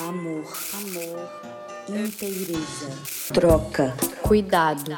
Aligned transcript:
amor, 0.00 0.44
amor, 0.74 1.30
inteireza, 1.88 2.88
troca, 3.32 3.94
cuidado, 4.22 4.96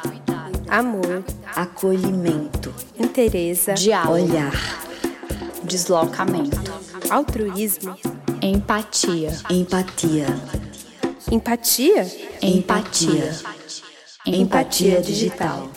amor, 0.67 1.23
acolhimento, 1.55 2.73
inteireza, 2.97 3.73
diálogo, 3.73 4.13
olhar, 4.15 4.53
deslocamento, 5.63 6.73
altruísmo, 7.09 7.95
empatia, 8.41 9.31
empatia, 9.49 10.27
empatia, 11.31 12.07
empatia, 12.41 13.35
empatia. 14.25 15.01
Digital. 15.01 15.69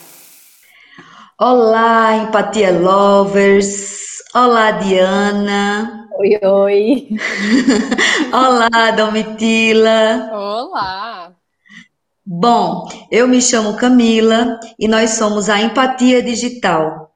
Olá, 1.38 2.16
empatia 2.16 2.70
lovers. 2.70 4.22
Olá, 4.34 4.70
Diana. 4.72 5.99
Oi, 6.20 6.38
oi. 6.42 7.08
Olá, 8.30 8.90
Domitila. 8.90 10.28
Olá. 10.30 11.32
Bom, 12.26 12.86
eu 13.10 13.26
me 13.26 13.40
chamo 13.40 13.78
Camila 13.78 14.60
e 14.78 14.86
nós 14.86 15.12
somos 15.12 15.48
a 15.48 15.62
Empatia 15.62 16.22
Digital. 16.22 17.10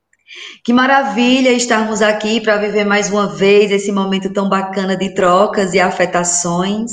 Que 0.64 0.72
maravilha 0.72 1.52
estarmos 1.52 2.00
aqui 2.00 2.40
para 2.40 2.56
viver 2.56 2.86
mais 2.86 3.10
uma 3.10 3.26
vez 3.26 3.70
esse 3.70 3.92
momento 3.92 4.32
tão 4.32 4.48
bacana 4.48 4.96
de 4.96 5.12
trocas 5.12 5.74
e 5.74 5.80
afetações. 5.80 6.90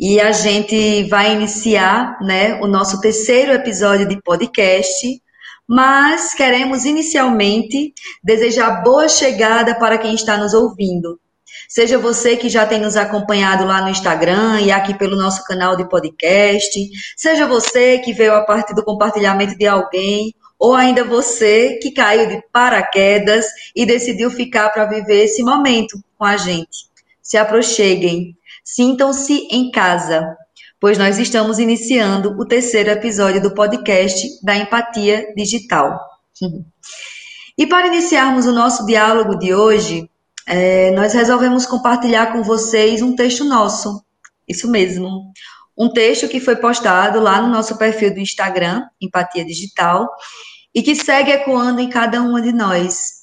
E 0.00 0.20
a 0.20 0.32
gente 0.32 1.04
vai 1.04 1.32
iniciar, 1.32 2.18
né, 2.20 2.60
o 2.60 2.66
nosso 2.66 3.00
terceiro 3.00 3.52
episódio 3.52 4.08
de 4.08 4.20
podcast 4.20 5.22
mas 5.70 6.34
queremos 6.34 6.84
inicialmente 6.84 7.94
desejar 8.24 8.82
boa 8.82 9.08
chegada 9.08 9.72
para 9.78 9.98
quem 9.98 10.16
está 10.16 10.36
nos 10.36 10.52
ouvindo. 10.52 11.19
Seja 11.70 11.96
você 11.98 12.36
que 12.36 12.48
já 12.48 12.66
tem 12.66 12.80
nos 12.80 12.96
acompanhado 12.96 13.64
lá 13.64 13.80
no 13.80 13.90
Instagram 13.90 14.60
e 14.60 14.72
aqui 14.72 14.92
pelo 14.92 15.14
nosso 15.14 15.44
canal 15.44 15.76
de 15.76 15.88
podcast, 15.88 16.80
seja 17.16 17.46
você 17.46 17.98
que 17.98 18.12
veio 18.12 18.34
a 18.34 18.44
partir 18.44 18.74
do 18.74 18.84
compartilhamento 18.84 19.56
de 19.56 19.68
alguém, 19.68 20.34
ou 20.58 20.74
ainda 20.74 21.04
você 21.04 21.78
que 21.80 21.92
caiu 21.92 22.26
de 22.26 22.42
paraquedas 22.52 23.46
e 23.76 23.86
decidiu 23.86 24.32
ficar 24.32 24.70
para 24.70 24.86
viver 24.86 25.26
esse 25.26 25.44
momento 25.44 25.96
com 26.18 26.24
a 26.24 26.36
gente. 26.36 26.90
Se 27.22 27.36
aproxeguem, 27.36 28.36
sintam-se 28.64 29.46
em 29.52 29.70
casa 29.70 30.36
pois 30.80 30.96
nós 30.96 31.18
estamos 31.18 31.58
iniciando 31.58 32.30
o 32.40 32.46
terceiro 32.46 32.88
episódio 32.88 33.42
do 33.42 33.52
podcast 33.52 34.26
da 34.42 34.56
Empatia 34.56 35.32
Digital. 35.36 36.00
E 37.58 37.66
para 37.66 37.88
iniciarmos 37.88 38.46
o 38.46 38.54
nosso 38.54 38.86
diálogo 38.86 39.36
de 39.36 39.52
hoje, 39.52 40.09
é, 40.50 40.90
nós 40.90 41.12
resolvemos 41.14 41.64
compartilhar 41.64 42.32
com 42.32 42.42
vocês 42.42 43.00
um 43.00 43.14
texto 43.14 43.44
nosso. 43.44 44.04
Isso 44.48 44.70
mesmo. 44.70 45.32
Um 45.78 45.88
texto 45.90 46.28
que 46.28 46.40
foi 46.40 46.56
postado 46.56 47.20
lá 47.20 47.40
no 47.40 47.48
nosso 47.48 47.78
perfil 47.78 48.12
do 48.12 48.20
Instagram, 48.20 48.82
Empatia 49.00 49.44
Digital, 49.44 50.08
e 50.74 50.82
que 50.82 50.94
segue 50.94 51.30
ecoando 51.30 51.80
em 51.80 51.88
cada 51.88 52.20
uma 52.20 52.42
de 52.42 52.52
nós 52.52 53.20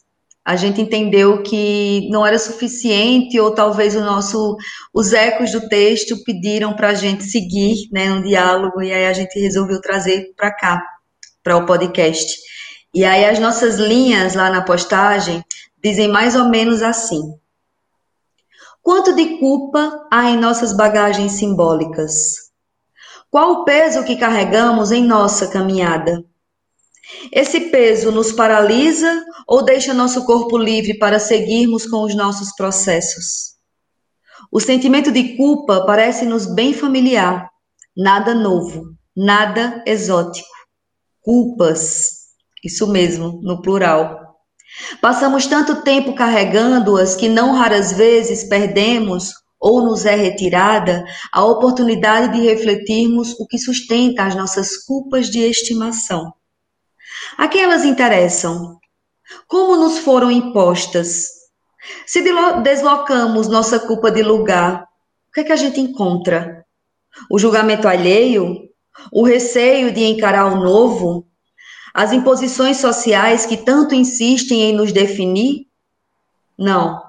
a 0.48 0.55
gente 0.55 0.80
entendeu 0.80 1.44
que 1.44 2.08
não 2.09 2.25
era 2.25 2.39
suficiente, 2.39 3.38
ou 3.38 3.53
talvez 3.53 3.98
o 3.98 4.00
nosso, 4.00 4.55
os 4.94 5.11
ecos 5.11 5.52
do 5.52 5.67
texto 5.67 6.23
pediram 6.23 6.73
para 6.73 6.92
a 6.92 6.94
gente 6.94 7.25
seguir 7.25 7.75
né, 7.92 8.09
um 8.14 8.22
diálogo, 8.22 8.81
e 8.81 8.94
aí 8.94 9.08
a 9.08 9.11
gente 9.11 9.38
resolveu 9.38 9.81
trazer 9.81 10.33
para 10.38 10.50
cá, 10.55 10.81
para 11.44 11.58
o 11.58 11.66
podcast. 11.66 12.33
E 12.94 13.03
aí 13.03 13.25
as 13.25 13.39
nossas 13.39 13.75
linhas 13.75 14.36
lá 14.36 14.50
na 14.50 14.61
postagem 14.61 15.44
dizem 15.83 16.08
mais 16.08 16.36
ou 16.36 16.50
menos 16.50 16.81
assim: 16.81 17.22
Quanto 18.81 19.14
de 19.14 19.38
culpa 19.38 20.08
há 20.11 20.30
em 20.30 20.38
nossas 20.38 20.72
bagagens 20.72 21.33
simbólicas? 21.33 22.47
Qual 23.30 23.52
o 23.52 23.66
peso 23.66 24.05
que 24.05 24.16
carregamos 24.16 24.92
em 24.92 25.03
nossa 25.03 25.48
caminhada? 25.48 26.23
Esse 27.31 27.70
peso 27.70 28.11
nos 28.11 28.31
paralisa 28.31 29.26
ou 29.48 29.64
deixa 29.64 29.93
nosso 29.93 30.26
corpo 30.26 30.58
livre 30.58 30.98
para 30.98 31.20
seguirmos 31.20 31.86
com 31.86 32.04
os 32.04 32.16
nossos 32.16 32.54
processos? 32.55 33.58
O 34.52 34.60
sentimento 34.60 35.11
de 35.11 35.36
culpa 35.36 35.86
parece-nos 35.86 36.45
bem 36.45 36.73
familiar, 36.73 37.49
nada 37.95 38.33
novo, 38.33 38.95
nada 39.16 39.83
exótico. 39.86 40.48
Culpas, 41.21 42.27
isso 42.64 42.87
mesmo, 42.87 43.42
no 43.43 43.61
plural. 43.61 44.27
Passamos 45.02 45.48
tanto 45.48 45.82
tempo 45.82 46.14
carregando-as 46.14 47.15
que 47.15 47.27
não 47.27 47.54
raras 47.54 47.93
vezes 47.93 48.43
perdemos 48.43 49.33
ou 49.60 49.82
nos 49.82 50.05
é 50.05 50.15
retirada 50.15 51.04
a 51.32 51.43
oportunidade 51.43 52.38
de 52.38 52.45
refletirmos 52.45 53.33
o 53.39 53.48
que 53.48 53.58
sustenta 53.58 54.23
as 54.23 54.36
nossas 54.36 54.77
culpas 54.77 55.30
de 55.30 55.39
estimação. 55.39 56.32
A 57.37 57.48
quem 57.48 57.64
elas 57.64 57.83
interessam? 57.83 58.80
Como 59.48 59.76
nos 59.76 59.99
foram 59.99 60.30
impostas? 60.32 61.27
Se 62.05 62.21
deslocamos 62.64 63.48
nossa 63.48 63.80
culpa 63.80 64.11
de 64.11 64.21
lugar, 64.21 64.83
o 65.30 65.32
que 65.33 65.42
é 65.42 65.43
que 65.43 65.52
a 65.52 65.58
gente 65.58 65.80
encontra? 65.80 66.66
O 67.30 67.39
julgamento 67.39 67.87
alheio? 67.87 68.67
O 69.11 69.23
receio 69.23 69.92
de 69.92 70.04
encarar 70.04 70.45
o 70.45 70.64
novo? 70.64 71.27
As 71.97 72.13
imposições 72.13 72.77
sociais 72.77 73.47
que 73.47 73.58
tanto 73.58 73.95
insistem 73.95 74.69
em 74.69 74.73
nos 74.73 74.91
definir? 74.91 75.65
Não, 76.55 77.02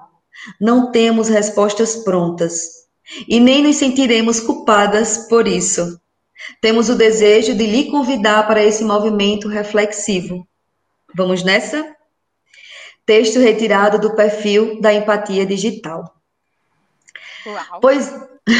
não 0.59 0.91
temos 0.91 1.29
respostas 1.29 1.97
prontas 1.97 2.87
e 3.27 3.39
nem 3.39 3.61
nos 3.61 3.75
sentiremos 3.75 4.39
culpadas 4.39 5.27
por 5.29 5.47
isso. 5.47 6.01
Temos 6.59 6.89
o 6.89 6.95
desejo 6.95 7.53
de 7.53 7.67
lhe 7.67 7.91
convidar 7.91 8.47
para 8.47 8.63
esse 8.63 8.83
movimento 8.83 9.47
reflexivo. 9.47 10.47
Vamos 11.15 11.43
nessa? 11.43 11.95
Texto 13.05 13.37
retirado 13.37 13.99
do 13.99 14.15
perfil 14.15 14.81
da 14.81 14.91
Empatia 14.91 15.45
Digital. 15.45 16.15
Uau. 17.45 17.79
Pois, 17.79 18.11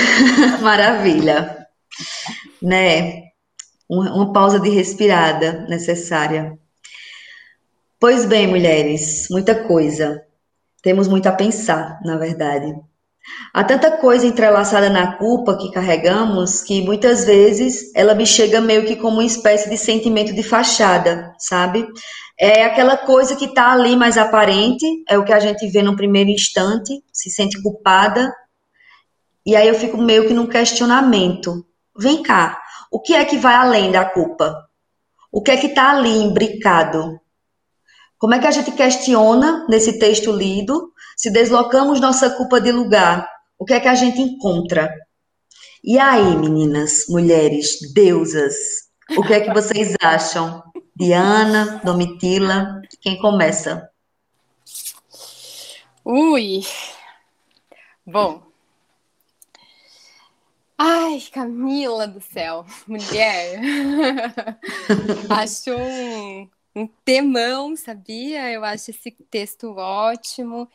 maravilha. 0.61 1.67
Né? 2.61 3.28
Uma, 3.89 4.31
pausa 4.31 4.59
de 4.59 4.69
respirada 4.69 5.65
necessária. 5.67 6.57
Pois 7.99 8.25
bem, 8.25 8.47
mulheres, 8.47 9.27
muita 9.31 9.55
coisa. 9.55 10.21
Temos 10.83 11.07
muito 11.07 11.27
a 11.27 11.31
pensar, 11.31 11.99
na 12.05 12.15
verdade. 12.15 12.73
Há 13.53 13.63
tanta 13.63 13.91
coisa 13.97 14.25
entrelaçada 14.25 14.89
na 14.89 15.17
culpa 15.17 15.57
que 15.57 15.71
carregamos 15.71 16.61
que 16.61 16.81
muitas 16.81 17.25
vezes 17.25 17.91
ela 17.95 18.15
me 18.15 18.25
chega 18.25 18.61
meio 18.61 18.85
que 18.85 18.95
como 18.95 19.17
uma 19.17 19.25
espécie 19.25 19.69
de 19.69 19.77
sentimento 19.77 20.33
de 20.33 20.43
fachada, 20.43 21.33
sabe? 21.37 21.85
É 22.39 22.63
aquela 22.63 22.95
coisa 22.95 23.35
que 23.35 23.45
está 23.45 23.73
ali 23.73 23.95
mais 23.95 24.17
aparente, 24.17 24.85
é 25.09 25.17
o 25.17 25.25
que 25.25 25.33
a 25.33 25.39
gente 25.39 25.67
vê 25.67 25.81
no 25.81 25.95
primeiro 25.95 26.29
instante, 26.29 27.03
se 27.11 27.29
sente 27.29 27.61
culpada, 27.61 28.31
e 29.45 29.55
aí 29.55 29.67
eu 29.67 29.75
fico 29.75 29.97
meio 29.97 30.27
que 30.27 30.33
num 30.33 30.47
questionamento. 30.47 31.65
Vem 31.97 32.23
cá, 32.23 32.61
o 32.91 32.99
que 32.99 33.13
é 33.13 33.23
que 33.25 33.37
vai 33.37 33.55
além 33.55 33.91
da 33.91 34.05
culpa? 34.05 34.67
O 35.31 35.41
que 35.41 35.51
é 35.51 35.57
que 35.57 35.67
está 35.67 35.91
ali 35.91 36.09
imbricado? 36.09 37.19
Como 38.17 38.33
é 38.33 38.39
que 38.39 38.47
a 38.47 38.51
gente 38.51 38.71
questiona 38.71 39.65
nesse 39.69 39.99
texto 39.99 40.31
lido 40.31 40.91
se 41.15 41.29
deslocamos 41.29 41.99
nossa 41.99 42.29
culpa 42.29 42.59
de 42.59 42.71
lugar, 42.71 43.29
o 43.57 43.65
que 43.65 43.73
é 43.73 43.79
que 43.79 43.87
a 43.87 43.95
gente 43.95 44.21
encontra? 44.21 44.93
E 45.83 45.97
aí, 45.99 46.35
meninas, 46.35 47.05
mulheres, 47.07 47.77
deusas, 47.93 48.55
o 49.17 49.23
que 49.23 49.33
é 49.33 49.41
que 49.41 49.53
vocês 49.53 49.95
acham? 50.01 50.63
Diana, 50.95 51.79
Domitila, 51.83 52.81
quem 53.01 53.17
começa? 53.17 53.89
Ui. 56.03 56.61
Bom. 58.05 58.48
Ai, 60.81 61.19
Camila 61.33 62.07
do 62.07 62.21
céu, 62.21 62.65
mulher. 62.87 63.59
Acho 65.29 65.75
um, 65.75 66.49
um 66.73 66.87
temão, 67.03 67.75
sabia? 67.75 68.49
Eu 68.51 68.63
acho 68.63 68.91
esse 68.91 69.11
texto 69.29 69.75
ótimo. 69.75 70.69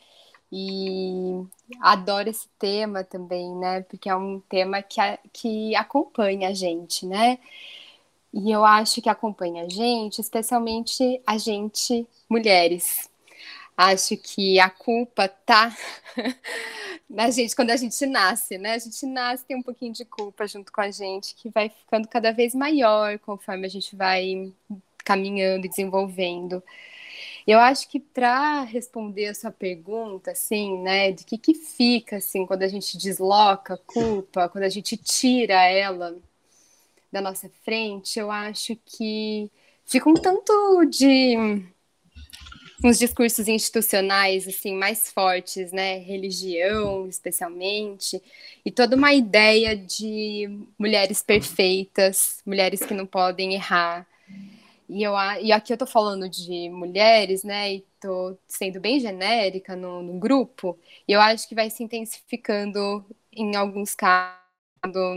E 0.53 1.45
adoro 1.81 2.29
esse 2.29 2.49
tema 2.59 3.03
também, 3.03 3.55
né? 3.57 3.83
Porque 3.83 4.09
é 4.09 4.15
um 4.17 4.41
tema 4.41 4.83
que, 4.83 5.01
a, 5.01 5.19
que 5.33 5.75
acompanha 5.75 6.51
a 6.51 6.55
gente, 6.55 7.07
né? 7.07 7.39
E 8.33 8.51
eu 8.53 8.65
acho 8.65 9.01
que 9.01 9.09
acompanha 9.09 9.65
a 9.65 9.69
gente, 9.69 10.21
especialmente 10.21 11.23
a 11.27 11.39
gente, 11.39 12.07
mulheres. 12.29 13.09
Acho 13.77 14.17
que 14.17 14.61
a 14.61 14.71
culpa 14.71 15.27
tá 15.29 15.77
na 17.11 17.31
gente 17.31 17.57
quando 17.57 17.71
a 17.71 17.77
gente 17.77 18.07
nasce, 18.07 18.57
né? 18.57 18.75
A 18.75 18.79
gente 18.79 19.05
nasce, 19.07 19.45
tem 19.45 19.57
um 19.57 19.63
pouquinho 19.63 19.93
de 19.93 20.05
culpa 20.05 20.47
junto 20.47 20.73
com 20.73 20.81
a 20.81 20.91
gente, 20.91 21.35
que 21.35 21.49
vai 21.49 21.69
ficando 21.69 22.07
cada 22.09 22.33
vez 22.33 22.55
maior 22.55 23.19
conforme 23.19 23.67
a 23.67 23.71
gente 23.71 23.97
vai 23.97 24.53
caminhando 25.05 25.67
e 25.67 25.69
desenvolvendo. 25.69 26.63
Eu 27.47 27.59
acho 27.61 27.89
que 27.89 28.01
para 28.01 28.63
responder 28.63 29.27
a 29.29 29.35
sua 29.35 29.51
pergunta, 29.51 30.31
assim, 30.31 30.79
né, 30.83 31.13
de 31.13 31.25
que 31.25 31.37
que 31.39 31.55
fica, 31.55 32.17
assim, 32.17 32.47
quando 32.47 32.63
a 32.63 32.69
gente 32.69 32.97
desloca 32.97 33.75
a 33.75 33.79
culpa, 33.79 34.49
quando 34.49 34.65
a 34.65 34.69
gente 34.69 34.97
tira 34.97 35.55
ela 35.63 36.17
da 37.13 37.21
nossa 37.21 37.49
frente, 37.65 38.19
eu 38.19 38.31
acho 38.31 38.77
que 38.85 39.51
fica 39.85 40.09
um 40.09 40.15
tanto 40.15 40.85
de 40.87 41.37
uns 42.85 42.99
discursos 42.99 43.49
institucionais 43.49 44.47
assim 44.49 44.75
mais 44.77 45.11
fortes, 45.11 45.73
né, 45.73 45.99
religião 45.99 47.07
especialmente, 47.09 48.23
e 48.65 48.71
toda 48.71 48.97
uma 48.97 49.13
ideia 49.15 49.77
de 49.77 50.49
mulheres 50.79 51.23
perfeitas, 51.23 52.43
mulheres 52.47 52.81
que 52.85 52.95
não 52.95 53.07
podem 53.07 53.55
errar. 53.55 54.07
E, 54.89 55.03
eu, 55.03 55.15
e 55.43 55.53
aqui 55.53 55.73
eu 55.73 55.79
tô 55.79 55.87
falando 55.87 56.29
de 56.29 56.69
mulheres, 56.71 57.43
né, 57.45 57.75
e 57.75 57.85
tô 58.01 58.37
sendo 58.47 58.81
bem 58.81 59.01
genérica 59.01 59.75
no, 59.77 60.03
no 60.03 60.19
grupo, 60.19 60.79
e 61.09 61.13
eu 61.13 61.21
acho 61.21 61.49
que 61.49 61.55
vai 61.55 61.71
se 61.71 61.83
intensificando 61.83 63.05
em 63.33 63.57
alguns 63.57 63.95
casos, 63.95 64.39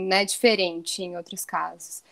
né, 0.02 0.24
diferente 0.24 1.02
em 1.02 1.16
outros 1.16 1.44
casos. 1.44 2.02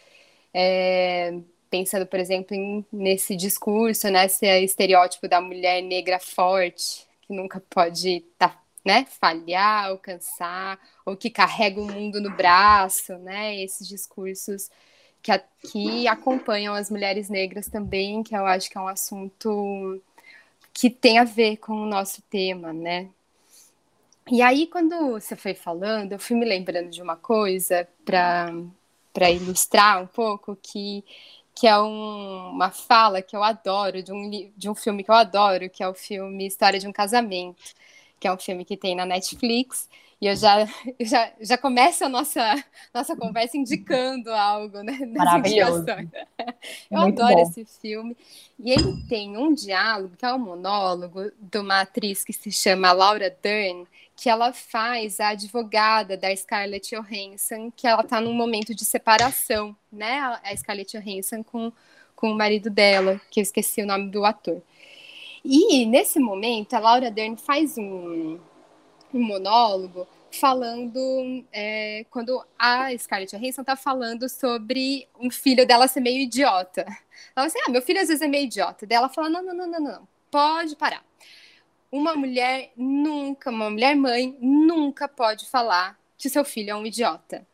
É, 0.53 1.35
pensando, 1.71 2.07
por 2.07 2.19
exemplo, 2.19 2.55
em, 2.55 2.85
nesse 2.93 3.37
discurso, 3.37 4.09
nesse 4.09 4.47
estereótipo 4.47 5.29
da 5.29 5.41
mulher 5.41 5.83
negra 5.83 6.19
forte, 6.19 7.07
que 7.23 7.33
nunca 7.33 7.63
pode 7.71 8.25
tá, 8.39 8.59
né, 8.85 9.07
falhar, 9.21 9.87
alcançar, 9.87 10.79
ou 11.05 11.17
que 11.17 11.31
carrega 11.31 11.81
o 11.81 11.87
mundo 11.87 12.21
no 12.21 12.31
braço, 12.31 13.17
né, 13.19 13.61
esses 13.63 13.87
discursos 13.89 14.71
que, 15.23 15.33
a, 15.33 15.39
que 15.39 16.07
acompanham 16.07 16.75
as 16.75 16.91
mulheres 16.91 17.29
negras 17.29 17.69
também, 17.69 18.23
que 18.23 18.37
eu 18.37 18.47
acho 18.47 18.71
que 18.71 18.79
é 18.79 18.81
um 18.81 18.89
assunto 18.89 20.01
que 20.73 20.89
tem 20.89 21.19
a 21.19 21.25
ver 21.25 21.57
com 21.57 21.73
o 21.73 21.87
nosso 21.87 22.23
tema, 22.23 22.73
né. 22.73 23.09
E 24.31 24.43
aí, 24.43 24.67
quando 24.67 25.13
você 25.13 25.37
foi 25.37 25.55
falando, 25.55 26.13
eu 26.13 26.19
fui 26.19 26.37
me 26.37 26.45
lembrando 26.45 26.91
de 26.91 27.01
uma 27.01 27.17
coisa 27.17 27.87
para 28.05 29.31
ilustrar 29.31 30.03
um 30.03 30.07
pouco 30.07 30.57
que 30.61 31.05
que 31.57 31.67
é 31.67 31.81
um, 31.81 32.51
uma 32.51 32.71
fala 32.71 33.23
que 33.23 33.35
eu 33.35 33.43
adoro, 33.43 34.03
de 34.03 34.13
um, 34.13 34.53
de 34.55 34.69
um 34.69 34.75
filme 34.75 35.03
que 35.03 35.11
eu 35.11 35.15
adoro, 35.15 35.71
que 35.71 35.83
é 35.83 35.89
o 35.89 35.95
filme 35.95 36.47
História 36.47 36.79
de 36.79 36.87
um 36.87 36.93
Casamento, 36.93 37.73
que 38.21 38.29
é 38.29 38.33
um 38.33 38.37
filme 38.37 38.63
que 38.63 38.77
tem 38.77 38.95
na 38.95 39.07
Netflix. 39.07 39.89
E 40.21 40.27
eu 40.27 40.37
já, 40.37 40.67
já, 41.01 41.33
já 41.41 41.57
começo 41.57 42.05
a 42.05 42.11
nossa, 42.11 42.63
nossa 42.93 43.17
conversa 43.17 43.57
indicando 43.57 44.31
algo, 44.31 44.83
né? 44.83 44.99
Maravilhoso. 45.17 45.87
Eu 46.91 47.01
Muito 47.01 47.23
adoro 47.23 47.43
bom. 47.43 47.51
esse 47.51 47.65
filme. 47.65 48.15
E 48.59 48.71
ele 48.71 49.03
tem 49.09 49.37
um 49.39 49.55
diálogo, 49.55 50.15
que 50.15 50.27
é 50.27 50.33
um 50.35 50.39
monólogo, 50.39 51.33
de 51.41 51.59
uma 51.59 51.81
atriz 51.81 52.23
que 52.23 52.35
se 52.35 52.53
chama 52.53 52.93
Laura 52.93 53.35
Dern, 53.43 53.87
que 54.17 54.31
ela 54.31 54.51
faz 54.51 55.21
a 55.21 55.29
advogada 55.29 56.17
da 56.17 56.35
Scarlett 56.35 56.97
Johansson, 56.97 57.71
que 57.71 57.87
ela 57.87 58.01
está 58.01 58.19
num 58.19 58.33
momento 58.33 58.75
de 58.75 58.83
separação, 58.83 59.77
né? 59.93 60.19
A 60.43 60.57
Scarlett 60.57 60.99
Johansson 60.99 61.45
com, 61.45 61.71
com 62.17 62.33
o 62.33 62.35
marido 62.35 62.71
dela, 62.71 63.21
que 63.31 63.41
eu 63.41 63.43
esqueci 63.43 63.83
o 63.83 63.87
nome 63.87 64.11
do 64.11 64.25
ator. 64.25 64.63
E 65.45 65.85
nesse 65.85 66.19
momento, 66.19 66.73
a 66.73 66.79
Laura 66.79 67.11
Dern 67.11 67.37
faz 67.37 67.77
um, 67.77 68.41
um 69.13 69.23
monólogo 69.23 70.09
falando 70.31 71.45
é, 71.53 72.07
quando 72.11 72.43
a 72.59 72.97
Scarlett 72.97 73.37
Johansson 73.37 73.61
está 73.61 73.77
falando 73.77 74.29
sobre 74.31 75.07
um 75.21 75.31
filho 75.31 75.67
dela 75.67 75.87
ser 75.89 76.01
meio 76.01 76.23
idiota. 76.23 76.81
Ela 76.81 76.97
fala 77.35 77.47
assim: 77.47 77.59
ah, 77.67 77.71
meu 77.71 77.83
filho 77.83 78.01
às 78.01 78.09
vezes 78.09 78.23
é 78.23 78.27
meio 78.27 78.45
idiota. 78.45 78.87
Daí 78.87 78.97
ela 78.97 79.11
fala: 79.11 79.29
não, 79.29 79.43
não, 79.43 79.55
não, 79.55 79.67
não, 79.67 79.81
não, 79.81 80.09
pode 80.31 80.75
parar 80.75 81.06
uma 81.97 82.15
mulher 82.15 82.73
nunca, 82.77 83.51
uma 83.51 83.71
mulher 83.71 83.97
mãe, 83.97 84.37
nunca 84.41 85.09
pode 85.09 85.49
falar 85.49 85.99
que 86.19 86.29
seu 86.29 86.45
filho 86.45 86.71
é 86.71 86.75
um 86.75 86.85
idiota. 86.85 87.47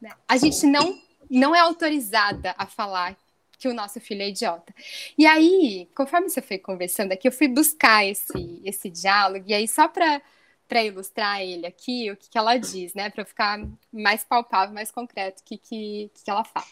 Né? 0.00 0.10
A 0.26 0.36
gente 0.36 0.66
não, 0.66 0.98
não 1.28 1.54
é 1.54 1.60
autorizada 1.60 2.54
a 2.56 2.66
falar 2.66 3.16
que 3.58 3.68
o 3.68 3.74
nosso 3.74 4.00
filho 4.00 4.22
é 4.22 4.28
idiota. 4.30 4.74
E 5.18 5.26
aí, 5.26 5.86
conforme 5.94 6.30
você 6.30 6.40
foi 6.40 6.56
conversando 6.56 7.12
aqui, 7.12 7.28
eu 7.28 7.32
fui 7.32 7.46
buscar 7.46 8.06
esse, 8.06 8.60
esse 8.64 8.88
diálogo, 8.88 9.44
e 9.46 9.52
aí 9.52 9.68
só 9.68 9.86
para 9.86 10.22
para 10.66 10.84
ilustrar 10.84 11.42
ele 11.42 11.66
aqui, 11.66 12.12
o 12.12 12.16
que, 12.16 12.30
que 12.30 12.38
ela 12.38 12.56
diz, 12.56 12.94
né? 12.94 13.10
Para 13.10 13.24
ficar 13.24 13.58
mais 13.92 14.22
palpável, 14.22 14.72
mais 14.72 14.88
concreto, 14.88 15.42
o 15.42 15.44
que, 15.44 15.58
que, 15.58 16.12
que 16.14 16.30
ela 16.30 16.44
fala. 16.44 16.66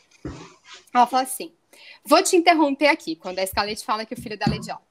Ela 0.94 1.04
fala 1.04 1.24
assim: 1.24 1.52
vou 2.04 2.22
te 2.22 2.36
interromper 2.36 2.86
aqui, 2.86 3.16
quando 3.16 3.40
a 3.40 3.46
Scarlett 3.46 3.84
fala 3.84 4.06
que 4.06 4.14
o 4.14 4.22
filho 4.22 4.38
dela 4.38 4.54
é 4.54 4.58
idiota. 4.58 4.87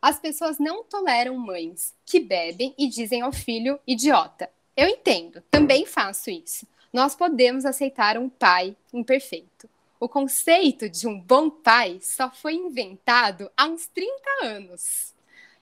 As 0.00 0.18
pessoas 0.18 0.58
não 0.58 0.82
toleram 0.82 1.36
mães 1.36 1.94
que 2.06 2.20
bebem 2.20 2.74
e 2.78 2.88
dizem 2.88 3.20
ao 3.20 3.32
filho 3.32 3.78
idiota. 3.86 4.50
Eu 4.76 4.88
entendo, 4.88 5.42
também 5.50 5.84
faço 5.84 6.30
isso. 6.30 6.66
Nós 6.92 7.14
podemos 7.14 7.64
aceitar 7.64 8.16
um 8.16 8.28
pai 8.28 8.76
imperfeito. 8.92 9.68
O 10.00 10.08
conceito 10.08 10.88
de 10.88 11.06
um 11.06 11.20
bom 11.20 11.50
pai 11.50 11.98
só 12.00 12.30
foi 12.30 12.54
inventado 12.54 13.50
há 13.54 13.66
uns 13.66 13.86
30 13.88 14.12
anos. 14.42 15.14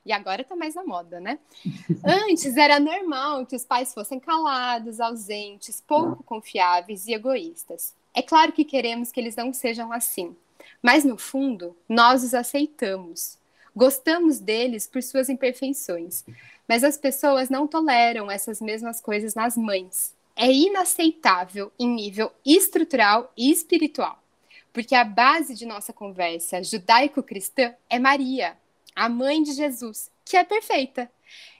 E 0.07 0.13
agora 0.13 0.43
está 0.43 0.55
mais 0.55 0.75
na 0.75 0.85
moda, 0.85 1.19
né? 1.19 1.39
Antes 2.07 2.57
era 2.57 2.79
normal 2.79 3.45
que 3.45 3.57
os 3.57 3.65
pais 3.65 3.93
fossem 3.93 4.21
calados, 4.21 5.01
ausentes, 5.01 5.83
pouco 5.87 6.23
confiáveis 6.23 7.07
e 7.07 7.13
egoístas. 7.13 7.95
É 8.15 8.23
claro 8.23 8.53
que 8.53 8.65
queremos 8.65 9.11
que 9.11 9.19
eles 9.21 9.37
não 9.37 9.53
sejam 9.53 9.93
assim, 9.93 10.37
mas 10.81 11.05
no 11.05 11.19
fundo, 11.19 11.77
nós 11.89 12.23
os 12.23 12.35
aceitamos. 12.35 13.38
Gostamos 13.79 14.41
deles 14.41 14.89
por 14.89 15.01
suas 15.05 15.29
imperfeições, 15.29 16.25
mas 16.67 16.83
as 16.83 16.99
pessoas 16.99 17.49
não 17.49 17.65
toleram 17.65 18.29
essas 18.29 18.61
mesmas 18.61 19.01
coisas 19.01 19.37
nas 19.37 19.57
mães. 19.57 20.17
É 20.35 20.51
inaceitável 20.51 21.71
em 21.79 21.87
nível 21.87 22.33
estrutural 22.45 23.33
e 23.37 23.53
espiritual, 23.53 24.21
porque 24.73 24.97
a 24.97 25.05
base 25.05 25.55
de 25.55 25.65
nossa 25.65 25.93
conversa 25.93 26.61
judaico-cristã 26.61 27.73
é 27.89 28.01
Maria, 28.01 28.59
a 28.97 29.09
mãe 29.09 29.45
de 29.45 29.53
Jesus, 29.53 30.11
que 30.25 30.37
é 30.37 30.43
perfeita. 30.43 31.09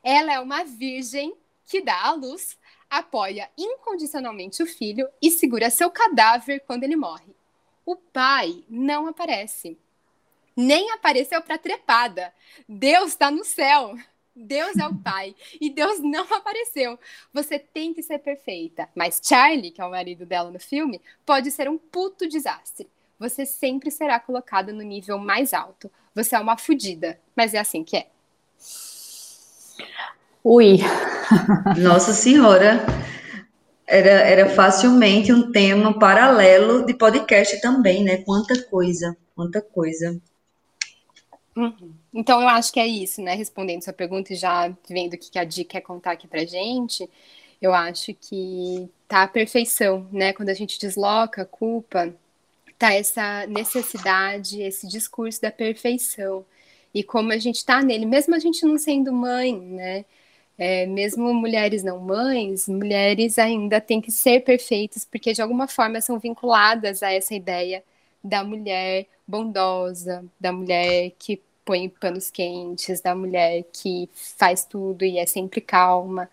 Ela 0.03 0.33
é 0.33 0.41
uma 0.41 0.65
virgem 0.65 1.33
que 1.69 1.81
dá 1.81 2.03
à 2.03 2.11
luz, 2.15 2.59
apoia 2.91 3.49
incondicionalmente 3.57 4.61
o 4.61 4.67
filho 4.67 5.09
e 5.23 5.31
segura 5.31 5.71
seu 5.71 5.89
cadáver 5.89 6.65
quando 6.67 6.83
ele 6.83 6.97
morre. 6.97 7.33
O 7.87 7.95
pai 7.95 8.65
não 8.69 9.07
aparece 9.07 9.79
nem 10.59 10.91
apareceu 10.91 11.41
para 11.41 11.57
trepada. 11.57 12.33
Deus 12.69 13.11
está 13.11 13.31
no 13.31 13.45
céu. 13.45 13.95
Deus 14.35 14.77
é 14.77 14.87
o 14.89 14.95
pai 14.99 15.37
e 15.61 15.71
Deus 15.71 16.01
não 16.01 16.25
apareceu. 16.35 16.99
Você 17.33 17.61
tem 17.61 17.95
que 17.95 18.03
ser 18.03 18.19
perfeita. 18.19 18.89
Mas 18.93 19.21
Charlie, 19.23 19.71
que 19.71 19.81
é 19.81 19.85
o 19.85 19.91
marido 19.91 20.27
dela 20.27 20.51
no 20.51 20.59
filme, 20.59 21.01
pode 21.25 21.53
ser 21.53 21.69
um 21.69 21.79
puto 21.79 22.29
desastre. 22.29 22.89
Você 23.21 23.47
sempre 23.47 23.89
será 23.91 24.19
colocada 24.19 24.73
no 24.73 24.83
nível 24.83 25.17
mais 25.17 25.55
alto. 25.55 25.89
Você 26.13 26.35
é 26.35 26.41
uma 26.41 26.57
fudida, 26.57 27.21
mas 27.37 27.55
é 27.55 27.59
assim 27.59 27.85
que 27.85 27.97
é. 27.97 28.09
Ui. 30.43 30.79
Nossa 31.79 32.13
Senhora. 32.13 32.85
Era, 33.87 34.11
era 34.11 34.51
facilmente 34.51 35.33
um 35.33 35.53
tema 35.53 35.99
paralelo 35.99 36.85
de 36.85 36.95
podcast 36.95 37.61
também, 37.61 38.05
né? 38.05 38.19
Quanta 38.19 38.61
coisa, 38.65 39.17
quanta 39.35 39.63
coisa. 39.63 40.21
Uhum. 41.57 41.93
Então, 42.15 42.41
eu 42.41 42.49
acho 42.49 42.73
que 42.73 42.81
é 42.81 42.87
isso, 42.87 43.21
né? 43.23 43.35
Respondendo 43.35 43.83
sua 43.83 43.93
pergunta 43.93 44.33
e 44.33 44.37
já 44.37 44.69
vendo 44.89 45.15
o 45.15 45.19
que 45.19 45.39
a 45.39 45.45
Di 45.45 45.65
quer 45.65 45.81
contar 45.81 46.13
aqui 46.13 46.29
pra 46.29 46.45
gente, 46.45 47.09
eu 47.61 47.75
acho 47.75 48.15
que 48.15 48.89
tá 49.09 49.25
a 49.25 49.29
perfeição, 49.29 50.07
né? 50.13 50.33
Quando 50.33 50.51
a 50.51 50.55
gente 50.55 50.79
desloca 50.79 51.43
a 51.43 51.47
culpa, 51.47 52.15
tá 52.79 52.95
essa 52.95 53.47
necessidade, 53.47 54.63
esse 54.63 54.87
discurso 54.89 55.43
da 55.43 55.51
perfeição. 55.51 56.45
E 56.95 57.03
como 57.03 57.33
a 57.33 57.39
gente 57.39 57.65
tá 57.65 57.83
nele, 57.83 58.07
mesmo 58.07 58.35
a 58.35 58.39
gente 58.39 58.65
não 58.65 58.79
sendo 58.79 59.13
mãe, 59.13 59.57
né? 59.59 60.05
É, 60.59 60.87
mesmo 60.87 61.33
mulheres 61.35 61.85
não 61.85 62.01
mães, 62.01 62.69
mulheres 62.69 63.39
ainda 63.39 63.81
têm 63.81 64.01
que 64.01 64.11
ser 64.11 64.41
perfeitas, 64.45 65.05
porque 65.05 65.33
de 65.33 65.41
alguma 65.43 65.69
forma 65.69 66.01
são 66.01 66.19
vinculadas 66.19 67.03
a 67.03 67.13
essa 67.13 67.35
ideia 67.35 67.85
da 68.25 68.43
mulher 68.45 69.07
bondosa, 69.29 70.25
da 70.41 70.51
mulher 70.51 71.13
que 71.19 71.41
põe 71.65 71.89
panos 71.91 72.31
quentes, 72.31 73.03
da 73.03 73.15
mulher 73.15 73.63
que 73.71 74.09
faz 74.15 74.65
tudo 74.65 75.05
e 75.05 75.19
é 75.19 75.27
sempre 75.27 75.61
calma, 75.61 76.31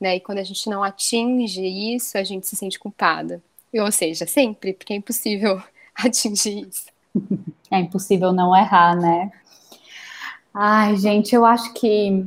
né? 0.00 0.16
E 0.16 0.20
quando 0.20 0.38
a 0.38 0.44
gente 0.44 0.70
não 0.70 0.84
atinge 0.84 1.66
isso, 1.66 2.16
a 2.16 2.22
gente 2.22 2.46
se 2.46 2.54
sente 2.54 2.78
culpada. 2.78 3.42
Ou 3.74 3.90
seja, 3.90 4.24
sempre, 4.24 4.72
porque 4.72 4.92
é 4.92 4.96
impossível 4.96 5.60
atingir 5.94 6.68
isso. 6.68 6.86
É 7.70 7.80
impossível 7.80 8.32
não 8.32 8.56
errar, 8.56 8.94
né? 8.94 9.32
Ai, 10.54 10.96
gente, 10.96 11.34
eu 11.34 11.44
acho 11.44 11.74
que 11.74 12.24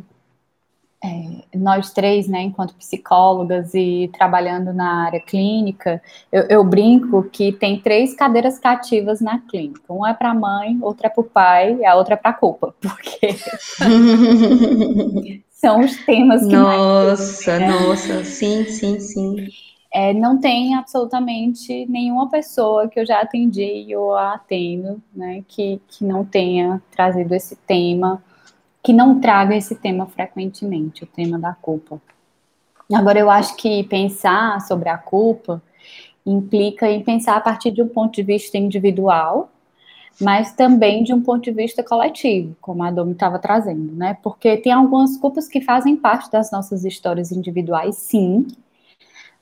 é, 1.03 1.57
nós 1.57 1.91
três, 1.91 2.27
né, 2.27 2.43
enquanto 2.43 2.75
psicólogas 2.75 3.73
e 3.73 4.09
trabalhando 4.13 4.71
na 4.71 5.05
área 5.05 5.19
clínica, 5.19 6.01
eu, 6.31 6.43
eu 6.43 6.63
brinco 6.63 7.23
que 7.23 7.51
tem 7.51 7.79
três 7.79 8.13
cadeiras 8.13 8.59
cativas 8.59 9.19
na 9.19 9.39
clínica. 9.39 9.81
Uma 9.91 10.11
é 10.11 10.13
para 10.13 10.29
a 10.29 10.35
mãe, 10.35 10.77
outra 10.81 11.07
é 11.07 11.09
para 11.09 11.21
o 11.21 11.23
pai 11.23 11.75
e 11.79 11.85
a 11.85 11.95
outra 11.95 12.13
é 12.13 12.17
para 12.17 12.29
a 12.29 12.33
culpa, 12.33 12.75
porque 12.79 13.35
são 15.49 15.79
os 15.79 15.95
temas 16.05 16.45
que 16.45 16.55
Nossa, 16.55 17.59
mais... 17.59 17.61
né? 17.61 17.67
nossa, 17.67 18.23
sim, 18.23 18.65
sim, 18.65 18.99
sim. 18.99 19.47
É, 19.93 20.13
não 20.13 20.39
tem 20.39 20.75
absolutamente 20.75 21.85
nenhuma 21.87 22.29
pessoa 22.29 22.87
que 22.87 22.99
eu 22.99 23.05
já 23.05 23.21
atendi 23.21 23.93
ou 23.95 24.15
atendo, 24.15 25.01
né, 25.13 25.43
que, 25.47 25.81
que 25.87 26.05
não 26.05 26.23
tenha 26.23 26.81
trazido 26.91 27.33
esse 27.33 27.55
tema 27.55 28.23
que 28.83 28.93
não 28.93 29.19
traga 29.19 29.55
esse 29.55 29.75
tema 29.75 30.05
frequentemente, 30.07 31.03
o 31.03 31.07
tema 31.07 31.37
da 31.37 31.53
culpa. 31.53 32.01
Agora, 32.93 33.19
eu 33.19 33.29
acho 33.29 33.55
que 33.55 33.83
pensar 33.83 34.59
sobre 34.61 34.89
a 34.89 34.97
culpa 34.97 35.61
implica 36.25 36.89
em 36.89 37.03
pensar 37.03 37.37
a 37.37 37.41
partir 37.41 37.71
de 37.71 37.81
um 37.81 37.87
ponto 37.87 38.13
de 38.13 38.23
vista 38.23 38.57
individual, 38.57 39.49
mas 40.19 40.53
também 40.53 41.03
de 41.03 41.13
um 41.13 41.21
ponto 41.21 41.43
de 41.43 41.51
vista 41.51 41.83
coletivo, 41.83 42.55
como 42.59 42.83
a 42.83 42.91
Domi 42.91 43.13
estava 43.13 43.39
trazendo, 43.39 43.93
né? 43.93 44.17
Porque 44.21 44.57
tem 44.57 44.71
algumas 44.71 45.17
culpas 45.17 45.47
que 45.47 45.61
fazem 45.61 45.95
parte 45.95 46.29
das 46.29 46.51
nossas 46.51 46.83
histórias 46.83 47.31
individuais, 47.31 47.95
sim, 47.95 48.45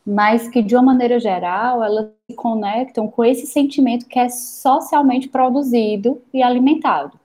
mas 0.06 0.48
que 0.48 0.62
de 0.62 0.76
uma 0.76 0.84
maneira 0.84 1.20
geral 1.20 1.84
elas 1.84 2.08
se 2.30 2.36
conectam 2.36 3.08
com 3.08 3.24
esse 3.24 3.46
sentimento 3.46 4.06
que 4.06 4.20
é 4.20 4.30
socialmente 4.30 5.28
produzido 5.28 6.22
e 6.34 6.42
alimentado. 6.42 7.20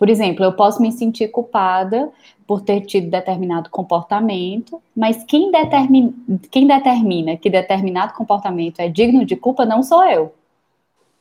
Por 0.00 0.08
exemplo, 0.08 0.42
eu 0.42 0.54
posso 0.54 0.80
me 0.80 0.90
sentir 0.90 1.28
culpada 1.28 2.10
por 2.46 2.62
ter 2.62 2.80
tido 2.80 3.10
determinado 3.10 3.68
comportamento, 3.68 4.80
mas 4.96 5.22
quem 5.24 5.52
determina, 5.52 6.10
quem 6.50 6.66
determina 6.66 7.36
que 7.36 7.50
determinado 7.50 8.14
comportamento 8.14 8.80
é 8.80 8.88
digno 8.88 9.26
de 9.26 9.36
culpa 9.36 9.66
não 9.66 9.82
sou 9.82 10.02
eu, 10.02 10.32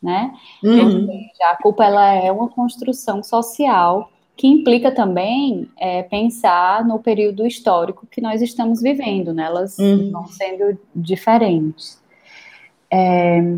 né? 0.02 0.34
Uhum. 0.64 1.08
Seja, 1.08 1.52
a 1.52 1.58
culpa 1.62 1.84
ela 1.84 2.14
é 2.14 2.32
uma 2.32 2.48
construção 2.48 3.22
social 3.22 4.10
que 4.38 4.48
implica 4.48 4.90
também 4.90 5.68
é, 5.78 6.02
pensar 6.04 6.86
no 6.86 7.00
período 7.00 7.46
histórico 7.46 8.08
que 8.10 8.22
nós 8.22 8.42
estamos 8.42 8.82
vivendo, 8.82 9.34
né? 9.34 9.44
Elas 9.44 9.78
uhum. 9.78 10.10
vão 10.10 10.26
sendo 10.28 10.80
diferentes. 10.96 12.02
É, 12.90 13.58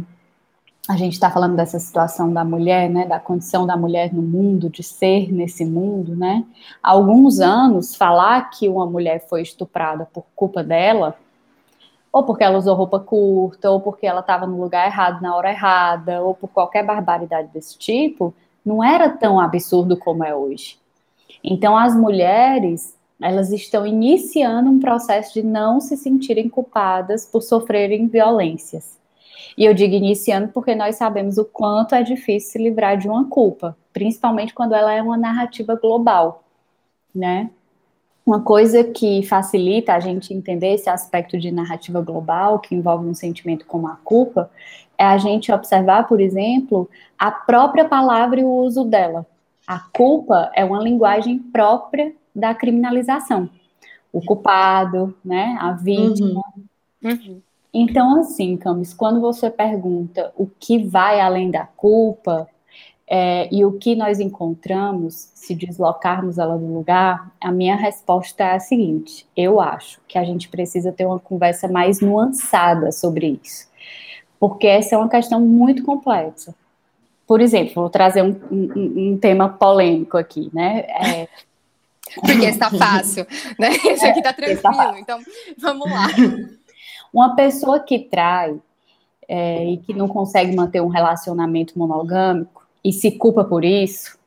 a 0.88 0.98
gente 0.98 1.14
está 1.14 1.30
falando 1.30 1.56
dessa 1.56 1.78
situação 1.78 2.34
da 2.34 2.44
mulher, 2.44 2.90
né, 2.90 3.06
da 3.06 3.20
condição 3.20 3.68
da 3.68 3.78
mulher 3.78 4.14
no 4.14 4.22
mundo, 4.22 4.70
de 4.70 4.82
ser 4.82 5.32
nesse 5.32 5.64
mundo, 5.64 6.16
né? 6.16 6.44
Há 6.82 6.92
alguns 6.92 7.40
anos, 7.40 7.96
falar 7.96 8.50
que 8.50 8.68
uma 8.68 8.86
mulher 8.86 9.26
foi 9.30 9.42
estuprada 9.44 10.08
por 10.12 10.26
culpa 10.36 10.64
dela, 10.64 11.16
ou 12.12 12.24
porque 12.24 12.44
ela 12.44 12.58
usou 12.58 12.76
roupa 12.76 13.00
curta, 13.00 13.70
ou 13.70 13.80
porque 13.80 14.08
ela 14.08 14.22
estava 14.22 14.48
no 14.48 14.60
lugar 14.60 14.88
errado 14.88 15.22
na 15.22 15.36
hora 15.36 15.52
errada, 15.52 16.22
ou 16.22 16.34
por 16.34 16.50
qualquer 16.50 16.84
barbaridade 16.84 17.50
desse 17.54 17.78
tipo, 17.78 18.34
não 18.66 18.84
era 18.84 19.10
tão 19.10 19.40
absurdo 19.40 19.96
como 19.96 20.24
é 20.24 20.36
hoje. 20.36 20.80
Então, 21.44 21.78
as 21.78 21.96
mulheres, 21.96 22.96
elas 23.22 23.52
estão 23.52 23.86
iniciando 23.86 24.70
um 24.70 24.80
processo 24.80 25.34
de 25.34 25.44
não 25.44 25.80
se 25.80 25.96
sentirem 25.96 26.50
culpadas 26.50 27.26
por 27.26 27.42
sofrerem 27.42 28.08
violências. 28.08 29.01
E 29.58 29.66
eu 29.66 29.74
digo 29.74 29.94
iniciando 29.94 30.50
porque 30.50 30.74
nós 30.76 30.96
sabemos 30.96 31.38
o 31.38 31.46
quanto 31.46 31.96
é 31.96 32.04
difícil 32.04 32.52
se 32.52 32.58
livrar 32.58 32.98
de 32.98 33.08
uma 33.08 33.26
culpa, 33.26 33.78
principalmente 33.92 34.54
quando 34.54 34.74
ela 34.74 34.94
é 34.94 35.02
uma 35.02 35.18
narrativa 35.18 35.76
global, 35.76 36.44
né? 37.14 37.50
Uma 38.26 38.42
coisa 38.42 38.84
que 38.84 39.24
facilita 39.24 39.94
a 39.94 40.00
gente 40.00 40.34
entender 40.34 40.76
esse 40.76 40.90
aspecto 40.90 41.40
de 41.40 41.52
narrativa 41.52 42.02
global, 42.02 42.60
que 42.60 42.76
envolve 42.76 43.08
um 43.08 43.14
sentimento 43.14 43.66
como 43.66 43.88
a 43.88 43.98
culpa, 44.04 44.50
é 44.98 45.04
a 45.04 45.18
gente 45.18 45.52
observar, 45.52 46.08
por 46.08 46.22
exemplo, 46.22 46.88
a 47.18 47.32
própria 47.32 47.86
palavra 47.86 48.40
e 48.40 48.44
o 48.44 48.50
uso 48.50 48.84
dela. 48.86 49.26
A 49.66 49.80
culpa 49.80 50.52
é 50.54 50.64
uma 50.64 50.82
linguagem 50.82 51.40
própria 51.40 52.14
da 52.34 52.54
criminalização. 52.54 53.50
O 54.14 54.22
culpado, 54.22 55.16
né, 55.26 55.58
a 55.60 55.72
vítima. 55.72 56.44
Uhum. 57.04 57.12
Uhum. 57.12 57.42
Então, 57.74 58.20
assim, 58.20 58.58
Camis, 58.58 58.94
quando 58.94 59.22
você 59.22 59.50
pergunta 59.50 60.34
o 60.36 60.46
que 60.46 60.84
vai 60.84 61.22
além 61.22 61.50
da 61.50 61.66
culpa 61.66 62.48
é, 63.08 63.48
e 63.54 63.64
o 63.64 63.74
que 63.74 63.96
nós 63.96 64.20
encontramos 64.20 65.32
se 65.36 65.56
deslocarmos 65.56 66.38
ela 66.38 66.58
do 66.58 66.66
lugar, 66.66 67.32
a 67.40 67.52
minha 67.52 67.76
resposta 67.76 68.44
é 68.44 68.56
a 68.56 68.60
seguinte: 68.60 69.26
eu 69.36 69.62
acho 69.62 70.02
que 70.08 70.18
a 70.18 70.24
gente 70.24 70.50
precisa 70.50 70.92
ter 70.92 71.06
uma 71.06 71.20
conversa 71.20 71.68
mais 71.68 72.02
nuançada 72.02 72.92
sobre 72.92 73.40
isso, 73.42 73.68
porque 74.40 74.68
essa 74.68 74.96
é 74.96 74.98
uma 74.98 75.10
questão 75.10 75.40
muito 75.40 75.84
complexa. 75.84 76.54
Por 77.26 77.40
exemplo, 77.40 77.74
vou 77.76 77.90
trazer 77.90 78.22
um, 78.22 78.36
um, 78.52 79.12
um 79.14 79.18
tema 79.18 79.48
polêmico 79.48 80.18
aqui, 80.18 80.50
né? 80.54 80.80
É, 80.90 81.28
porque 82.16 82.46
está 82.46 82.70
fácil, 82.70 83.26
né? 83.58 83.70
Isso 83.72 84.06
aqui 84.06 84.20
está 84.20 84.34
tranquilo, 84.34 84.98
então 84.98 85.20
vamos 85.58 85.90
lá. 85.90 86.08
Uma 87.14 87.36
pessoa 87.36 87.80
que 87.80 88.00
trai 88.00 88.60
é, 89.28 89.66
e 89.66 89.78
que 89.78 89.94
não 89.94 90.08
consegue 90.08 90.56
manter 90.56 90.82
um 90.82 90.88
relacionamento 90.88 91.78
monogâmico 91.78 92.66
e 92.84 92.92
se 92.92 93.12
culpa 93.12 93.44
por 93.44 93.64
isso, 93.64 94.20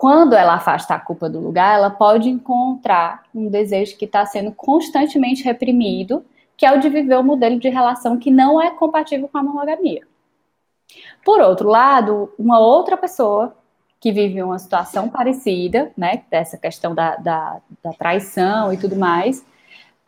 quando 0.00 0.34
ela 0.34 0.54
afasta 0.54 0.94
a 0.94 0.98
culpa 0.98 1.28
do 1.28 1.38
lugar, 1.38 1.74
ela 1.74 1.90
pode 1.90 2.30
encontrar 2.30 3.24
um 3.34 3.50
desejo 3.50 3.98
que 3.98 4.06
está 4.06 4.24
sendo 4.24 4.50
constantemente 4.50 5.44
reprimido, 5.44 6.24
que 6.56 6.64
é 6.64 6.72
o 6.72 6.80
de 6.80 6.88
viver 6.88 7.18
um 7.18 7.22
modelo 7.22 7.58
de 7.60 7.68
relação 7.68 8.18
que 8.18 8.30
não 8.30 8.60
é 8.60 8.70
compatível 8.70 9.28
com 9.28 9.36
a 9.36 9.42
monogamia. 9.42 10.06
Por 11.22 11.40
outro 11.40 11.68
lado, 11.68 12.32
uma 12.38 12.58
outra 12.58 12.96
pessoa 12.96 13.54
que 14.00 14.10
vive 14.10 14.42
uma 14.42 14.58
situação 14.58 15.08
parecida, 15.08 15.92
né, 15.94 16.22
dessa 16.30 16.56
questão 16.56 16.94
da, 16.94 17.16
da, 17.16 17.60
da 17.82 17.92
traição 17.92 18.72
e 18.72 18.78
tudo 18.78 18.96
mais, 18.96 19.44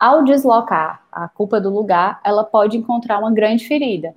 ao 0.03 0.21
deslocar 0.21 1.01
a 1.09 1.29
culpa 1.29 1.61
do 1.61 1.69
lugar, 1.69 2.19
ela 2.25 2.43
pode 2.43 2.75
encontrar 2.75 3.19
uma 3.19 3.31
grande 3.31 3.65
ferida. 3.65 4.13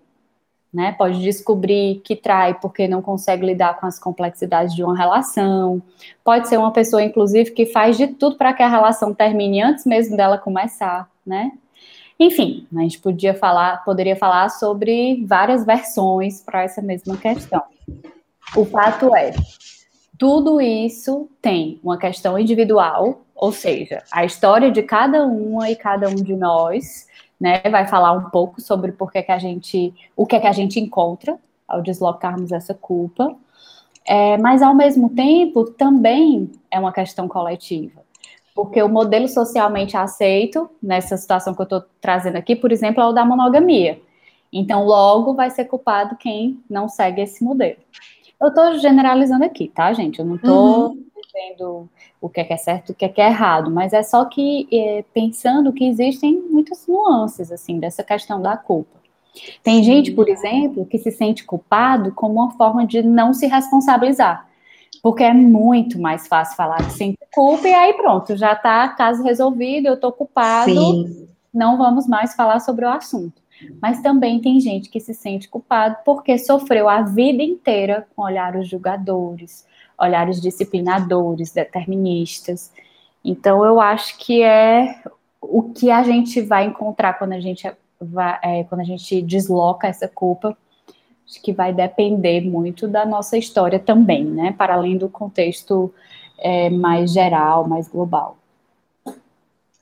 Né? 0.74 0.90
Pode 0.90 1.22
descobrir 1.22 2.00
que 2.04 2.16
trai 2.16 2.54
porque 2.54 2.88
não 2.88 3.00
consegue 3.00 3.46
lidar 3.46 3.78
com 3.78 3.86
as 3.86 3.96
complexidades 3.96 4.74
de 4.74 4.82
uma 4.82 4.96
relação. 4.96 5.80
Pode 6.24 6.48
ser 6.48 6.58
uma 6.58 6.72
pessoa, 6.72 7.04
inclusive, 7.04 7.52
que 7.52 7.66
faz 7.66 7.96
de 7.96 8.08
tudo 8.08 8.34
para 8.36 8.52
que 8.52 8.64
a 8.64 8.68
relação 8.68 9.14
termine 9.14 9.62
antes 9.62 9.86
mesmo 9.86 10.16
dela 10.16 10.36
começar, 10.36 11.08
né? 11.24 11.52
Enfim, 12.18 12.66
a 12.76 12.80
gente 12.80 12.98
podia 12.98 13.32
falar, 13.32 13.84
poderia 13.84 14.16
falar 14.16 14.48
sobre 14.48 15.24
várias 15.24 15.64
versões 15.64 16.42
para 16.42 16.64
essa 16.64 16.82
mesma 16.82 17.16
questão. 17.16 17.62
O 18.56 18.64
fato 18.64 19.14
é, 19.14 19.32
tudo 20.18 20.60
isso 20.60 21.28
tem 21.40 21.80
uma 21.82 21.98
questão 21.98 22.38
individual, 22.38 23.22
ou 23.34 23.52
seja, 23.52 24.02
a 24.10 24.24
história 24.24 24.70
de 24.70 24.82
cada 24.82 25.24
uma 25.26 25.70
e 25.70 25.76
cada 25.76 26.08
um 26.08 26.14
de 26.14 26.34
nós, 26.34 27.06
né, 27.40 27.60
vai 27.70 27.86
falar 27.86 28.12
um 28.12 28.30
pouco 28.30 28.60
sobre 28.60 28.92
por 28.92 29.12
que, 29.12 29.22
que 29.22 29.32
a 29.32 29.38
gente, 29.38 29.92
o 30.16 30.26
que 30.26 30.36
é 30.36 30.40
que 30.40 30.46
a 30.46 30.52
gente 30.52 30.80
encontra 30.80 31.38
ao 31.68 31.82
deslocarmos 31.82 32.52
essa 32.52 32.72
culpa, 32.72 33.36
é, 34.06 34.38
mas 34.38 34.62
ao 34.62 34.74
mesmo 34.74 35.10
tempo 35.10 35.64
também 35.64 36.50
é 36.70 36.78
uma 36.78 36.92
questão 36.92 37.26
coletiva, 37.26 38.00
porque 38.54 38.82
o 38.82 38.88
modelo 38.88 39.28
socialmente 39.28 39.96
aceito 39.96 40.70
nessa 40.82 41.16
situação 41.16 41.54
que 41.54 41.60
eu 41.60 41.64
estou 41.64 41.84
trazendo 42.00 42.36
aqui, 42.36 42.56
por 42.56 42.72
exemplo, 42.72 43.02
é 43.02 43.06
o 43.06 43.12
da 43.12 43.24
monogamia. 43.24 44.00
Então, 44.52 44.84
logo 44.84 45.34
vai 45.34 45.50
ser 45.50 45.64
culpado 45.66 46.16
quem 46.16 46.62
não 46.70 46.88
segue 46.88 47.20
esse 47.20 47.44
modelo. 47.44 47.76
Eu 48.40 48.48
estou 48.48 48.78
generalizando 48.78 49.44
aqui, 49.44 49.68
tá, 49.68 49.92
gente? 49.92 50.18
Eu 50.18 50.24
não 50.24 50.36
estou 50.36 50.88
uhum. 50.88 51.04
dizendo 51.22 51.88
o 52.20 52.28
que 52.28 52.40
é, 52.40 52.44
que 52.44 52.52
é 52.52 52.56
certo 52.56 52.90
e 52.90 52.92
o 52.92 52.94
que 52.94 53.04
é, 53.04 53.08
que 53.08 53.20
é 53.20 53.28
errado, 53.28 53.70
mas 53.70 53.92
é 53.92 54.02
só 54.02 54.24
que 54.24 54.68
é, 54.70 55.04
pensando 55.14 55.72
que 55.72 55.86
existem 55.86 56.42
muitas 56.50 56.86
nuances, 56.86 57.50
assim, 57.50 57.78
dessa 57.78 58.02
questão 58.02 58.40
da 58.40 58.56
culpa. 58.56 58.96
Tem 59.62 59.82
gente, 59.82 60.12
por 60.12 60.28
exemplo, 60.28 60.86
que 60.86 60.98
se 60.98 61.10
sente 61.10 61.44
culpado 61.44 62.12
como 62.12 62.34
uma 62.34 62.50
forma 62.52 62.86
de 62.86 63.02
não 63.02 63.34
se 63.34 63.46
responsabilizar. 63.46 64.46
Porque 65.02 65.22
é 65.22 65.32
muito 65.32 66.00
mais 66.00 66.26
fácil 66.26 66.56
falar 66.56 66.78
que 66.78 66.92
sente 66.92 67.18
culpa 67.32 67.68
e 67.68 67.74
aí 67.74 67.92
pronto, 67.94 68.36
já 68.36 68.54
está 68.54 68.88
caso 68.88 69.22
resolvido, 69.22 69.86
eu 69.86 69.94
estou 69.94 70.10
culpado, 70.10 70.72
Sim. 70.72 71.28
não 71.52 71.76
vamos 71.76 72.06
mais 72.06 72.34
falar 72.34 72.60
sobre 72.60 72.84
o 72.84 72.88
assunto. 72.88 73.40
Mas 73.80 74.00
também 74.02 74.40
tem 74.40 74.60
gente 74.60 74.88
que 74.88 75.00
se 75.00 75.14
sente 75.14 75.48
culpado 75.48 75.96
porque 76.04 76.38
sofreu 76.38 76.88
a 76.88 77.02
vida 77.02 77.42
inteira 77.42 78.06
com 78.14 78.22
olhares 78.22 78.68
julgadores, 78.68 79.66
olhares 79.98 80.40
disciplinadores, 80.40 81.52
deterministas. 81.52 82.72
Então, 83.24 83.64
eu 83.64 83.80
acho 83.80 84.18
que 84.18 84.42
é 84.42 85.00
o 85.40 85.62
que 85.62 85.90
a 85.90 86.02
gente 86.02 86.40
vai 86.40 86.66
encontrar 86.66 87.14
quando 87.14 87.32
a 87.32 87.40
gente, 87.40 87.70
vai, 88.00 88.38
é, 88.42 88.64
quando 88.64 88.80
a 88.80 88.84
gente 88.84 89.22
desloca 89.22 89.86
essa 89.86 90.08
culpa, 90.08 90.56
acho 91.26 91.42
que 91.42 91.52
vai 91.52 91.72
depender 91.72 92.42
muito 92.42 92.86
da 92.86 93.04
nossa 93.04 93.36
história 93.36 93.78
também, 93.78 94.24
né? 94.24 94.54
Para 94.56 94.74
além 94.74 94.96
do 94.96 95.08
contexto 95.08 95.92
é, 96.38 96.70
mais 96.70 97.12
geral, 97.12 97.66
mais 97.66 97.88
global. 97.88 98.36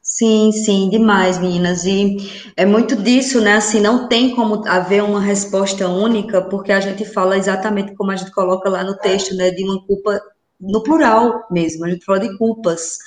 Sim, 0.06 0.52
sim, 0.52 0.90
demais, 0.90 1.38
meninas. 1.38 1.84
E 1.86 2.16
é 2.58 2.66
muito 2.66 2.94
disso, 2.94 3.40
né? 3.40 3.54
Assim, 3.54 3.80
não 3.80 4.06
tem 4.06 4.34
como 4.34 4.62
haver 4.68 5.02
uma 5.02 5.18
resposta 5.20 5.88
única, 5.88 6.42
porque 6.42 6.72
a 6.72 6.78
gente 6.80 7.06
fala 7.06 7.38
exatamente 7.38 7.94
como 7.94 8.10
a 8.10 8.16
gente 8.16 8.30
coloca 8.30 8.68
lá 8.68 8.84
no 8.84 8.94
texto, 8.98 9.34
né? 9.34 9.50
De 9.50 9.64
uma 9.64 9.82
culpa 9.86 10.20
no 10.60 10.82
plural 10.82 11.42
mesmo, 11.50 11.84
a 11.84 11.90
gente 11.90 12.04
fala 12.04 12.20
de 12.20 12.36
culpas, 12.36 12.98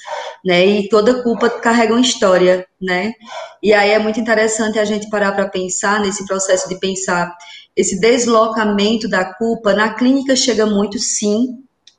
né? 0.43 0.65
E 0.65 0.89
toda 0.89 1.21
culpa 1.21 1.49
carrega 1.51 1.93
uma 1.93 2.01
história, 2.01 2.65
né? 2.81 3.13
E 3.61 3.73
aí 3.73 3.91
é 3.91 3.99
muito 3.99 4.19
interessante 4.19 4.79
a 4.79 4.85
gente 4.85 5.07
parar 5.09 5.33
para 5.33 5.47
pensar 5.47 5.99
nesse 6.01 6.25
processo 6.25 6.67
de 6.67 6.79
pensar 6.79 7.31
esse 7.75 7.99
deslocamento 7.99 9.07
da 9.07 9.23
culpa. 9.35 9.71
Na 9.73 9.93
clínica 9.93 10.35
chega 10.35 10.65
muito, 10.65 10.97
sim, 10.97 11.45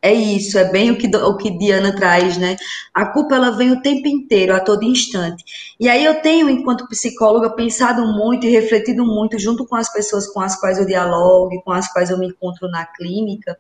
é 0.01 0.13
isso, 0.13 0.57
é 0.59 0.65
bem 0.65 0.91
o 0.93 0.97
que, 0.97 1.09
o 1.17 1.37
que 1.37 1.59
Diana 1.59 1.95
traz, 1.95 2.37
né? 2.37 2.57
A 2.95 3.07
culpa 3.07 3.35
ela 3.35 3.51
vem 3.51 3.73
o 3.73 3.83
tempo 3.83 4.07
inteiro, 4.07 4.55
a 4.55 4.61
todo 4.61 4.85
instante. 4.85 5.45
E 5.79 5.89
aí 5.89 6.05
eu 6.05 6.21
tenho, 6.23 6.49
enquanto 6.49 6.89
psicóloga, 6.89 7.51
pensado 7.51 8.07
muito 8.07 8.47
e 8.47 8.51
refletido 8.51 9.05
muito 9.05 9.39
junto 9.39 9.67
com 9.67 9.75
as 9.75 9.93
pessoas 9.93 10.29
com 10.29 10.41
as 10.41 10.59
quais 10.59 10.79
eu 10.79 10.87
dialogo, 10.87 11.61
com 11.65 11.73
as 11.73 11.93
quais 11.93 12.11
eu 12.11 12.19
me 12.19 12.29
encontro 12.29 12.69
na 12.71 12.87
clínica. 12.87 13.59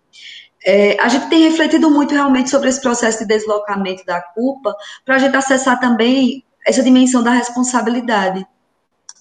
É, 0.65 1.01
a 1.01 1.09
gente 1.09 1.29
tem 1.29 1.43
refletido 1.43 1.91
muito 1.91 2.15
realmente 2.15 2.51
sobre 2.51 2.69
esse 2.69 2.81
processo 2.81 3.19
de 3.21 3.27
deslocamento 3.27 4.05
da 4.05 4.21
culpa, 4.21 4.75
para 5.05 5.17
a 5.17 5.19
gente 5.19 5.37
acessar 5.37 5.81
também 5.81 6.45
essa 6.67 6.83
dimensão 6.83 7.23
da 7.23 7.33
responsabilidade 7.33 8.47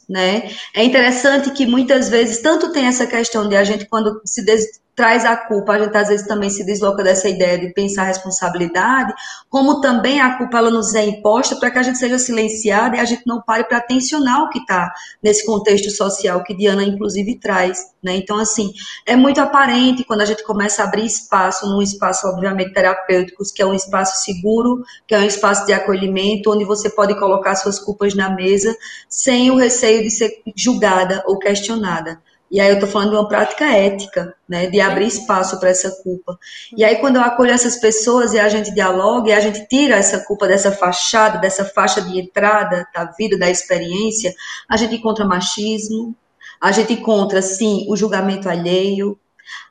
né? 0.09 0.49
É 0.73 0.83
interessante 0.83 1.51
que 1.51 1.65
muitas 1.65 2.09
vezes 2.09 2.41
tanto 2.41 2.71
tem 2.71 2.85
essa 2.85 3.05
questão 3.05 3.47
de 3.47 3.55
a 3.55 3.63
gente 3.63 3.85
quando 3.85 4.21
se 4.23 4.43
des 4.45 4.79
traz 4.97 5.23
a 5.25 5.37
culpa, 5.37 5.73
a 5.73 5.79
gente 5.79 5.95
às 5.95 6.07
vezes 6.07 6.25
também 6.25 6.49
se 6.49 6.65
desloca 6.65 7.03
dessa 7.03 7.29
ideia 7.29 7.59
de 7.59 7.71
pensar 7.71 8.05
responsabilidade, 8.05 9.13
como 9.47 9.79
também 9.79 10.19
a 10.19 10.39
culpa 10.39 10.57
ela 10.57 10.71
nos 10.71 10.95
é 10.95 11.05
imposta 11.05 11.55
para 11.55 11.69
que 11.69 11.77
a 11.77 11.83
gente 11.83 11.99
seja 11.99 12.17
silenciada 12.17 12.97
e 12.97 12.99
a 12.99 13.05
gente 13.05 13.21
não 13.27 13.39
pare 13.39 13.63
para 13.65 13.77
atencionar 13.77 14.41
o 14.41 14.49
que 14.49 14.57
está 14.57 14.91
nesse 15.21 15.45
contexto 15.45 15.91
social 15.91 16.43
que 16.43 16.55
Diana 16.55 16.83
inclusive 16.83 17.39
traz, 17.39 17.91
né? 18.01 18.15
Então 18.15 18.39
assim, 18.39 18.73
é 19.05 19.15
muito 19.15 19.39
aparente 19.39 20.03
quando 20.03 20.21
a 20.21 20.25
gente 20.25 20.43
começa 20.43 20.81
a 20.81 20.87
abrir 20.87 21.05
espaço 21.05 21.69
num 21.69 21.79
espaço 21.81 22.27
obviamente 22.27 22.73
terapêutico, 22.73 23.43
que 23.53 23.61
é 23.61 23.65
um 23.67 23.75
espaço 23.75 24.25
seguro, 24.25 24.83
que 25.07 25.13
é 25.13 25.19
um 25.19 25.25
espaço 25.25 25.63
de 25.67 25.73
acolhimento, 25.73 26.51
onde 26.51 26.65
você 26.65 26.89
pode 26.89 27.13
colocar 27.19 27.53
suas 27.55 27.77
culpas 27.77 28.15
na 28.15 28.31
mesa 28.31 28.75
sem 29.07 29.51
o 29.51 29.57
receio 29.57 30.01
de 30.01 30.09
ser 30.09 30.41
julgada 30.55 31.23
ou 31.27 31.37
questionada. 31.37 32.19
E 32.49 32.61
aí 32.61 32.69
eu 32.69 32.75
estou 32.75 32.89
falando 32.89 33.09
de 33.09 33.15
uma 33.15 33.27
prática 33.27 33.65
ética, 33.65 34.33
né, 34.47 34.67
de 34.67 34.79
abrir 34.79 35.07
espaço 35.07 35.59
para 35.59 35.69
essa 35.69 35.91
culpa. 36.01 36.39
E 36.75 36.83
aí 36.83 36.95
quando 36.97 37.17
eu 37.17 37.21
acolho 37.21 37.51
essas 37.51 37.75
pessoas 37.75 38.33
e 38.33 38.39
a 38.39 38.47
gente 38.47 38.73
dialoga 38.73 39.29
e 39.29 39.33
a 39.33 39.39
gente 39.39 39.67
tira 39.67 39.95
essa 39.95 40.19
culpa 40.25 40.47
dessa 40.47 40.71
fachada, 40.71 41.39
dessa 41.39 41.65
faixa 41.65 42.01
de 42.01 42.19
entrada 42.19 42.87
da 42.93 43.05
vida, 43.17 43.37
da 43.37 43.49
experiência, 43.49 44.33
a 44.69 44.77
gente 44.77 44.95
encontra 44.95 45.25
machismo, 45.25 46.15
a 46.61 46.71
gente 46.71 46.93
encontra 46.93 47.41
sim 47.41 47.85
o 47.89 47.95
julgamento 47.95 48.49
alheio, 48.49 49.19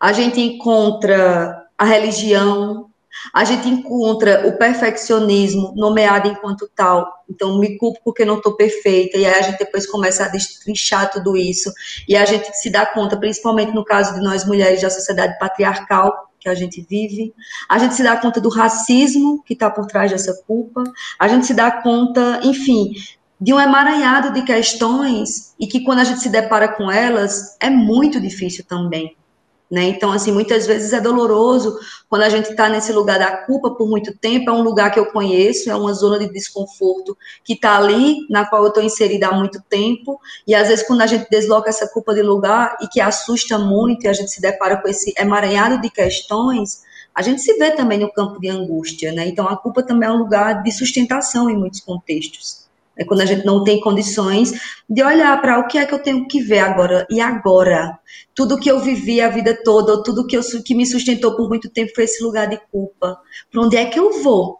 a 0.00 0.12
gente 0.12 0.40
encontra 0.40 1.66
a 1.78 1.84
religião, 1.84 2.90
a 3.32 3.44
gente 3.44 3.68
encontra 3.68 4.46
o 4.46 4.56
perfeccionismo 4.56 5.72
nomeado 5.76 6.28
enquanto 6.28 6.70
tal. 6.74 7.06
Então, 7.28 7.58
me 7.58 7.76
culpo 7.76 8.00
porque 8.04 8.24
não 8.24 8.36
estou 8.36 8.56
perfeita. 8.56 9.18
E 9.18 9.26
aí 9.26 9.34
a 9.34 9.42
gente 9.42 9.58
depois 9.58 9.86
começa 9.86 10.24
a 10.24 10.28
destrinchar 10.28 11.10
tudo 11.10 11.36
isso. 11.36 11.72
E 12.08 12.16
a 12.16 12.24
gente 12.24 12.52
se 12.56 12.70
dá 12.70 12.86
conta, 12.86 13.16
principalmente 13.16 13.72
no 13.72 13.84
caso 13.84 14.14
de 14.14 14.20
nós 14.20 14.44
mulheres 14.44 14.80
da 14.80 14.90
sociedade 14.90 15.38
patriarcal 15.38 16.30
que 16.38 16.48
a 16.48 16.54
gente 16.54 16.86
vive. 16.88 17.34
A 17.68 17.78
gente 17.78 17.94
se 17.94 18.02
dá 18.02 18.16
conta 18.16 18.40
do 18.40 18.48
racismo 18.48 19.42
que 19.44 19.54
está 19.54 19.68
por 19.68 19.86
trás 19.86 20.10
dessa 20.10 20.32
culpa. 20.46 20.84
A 21.18 21.26
gente 21.26 21.46
se 21.46 21.54
dá 21.54 21.70
conta, 21.70 22.40
enfim, 22.44 22.92
de 23.40 23.52
um 23.52 23.60
emaranhado 23.60 24.32
de 24.32 24.42
questões 24.42 25.54
e 25.58 25.66
que 25.66 25.82
quando 25.84 25.98
a 25.98 26.04
gente 26.04 26.20
se 26.20 26.28
depara 26.28 26.68
com 26.68 26.90
elas 26.90 27.56
é 27.60 27.68
muito 27.68 28.20
difícil 28.20 28.64
também. 28.66 29.16
Né? 29.70 29.84
Então, 29.84 30.12
assim, 30.12 30.30
muitas 30.30 30.64
vezes 30.64 30.92
é 30.92 31.00
doloroso 31.00 31.76
quando 32.08 32.22
a 32.22 32.28
gente 32.28 32.50
está 32.50 32.68
nesse 32.68 32.92
lugar 32.92 33.18
da 33.18 33.36
culpa 33.38 33.70
por 33.70 33.88
muito 33.88 34.16
tempo. 34.16 34.48
É 34.48 34.52
um 34.52 34.62
lugar 34.62 34.92
que 34.92 34.98
eu 34.98 35.06
conheço, 35.06 35.68
é 35.68 35.74
uma 35.74 35.92
zona 35.92 36.18
de 36.18 36.32
desconforto 36.32 37.16
que 37.44 37.54
está 37.54 37.76
ali, 37.76 38.26
na 38.30 38.46
qual 38.46 38.62
eu 38.62 38.68
estou 38.68 38.82
inserida 38.82 39.26
há 39.28 39.32
muito 39.32 39.60
tempo. 39.68 40.20
E 40.46 40.54
às 40.54 40.68
vezes, 40.68 40.86
quando 40.86 41.00
a 41.00 41.06
gente 41.06 41.28
desloca 41.28 41.68
essa 41.68 41.88
culpa 41.88 42.14
de 42.14 42.22
lugar 42.22 42.76
e 42.80 42.86
que 42.86 43.00
assusta 43.00 43.58
muito, 43.58 44.04
e 44.04 44.08
a 44.08 44.12
gente 44.12 44.30
se 44.30 44.40
depara 44.40 44.76
com 44.80 44.86
esse 44.86 45.12
emaranhado 45.18 45.80
de 45.80 45.90
questões, 45.90 46.82
a 47.12 47.22
gente 47.22 47.40
se 47.40 47.54
vê 47.54 47.72
também 47.72 47.98
no 47.98 48.12
campo 48.12 48.38
de 48.38 48.48
angústia. 48.48 49.10
Né? 49.10 49.26
Então, 49.26 49.48
a 49.48 49.56
culpa 49.56 49.82
também 49.82 50.08
é 50.08 50.12
um 50.12 50.18
lugar 50.18 50.62
de 50.62 50.70
sustentação 50.70 51.50
em 51.50 51.56
muitos 51.56 51.80
contextos. 51.80 52.65
É 52.98 53.04
quando 53.04 53.20
a 53.20 53.26
gente 53.26 53.44
não 53.44 53.62
tem 53.62 53.80
condições 53.80 54.52
de 54.88 55.02
olhar 55.02 55.40
para 55.40 55.58
o 55.58 55.66
que 55.66 55.76
é 55.76 55.84
que 55.84 55.92
eu 55.92 55.98
tenho 55.98 56.26
que 56.26 56.40
ver 56.40 56.60
agora 56.60 57.06
e 57.10 57.20
agora. 57.20 57.98
Tudo 58.34 58.58
que 58.58 58.70
eu 58.70 58.80
vivi 58.80 59.20
a 59.20 59.28
vida 59.28 59.58
toda, 59.62 60.02
tudo 60.02 60.26
que, 60.26 60.36
eu, 60.36 60.42
que 60.64 60.74
me 60.74 60.86
sustentou 60.86 61.36
por 61.36 61.48
muito 61.48 61.68
tempo 61.70 61.92
foi 61.94 62.04
esse 62.04 62.22
lugar 62.22 62.48
de 62.48 62.58
culpa. 62.72 63.18
Para 63.50 63.62
onde 63.62 63.76
é 63.76 63.84
que 63.84 63.98
eu 63.98 64.22
vou? 64.22 64.58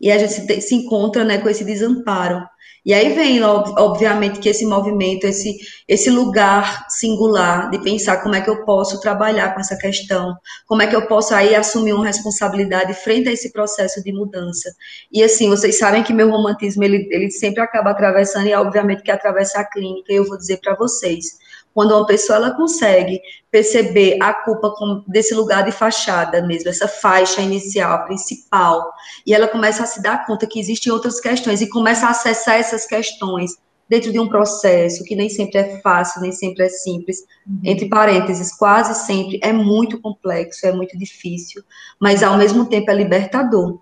E 0.00 0.10
a 0.10 0.18
gente 0.18 0.32
se, 0.32 0.60
se 0.60 0.74
encontra 0.74 1.24
né, 1.24 1.38
com 1.38 1.48
esse 1.48 1.64
desamparo. 1.64 2.46
E 2.86 2.94
aí 2.94 3.14
vem, 3.14 3.42
obviamente, 3.42 4.38
que 4.38 4.48
esse 4.48 4.64
movimento, 4.64 5.24
esse, 5.26 5.56
esse 5.88 6.08
lugar 6.08 6.86
singular 6.88 7.68
de 7.68 7.82
pensar 7.82 8.22
como 8.22 8.36
é 8.36 8.40
que 8.40 8.48
eu 8.48 8.64
posso 8.64 9.00
trabalhar 9.00 9.52
com 9.52 9.60
essa 9.60 9.76
questão, 9.76 10.36
como 10.68 10.82
é 10.82 10.86
que 10.86 10.94
eu 10.94 11.04
posso 11.08 11.34
aí 11.34 11.56
assumir 11.56 11.94
uma 11.94 12.06
responsabilidade 12.06 12.94
frente 12.94 13.28
a 13.28 13.32
esse 13.32 13.52
processo 13.52 14.00
de 14.04 14.12
mudança. 14.12 14.72
E 15.12 15.20
assim, 15.20 15.48
vocês 15.48 15.76
sabem 15.76 16.04
que 16.04 16.12
meu 16.12 16.30
romantismo, 16.30 16.84
ele, 16.84 17.08
ele 17.10 17.28
sempre 17.28 17.60
acaba 17.60 17.90
atravessando, 17.90 18.46
e 18.46 18.54
obviamente 18.54 19.02
que 19.02 19.10
atravessa 19.10 19.58
a 19.58 19.64
clínica, 19.64 20.12
e 20.12 20.16
eu 20.16 20.24
vou 20.24 20.38
dizer 20.38 20.58
para 20.58 20.76
vocês, 20.76 21.38
quando 21.76 21.94
uma 21.94 22.06
pessoa 22.06 22.36
ela 22.36 22.52
consegue 22.52 23.20
perceber 23.50 24.16
a 24.22 24.32
culpa 24.32 24.72
desse 25.06 25.34
lugar 25.34 25.62
de 25.62 25.70
fachada 25.70 26.40
mesmo, 26.40 26.70
essa 26.70 26.88
faixa 26.88 27.42
inicial, 27.42 28.06
principal, 28.06 28.90
e 29.26 29.34
ela 29.34 29.46
começa 29.46 29.82
a 29.82 29.86
se 29.86 30.00
dar 30.00 30.24
conta 30.24 30.46
que 30.46 30.58
existem 30.58 30.90
outras 30.90 31.20
questões 31.20 31.60
e 31.60 31.68
começa 31.68 32.06
a 32.06 32.10
acessar 32.12 32.54
essas 32.54 32.86
questões 32.86 33.58
dentro 33.90 34.10
de 34.10 34.18
um 34.18 34.26
processo 34.26 35.04
que 35.04 35.14
nem 35.14 35.28
sempre 35.28 35.58
é 35.58 35.78
fácil, 35.82 36.22
nem 36.22 36.32
sempre 36.32 36.64
é 36.64 36.68
simples, 36.70 37.18
uhum. 37.46 37.60
entre 37.62 37.90
parênteses, 37.90 38.56
quase 38.56 39.06
sempre 39.06 39.38
é 39.42 39.52
muito 39.52 40.00
complexo, 40.00 40.66
é 40.66 40.72
muito 40.72 40.96
difícil, 40.96 41.62
mas 42.00 42.22
ao 42.22 42.38
mesmo 42.38 42.64
tempo 42.64 42.90
é 42.90 42.94
libertador. 42.94 43.80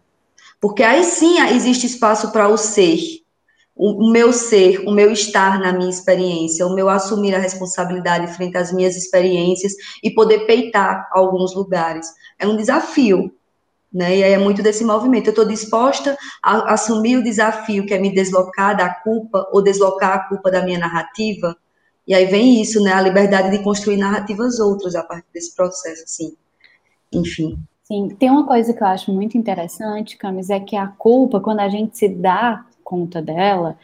Porque 0.60 0.82
aí 0.82 1.04
sim 1.04 1.38
existe 1.38 1.86
espaço 1.86 2.32
para 2.32 2.48
o 2.48 2.56
ser, 2.56 3.23
o, 3.76 4.10
meu 4.10 4.32
ser, 4.32 4.80
o 4.86 4.92
meu 4.92 5.10
estar 5.10 5.58
na 5.58 5.72
minha 5.72 5.90
experiência, 5.90 6.66
o 6.66 6.74
meu 6.74 6.88
assumir 6.88 7.34
a 7.34 7.38
responsabilidade 7.38 8.32
frente 8.34 8.56
às 8.56 8.72
minhas 8.72 8.96
experiências 8.96 9.72
e 10.02 10.10
poder 10.10 10.46
peitar 10.46 11.08
alguns 11.12 11.54
lugares. 11.54 12.06
É 12.38 12.46
um 12.46 12.56
desafio, 12.56 13.34
né? 13.92 14.16
E 14.16 14.24
aí 14.24 14.32
é 14.32 14.38
muito 14.38 14.62
desse 14.62 14.84
movimento. 14.84 15.26
Eu 15.26 15.30
estou 15.30 15.44
disposta 15.44 16.16
a 16.42 16.74
assumir 16.74 17.16
o 17.16 17.24
desafio 17.24 17.84
que 17.84 17.94
é 17.94 17.98
me 17.98 18.14
deslocar 18.14 18.76
da 18.76 18.88
culpa 18.88 19.48
ou 19.52 19.62
deslocar 19.62 20.12
a 20.12 20.28
culpa 20.28 20.50
da 20.50 20.62
minha 20.62 20.78
narrativa. 20.78 21.56
E 22.06 22.14
aí 22.14 22.26
vem 22.26 22.60
isso, 22.60 22.80
né? 22.82 22.92
A 22.92 23.00
liberdade 23.00 23.50
de 23.50 23.62
construir 23.62 23.96
narrativas 23.96 24.60
outras 24.60 24.94
a 24.94 25.02
partir 25.02 25.26
desse 25.32 25.54
processo, 25.54 26.04
assim. 26.04 26.36
Enfim. 27.12 27.58
Sim, 27.82 28.08
tem 28.18 28.30
uma 28.30 28.46
coisa 28.46 28.72
que 28.72 28.82
eu 28.82 28.86
acho 28.86 29.12
muito 29.12 29.36
interessante, 29.36 30.16
Camis, 30.16 30.48
é 30.48 30.58
que 30.58 30.74
a 30.74 30.86
culpa, 30.86 31.38
quando 31.38 31.60
a 31.60 31.68
gente 31.68 31.98
se 31.98 32.08
dá 32.08 32.64
conta 32.84 33.22
dela, 33.22 33.76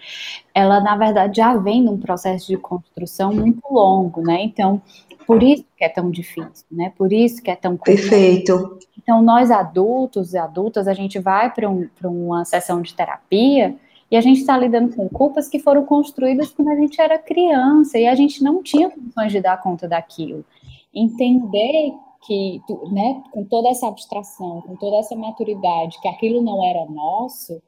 ela 0.54 0.80
na 0.80 0.96
verdade 0.96 1.38
já 1.38 1.56
vem 1.56 1.82
num 1.82 1.98
processo 1.98 2.46
de 2.46 2.56
construção 2.56 3.32
muito 3.32 3.62
longo, 3.70 4.20
né? 4.20 4.42
Então, 4.42 4.80
por 5.26 5.42
isso 5.42 5.64
que 5.76 5.84
é 5.84 5.88
tão 5.88 6.10
difícil, 6.10 6.66
né? 6.70 6.92
Por 6.96 7.12
isso 7.12 7.42
que 7.42 7.50
é 7.50 7.56
tão 7.56 7.76
Perfeito. 7.76 8.78
Então, 8.98 9.22
nós 9.22 9.50
adultos 9.50 10.34
e 10.34 10.38
adultas, 10.38 10.86
a 10.86 10.92
gente 10.92 11.18
vai 11.18 11.52
para 11.52 11.68
um, 11.68 11.88
uma 12.04 12.44
sessão 12.44 12.82
de 12.82 12.94
terapia 12.94 13.76
e 14.10 14.16
a 14.16 14.20
gente 14.20 14.40
está 14.40 14.58
lidando 14.58 14.94
com 14.94 15.08
culpas 15.08 15.48
que 15.48 15.58
foram 15.58 15.84
construídas 15.84 16.50
quando 16.50 16.68
a 16.68 16.74
gente 16.74 17.00
era 17.00 17.18
criança 17.18 17.98
e 17.98 18.06
a 18.06 18.14
gente 18.14 18.42
não 18.42 18.62
tinha 18.62 18.90
condições 18.90 19.32
de 19.32 19.40
dar 19.40 19.60
conta 19.62 19.86
daquilo. 19.86 20.44
Entender 20.92 21.94
que, 22.26 22.60
né, 22.90 23.22
com 23.30 23.44
toda 23.44 23.68
essa 23.68 23.86
abstração, 23.86 24.60
com 24.62 24.76
toda 24.76 24.96
essa 24.96 25.14
maturidade, 25.14 26.00
que 26.00 26.08
aquilo 26.08 26.42
não 26.42 26.64
era 26.64 26.84
nosso, 26.86 27.62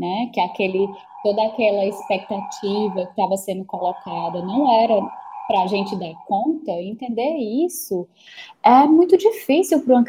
né? 0.00 0.30
Que 0.32 0.40
aquele 0.40 0.88
toda 1.22 1.46
aquela 1.46 1.84
expectativa 1.84 3.04
que 3.04 3.10
estava 3.10 3.36
sendo 3.36 3.64
colocada 3.66 4.40
não 4.42 4.72
era 4.82 4.94
para 5.46 5.62
a 5.64 5.66
gente 5.66 5.96
dar 5.96 6.14
conta, 6.26 6.70
entender 6.70 7.36
isso 7.66 8.08
é 8.62 8.86
muito 8.86 9.18
difícil 9.18 9.82
para 9.82 9.96
uma, 9.96 10.04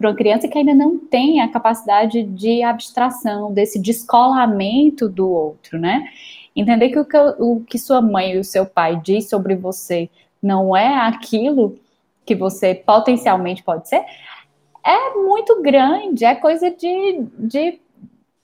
uma 0.00 0.14
criança 0.14 0.46
que 0.46 0.58
ainda 0.58 0.74
não 0.74 0.98
tem 0.98 1.40
a 1.40 1.48
capacidade 1.48 2.22
de 2.22 2.62
abstração, 2.62 3.52
desse 3.52 3.78
descolamento 3.78 5.08
do 5.08 5.30
outro, 5.30 5.78
né? 5.78 6.04
Entender 6.54 6.90
que 6.90 6.98
o 6.98 7.04
que, 7.06 7.16
o 7.38 7.60
que 7.60 7.78
sua 7.78 8.02
mãe 8.02 8.32
e 8.32 8.38
o 8.38 8.44
seu 8.44 8.66
pai 8.66 9.00
diz 9.02 9.30
sobre 9.30 9.56
você 9.56 10.10
não 10.42 10.76
é 10.76 10.94
aquilo 10.94 11.78
que 12.26 12.34
você 12.34 12.74
potencialmente 12.74 13.62
pode 13.62 13.88
ser, 13.88 14.04
é 14.84 15.14
muito 15.14 15.62
grande, 15.62 16.24
é 16.24 16.34
coisa 16.34 16.70
de, 16.70 17.24
de 17.38 17.80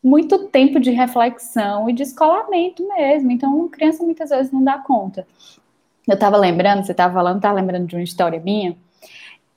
muito 0.02 0.46
tempo 0.48 0.78
de 0.78 0.90
reflexão 0.90 1.88
e 1.88 1.92
de 1.92 2.02
escolamento 2.02 2.86
mesmo. 2.88 3.30
Então, 3.30 3.68
criança 3.68 4.02
muitas 4.02 4.30
vezes 4.30 4.52
não 4.52 4.62
dá 4.62 4.78
conta. 4.78 5.26
Eu 6.06 6.14
estava 6.14 6.36
lembrando, 6.36 6.84
você 6.84 6.92
estava 6.92 7.12
falando, 7.12 7.36
estava 7.36 7.54
lembrando 7.54 7.86
de 7.86 7.96
uma 7.96 8.02
história 8.02 8.40
minha. 8.40 8.76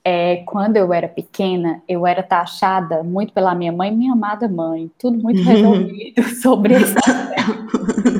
É, 0.03 0.37
quando 0.47 0.77
eu 0.77 0.91
era 0.91 1.07
pequena, 1.07 1.81
eu 1.87 2.07
era 2.07 2.23
taxada 2.23 3.03
muito 3.03 3.31
pela 3.31 3.53
minha 3.53 3.71
mãe, 3.71 3.95
minha 3.95 4.13
amada 4.13 4.49
mãe, 4.49 4.89
tudo 4.97 5.17
muito 5.17 5.43
resolvido 5.43 6.23
sobre 6.41 6.75
isso. 6.75 6.95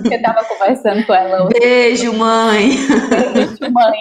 eu 0.06 0.12
estava 0.12 0.46
conversando 0.46 1.04
com 1.06 1.14
ela. 1.14 1.46
Hoje. 1.46 1.60
Beijo, 1.60 2.14
mãe! 2.14 2.70
Beijo, 3.34 3.74
mãe! 3.74 3.98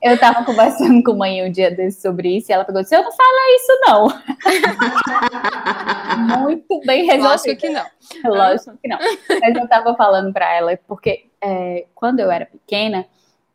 Eu 0.00 0.14
estava 0.14 0.44
conversando 0.44 1.02
com 1.02 1.10
a 1.12 1.16
mãe 1.16 1.44
um 1.44 1.50
dia 1.50 1.70
desse 1.70 2.00
sobre 2.00 2.36
isso 2.36 2.50
e 2.50 2.52
ela 2.52 2.64
pegou 2.64 2.80
e 2.80 2.84
disse: 2.84 2.94
Eu 2.94 3.02
não 3.02 3.12
falo 3.12 3.30
isso, 3.56 3.80
não. 3.86 4.08
Muito 6.40 6.80
bem 6.86 7.04
resolvido. 7.04 7.28
Lógico 7.28 7.56
que 7.56 7.68
não. 7.68 7.86
Lógico 8.24 8.78
que 8.80 8.88
não. 8.88 8.98
Mas 9.40 9.56
eu 9.56 9.64
estava 9.64 9.94
falando 9.96 10.32
para 10.32 10.54
ela, 10.54 10.78
porque 10.86 11.26
é, 11.40 11.86
quando 11.94 12.20
eu 12.20 12.30
era 12.30 12.46
pequena, 12.46 13.06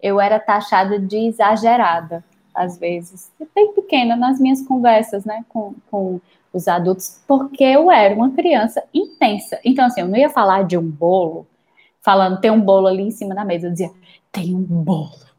eu 0.02 0.20
era 0.20 0.38
taxada 0.38 1.00
de 1.00 1.18
exagerada, 1.28 2.24
às 2.54 2.78
vezes. 2.78 3.32
Bem 3.56 3.74
pequena 3.74 4.18
nas 4.18 4.38
minhas 4.40 4.62
conversas, 4.62 5.24
né, 5.24 5.46
com, 5.48 5.74
com 5.90 6.20
os 6.52 6.68
adultos, 6.68 7.22
porque 7.26 7.64
eu 7.64 7.90
era 7.90 8.14
uma 8.14 8.32
criança 8.32 8.84
intensa. 8.94 9.60
Então, 9.64 9.86
assim, 9.86 10.02
eu 10.02 10.08
não 10.08 10.18
ia 10.18 10.30
falar 10.30 10.66
de 10.66 10.78
um 10.78 10.84
bolo, 10.84 11.48
falando, 12.02 12.42
tem 12.42 12.52
um 12.52 12.60
bolo 12.60 12.88
ali 12.88 13.04
em 13.04 13.12
cima 13.12 13.34
da 13.34 13.46
mesa. 13.46 13.68
Eu 13.68 13.72
dizia, 13.72 13.92
tem 14.32 14.54
um 14.54 14.62
bolo 14.62 15.33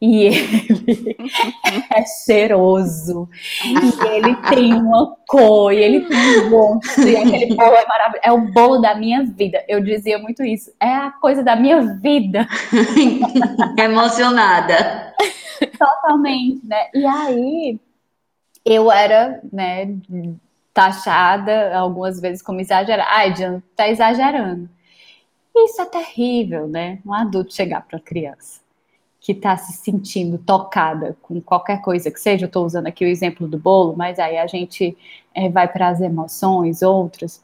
e 0.00 0.24
ele 0.24 1.16
é 1.94 2.04
cheiroso, 2.04 3.28
e 3.64 4.08
ele 4.08 4.34
tem 4.48 4.74
uma 4.74 5.16
cor, 5.26 5.72
e 5.72 5.78
ele 5.78 6.00
tem 6.02 6.40
um 6.40 6.50
gosto, 6.50 7.00
e 7.02 7.16
aquele 7.16 7.54
bolo 7.54 7.74
é 7.74 7.86
maravilhoso, 7.86 8.20
é 8.22 8.32
o 8.32 8.52
bolo 8.52 8.78
da 8.78 8.94
minha 8.94 9.24
vida. 9.24 9.64
Eu 9.68 9.80
dizia 9.80 10.18
muito 10.18 10.42
isso, 10.44 10.72
é 10.80 10.92
a 10.92 11.10
coisa 11.10 11.42
da 11.42 11.56
minha 11.56 11.80
vida. 11.96 12.46
Emocionada. 13.78 15.14
Totalmente, 15.78 16.66
né? 16.66 16.90
E 16.94 17.06
aí 17.06 17.80
eu 18.64 18.92
era, 18.92 19.40
né, 19.50 19.96
taxada 20.74 21.74
algumas 21.76 22.20
vezes 22.20 22.42
como 22.42 22.60
exagerada. 22.60 23.08
Ai, 23.10 23.32
Diana, 23.32 23.62
tá 23.74 23.88
exagerando. 23.88 24.68
Isso 25.56 25.80
é 25.80 25.86
terrível, 25.86 26.68
né? 26.68 26.98
Um 27.06 27.14
adulto 27.14 27.54
chegar 27.54 27.80
para 27.80 27.98
criança 27.98 28.65
que 29.26 29.32
está 29.32 29.56
se 29.56 29.72
sentindo 29.72 30.38
tocada 30.38 31.16
com 31.20 31.40
qualquer 31.40 31.82
coisa 31.82 32.12
que 32.12 32.20
seja, 32.20 32.44
eu 32.44 32.46
estou 32.46 32.64
usando 32.64 32.86
aqui 32.86 33.04
o 33.04 33.08
exemplo 33.08 33.48
do 33.48 33.58
bolo, 33.58 33.92
mas 33.96 34.20
aí 34.20 34.38
a 34.38 34.46
gente 34.46 34.96
é, 35.34 35.48
vai 35.48 35.66
para 35.66 35.88
as 35.88 36.00
emoções, 36.00 36.80
outras. 36.80 37.42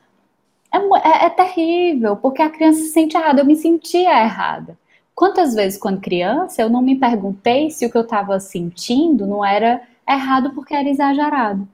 É, 0.72 0.76
é, 0.78 1.26
é, 1.26 1.30
terrível, 1.30 2.14
porque 2.14 2.40
a 2.40 2.48
criança 2.48 2.78
se 2.78 2.90
sente 2.90 3.16
errada. 3.16 3.40
Eu 3.40 3.44
me 3.44 3.56
sentia 3.56 4.22
errada. 4.22 4.78
Quantas 5.12 5.56
vezes, 5.56 5.76
quando 5.76 6.00
criança, 6.00 6.62
eu 6.62 6.70
não 6.70 6.80
me 6.80 6.94
perguntei 6.94 7.68
se 7.68 7.84
o 7.84 7.90
que 7.90 7.98
eu 7.98 8.02
estava 8.02 8.38
sentindo 8.38 9.26
não 9.26 9.44
era 9.44 9.82
errado 10.08 10.52
porque 10.54 10.76
era 10.76 10.88
exagerado. 10.88 11.66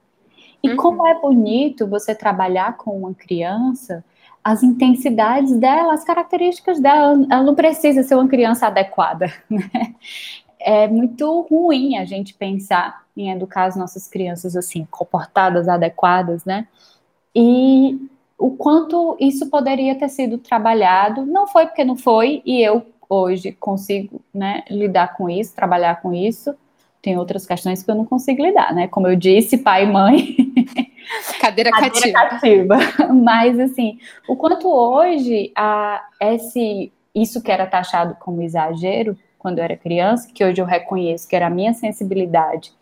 E 0.63 0.71
uhum. 0.71 0.75
como 0.75 1.05
é 1.05 1.21
bonito 1.21 1.85
você 1.85 2.15
trabalhar 2.15 2.77
com 2.77 2.97
uma 2.97 3.13
criança 3.13 4.03
as 4.43 4.63
intensidades 4.63 5.55
dela, 5.57 5.93
as 5.93 6.03
características 6.03 6.79
dela. 6.79 7.25
Ela 7.29 7.43
não 7.43 7.55
precisa 7.55 8.03
ser 8.03 8.15
uma 8.15 8.27
criança 8.27 8.67
adequada. 8.67 9.31
Né? 9.49 9.95
É 10.61 10.87
muito 10.87 11.41
ruim 11.49 11.97
a 11.97 12.03
gente 12.03 12.33
pensar 12.33 13.03
em 13.15 13.31
educar 13.31 13.63
as 13.63 13.77
nossas 13.77 14.07
crianças 14.09 14.57
assim, 14.57 14.85
comportadas, 14.91 15.69
adequadas, 15.69 16.43
né? 16.43 16.67
E 17.33 17.97
o 18.37 18.51
quanto 18.51 19.15
isso 19.19 19.49
poderia 19.49 19.95
ter 19.95 20.09
sido 20.09 20.37
trabalhado, 20.37 21.25
não 21.25 21.47
foi 21.47 21.65
porque 21.65 21.83
não 21.83 21.95
foi, 21.95 22.41
e 22.45 22.61
eu 22.61 22.85
hoje 23.09 23.51
consigo 23.53 24.21
né, 24.33 24.63
lidar 24.69 25.15
com 25.15 25.29
isso, 25.29 25.55
trabalhar 25.55 26.01
com 26.01 26.13
isso. 26.13 26.55
Tem 27.01 27.17
outras 27.17 27.45
questões 27.45 27.81
que 27.81 27.89
eu 27.89 27.95
não 27.95 28.05
consigo 28.05 28.43
lidar, 28.43 28.73
né? 28.73 28.87
Como 28.87 29.07
eu 29.07 29.15
disse, 29.15 29.57
pai 29.57 29.83
e 29.83 29.87
mãe 29.87 30.35
Cadeira, 31.39 31.71
Cadeira 31.71 32.11
cativa. 32.11 32.77
cativa. 32.77 32.77
Mas, 33.13 33.59
assim, 33.59 33.97
o 34.27 34.35
quanto 34.35 34.67
hoje 34.67 35.51
a, 35.55 36.03
esse, 36.19 36.91
isso 37.13 37.41
que 37.41 37.51
era 37.51 37.65
taxado 37.65 38.15
como 38.19 38.41
exagero 38.41 39.17
quando 39.37 39.59
eu 39.59 39.63
era 39.63 39.77
criança, 39.77 40.29
que 40.33 40.43
hoje 40.43 40.61
eu 40.61 40.65
reconheço 40.65 41.27
que 41.27 41.35
era 41.35 41.47
a 41.47 41.49
minha 41.49 41.73
sensibilidade 41.73 42.73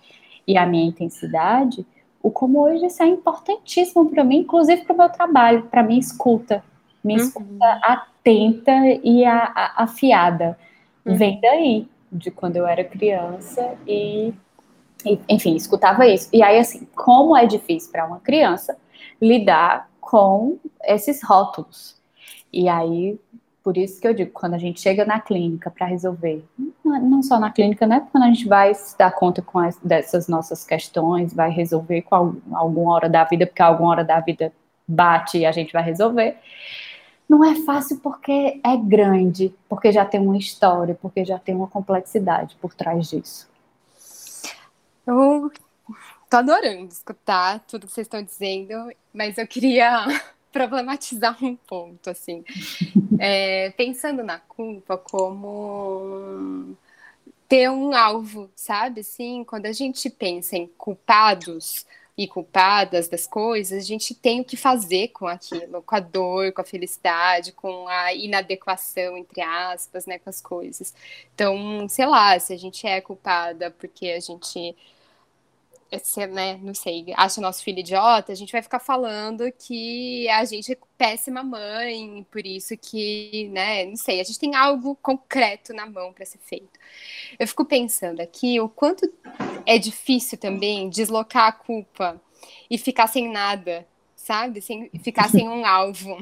e 0.47 0.57
a 0.57 0.65
minha 0.65 0.87
intensidade, 0.87 1.85
o 2.21 2.31
como 2.31 2.59
hoje 2.59 2.87
isso 2.87 3.03
é 3.03 3.07
importantíssimo 3.07 4.09
para 4.09 4.23
mim, 4.23 4.39
inclusive 4.39 4.83
para 4.83 4.93
o 4.93 4.97
meu 4.97 5.09
trabalho, 5.09 5.63
para 5.63 5.83
minha 5.83 5.99
escuta. 5.99 6.63
Minha 7.03 7.19
uhum. 7.19 7.25
escuta 7.25 7.79
atenta 7.83 8.73
e 9.03 9.23
a, 9.23 9.51
a, 9.55 9.83
afiada. 9.83 10.57
Uhum. 11.05 11.15
Vem 11.15 11.39
daí, 11.39 11.87
de 12.11 12.31
quando 12.31 12.55
eu 12.55 12.67
era 12.67 12.83
criança 12.83 13.75
e 13.85 14.33
enfim, 15.29 15.55
escutava 15.55 16.07
isso. 16.07 16.29
E 16.33 16.41
aí, 16.41 16.57
assim, 16.57 16.87
como 16.95 17.35
é 17.37 17.45
difícil 17.45 17.91
para 17.91 18.05
uma 18.05 18.19
criança 18.19 18.77
lidar 19.21 19.89
com 20.01 20.57
esses 20.83 21.23
rótulos. 21.23 21.95
E 22.51 22.67
aí, 22.67 23.19
por 23.63 23.77
isso 23.77 23.99
que 23.99 24.07
eu 24.07 24.13
digo, 24.13 24.31
quando 24.31 24.53
a 24.53 24.57
gente 24.57 24.79
chega 24.79 25.05
na 25.05 25.19
clínica 25.19 25.69
para 25.69 25.85
resolver, 25.85 26.43
não 26.83 27.21
só 27.21 27.39
na 27.39 27.51
clínica, 27.51 27.85
né? 27.85 28.07
Quando 28.11 28.23
a 28.23 28.27
gente 28.27 28.47
vai 28.47 28.73
se 28.73 28.97
dar 28.97 29.11
conta 29.11 29.41
com 29.41 29.59
as, 29.59 29.77
dessas 29.77 30.27
nossas 30.27 30.63
questões, 30.63 31.33
vai 31.33 31.51
resolver 31.51 32.03
com 32.03 32.15
algum, 32.15 32.55
alguma 32.55 32.93
hora 32.93 33.09
da 33.09 33.23
vida, 33.23 33.45
porque 33.45 33.61
alguma 33.61 33.89
hora 33.89 34.03
da 34.03 34.19
vida 34.19 34.53
bate 34.87 35.39
e 35.39 35.45
a 35.45 35.51
gente 35.51 35.73
vai 35.73 35.83
resolver. 35.83 36.37
Não 37.27 37.43
é 37.43 37.55
fácil 37.55 37.99
porque 37.99 38.59
é 38.63 38.77
grande, 38.77 39.53
porque 39.67 39.91
já 39.91 40.05
tem 40.05 40.19
uma 40.19 40.37
história, 40.37 40.95
porque 40.95 41.25
já 41.25 41.37
tem 41.37 41.53
uma 41.53 41.67
complexidade 41.67 42.55
por 42.61 42.73
trás 42.73 43.09
disso. 43.09 43.49
Eu 45.05 45.51
tô 46.29 46.37
adorando 46.37 46.91
escutar 46.91 47.59
tudo 47.67 47.85
que 47.85 47.93
vocês 47.93 48.05
estão 48.05 48.23
dizendo, 48.23 48.91
mas 49.13 49.37
eu 49.37 49.47
queria 49.47 50.05
problematizar 50.51 51.37
um 51.43 51.55
ponto, 51.55 52.09
assim. 52.09 52.43
É, 53.19 53.71
pensando 53.71 54.23
na 54.23 54.37
culpa 54.37 54.95
como 54.95 56.77
ter 57.49 57.67
um 57.67 57.95
alvo, 57.95 58.47
sabe? 58.55 59.01
Assim, 59.01 59.43
quando 59.43 59.65
a 59.65 59.71
gente 59.71 60.07
pensa 60.07 60.55
em 60.55 60.67
culpados 60.77 61.83
e 62.17 62.27
culpadas 62.27 63.07
das 63.07 63.27
coisas, 63.27 63.83
a 63.83 63.85
gente 63.85 64.15
tem 64.15 64.41
o 64.41 64.45
que 64.45 64.57
fazer 64.57 65.09
com 65.09 65.27
aquilo, 65.27 65.83
com 65.83 65.95
a 65.95 65.99
dor, 65.99 66.51
com 66.51 66.61
a 66.61 66.63
felicidade, 66.63 67.51
com 67.51 67.87
a 67.87 68.11
inadequação, 68.13 69.15
entre 69.15 69.41
aspas, 69.41 70.07
né, 70.07 70.17
com 70.17 70.29
as 70.29 70.41
coisas. 70.41 70.93
Então, 71.35 71.87
sei 71.87 72.07
lá, 72.07 72.39
se 72.39 72.53
a 72.53 72.57
gente 72.57 72.87
é 72.87 72.99
culpada 73.01 73.69
porque 73.69 74.07
a 74.09 74.19
gente 74.19 74.75
se, 76.03 76.27
né, 76.27 76.59
não 76.61 76.73
sei, 76.73 77.05
acha 77.15 77.39
nosso 77.39 77.63
filho 77.63 77.79
idiota, 77.79 78.31
a 78.31 78.35
gente 78.35 78.51
vai 78.51 78.61
ficar 78.61 78.79
falando 78.79 79.51
que 79.51 80.27
a 80.29 80.43
gente 80.45 80.71
é 80.71 80.77
péssima 80.97 81.43
mãe, 81.43 82.25
por 82.31 82.45
isso 82.45 82.75
que, 82.77 83.49
né, 83.51 83.85
não 83.85 83.95
sei, 83.95 84.19
a 84.19 84.23
gente 84.23 84.39
tem 84.39 84.55
algo 84.55 84.95
concreto 85.01 85.73
na 85.73 85.85
mão 85.85 86.11
para 86.11 86.25
ser 86.25 86.39
feito. 86.39 86.79
Eu 87.39 87.47
fico 87.47 87.63
pensando 87.65 88.21
aqui 88.21 88.59
o 88.59 88.67
quanto 88.67 89.11
é 89.65 89.77
difícil 89.77 90.37
também 90.37 90.89
deslocar 90.89 91.47
a 91.47 91.51
culpa 91.51 92.21
e 92.69 92.77
ficar 92.77 93.07
sem 93.07 93.29
nada, 93.29 93.85
sabe? 94.15 94.61
Sem, 94.61 94.89
ficar 95.03 95.29
sem 95.29 95.47
um 95.47 95.65
alvo. 95.65 96.17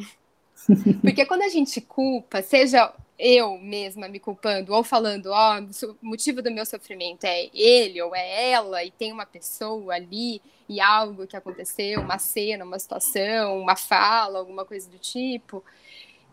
Porque 1.02 1.26
quando 1.26 1.44
a 1.44 1.50
gente 1.50 1.82
culpa, 1.82 2.42
seja 2.42 2.94
eu 3.18 3.58
mesma 3.58 4.08
me 4.10 4.20
culpando 4.20 4.74
ou 4.74 4.84
falando, 4.84 5.28
ó, 5.28 5.58
oh, 5.58 5.86
o 5.86 5.96
motivo 6.02 6.42
do 6.42 6.52
meu 6.52 6.66
sofrimento 6.66 7.24
é 7.24 7.50
ele 7.54 8.02
ou 8.02 8.14
é 8.14 8.52
ela 8.52 8.84
e 8.84 8.92
tem 8.92 9.12
uma 9.12 9.26
pessoa 9.26 9.96
ali 9.96 10.42
e 10.68 10.82
algo 10.82 11.28
que 11.28 11.38
aconteceu, 11.38 12.02
uma 12.02 12.18
cena, 12.18 12.66
uma 12.66 12.80
situação, 12.80 13.60
uma 13.60 13.76
fala, 13.76 14.40
alguma 14.40 14.66
coisa 14.66 14.90
do 14.90 14.98
tipo, 14.98 15.64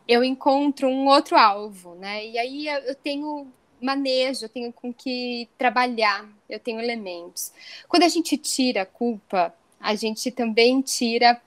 eu 0.08 0.24
encontro 0.24 0.88
um 0.88 1.06
outro 1.06 1.36
alvo, 1.36 1.94
né? 1.94 2.26
E 2.26 2.38
aí 2.38 2.66
eu 2.66 2.94
tenho 2.94 3.46
manejo, 3.80 4.44
eu 4.44 4.48
tenho 4.48 4.72
com 4.72 4.92
que 4.92 5.48
trabalhar, 5.58 6.28
eu 6.48 6.58
tenho 6.58 6.80
elementos. 6.80 7.52
Quando 7.88 8.04
a 8.04 8.08
gente 8.08 8.36
tira 8.36 8.82
a 8.82 8.86
culpa, 8.86 9.54
a 9.78 9.94
gente 9.94 10.30
também 10.30 10.80
tira 10.80 11.40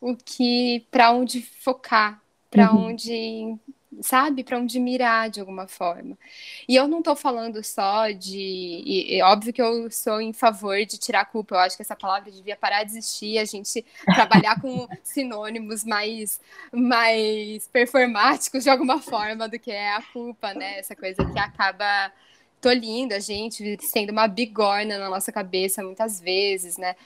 o, 0.00 0.16
que 0.16 0.86
para 0.90 1.12
onde 1.12 1.42
focar, 1.42 2.20
para 2.50 2.72
uhum. 2.72 2.86
onde 2.86 3.58
sabe, 4.02 4.44
para 4.44 4.58
onde 4.58 4.78
mirar 4.78 5.30
de 5.30 5.40
alguma 5.40 5.66
forma. 5.66 6.16
E 6.68 6.76
eu 6.76 6.86
não 6.86 6.98
estou 6.98 7.16
falando 7.16 7.62
só 7.64 8.10
de. 8.10 8.38
E, 8.38 9.16
e, 9.16 9.22
óbvio 9.22 9.52
que 9.52 9.62
eu 9.62 9.90
sou 9.90 10.20
em 10.20 10.32
favor 10.32 10.78
de 10.84 10.98
tirar 10.98 11.20
a 11.20 11.24
culpa, 11.24 11.54
eu 11.54 11.58
acho 11.60 11.76
que 11.76 11.82
essa 11.82 11.96
palavra 11.96 12.30
devia 12.30 12.56
parar 12.56 12.84
de 12.84 12.92
existir, 12.92 13.38
a 13.38 13.44
gente 13.44 13.84
trabalhar 14.14 14.60
com 14.60 14.86
sinônimos 15.02 15.84
mais, 15.84 16.40
mais 16.72 17.66
performáticos 17.68 18.64
de 18.64 18.70
alguma 18.70 19.00
forma 19.00 19.48
do 19.48 19.58
que 19.58 19.70
é 19.70 19.94
a 19.94 20.02
culpa, 20.02 20.54
né? 20.54 20.78
Essa 20.78 20.94
coisa 20.94 21.24
que 21.24 21.38
acaba 21.38 22.12
tolindo 22.60 23.14
a 23.14 23.20
gente, 23.20 23.78
sendo 23.82 24.10
uma 24.10 24.26
bigorna 24.26 24.98
na 24.98 25.08
nossa 25.08 25.30
cabeça 25.30 25.82
muitas 25.82 26.20
vezes, 26.20 26.76
né? 26.76 26.96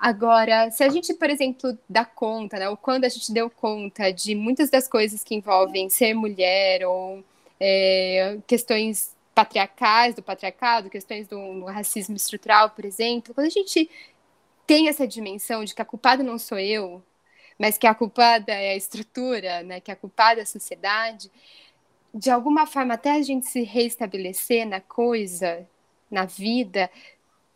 Agora, 0.00 0.70
se 0.70 0.82
a 0.82 0.88
gente, 0.88 1.12
por 1.12 1.28
exemplo, 1.28 1.78
dá 1.86 2.06
conta, 2.06 2.58
né, 2.58 2.70
ou 2.70 2.76
quando 2.76 3.04
a 3.04 3.08
gente 3.10 3.30
deu 3.30 3.50
conta 3.50 4.10
de 4.10 4.34
muitas 4.34 4.70
das 4.70 4.88
coisas 4.88 5.22
que 5.22 5.34
envolvem 5.34 5.90
ser 5.90 6.14
mulher 6.14 6.86
ou 6.86 7.22
é, 7.60 8.38
questões 8.46 9.14
patriarcais 9.34 10.14
do 10.14 10.22
patriarcado, 10.22 10.88
questões 10.88 11.28
do, 11.28 11.60
do 11.60 11.66
racismo 11.66 12.16
estrutural, 12.16 12.70
por 12.70 12.86
exemplo, 12.86 13.34
quando 13.34 13.48
a 13.48 13.50
gente 13.50 13.90
tem 14.66 14.88
essa 14.88 15.06
dimensão 15.06 15.64
de 15.64 15.74
que 15.74 15.82
a 15.82 15.84
culpada 15.84 16.22
não 16.22 16.38
sou 16.38 16.58
eu, 16.58 17.02
mas 17.58 17.76
que 17.76 17.86
a 17.86 17.94
culpada 17.94 18.52
é 18.52 18.70
a 18.70 18.76
estrutura, 18.76 19.62
né, 19.62 19.80
que 19.80 19.90
a 19.90 19.96
culpada 19.96 20.40
é 20.40 20.44
a 20.44 20.46
sociedade, 20.46 21.30
de 22.14 22.30
alguma 22.30 22.66
forma, 22.66 22.94
até 22.94 23.12
a 23.12 23.22
gente 23.22 23.46
se 23.46 23.62
reestabelecer 23.62 24.66
na 24.66 24.80
coisa, 24.80 25.68
na 26.10 26.24
vida, 26.24 26.90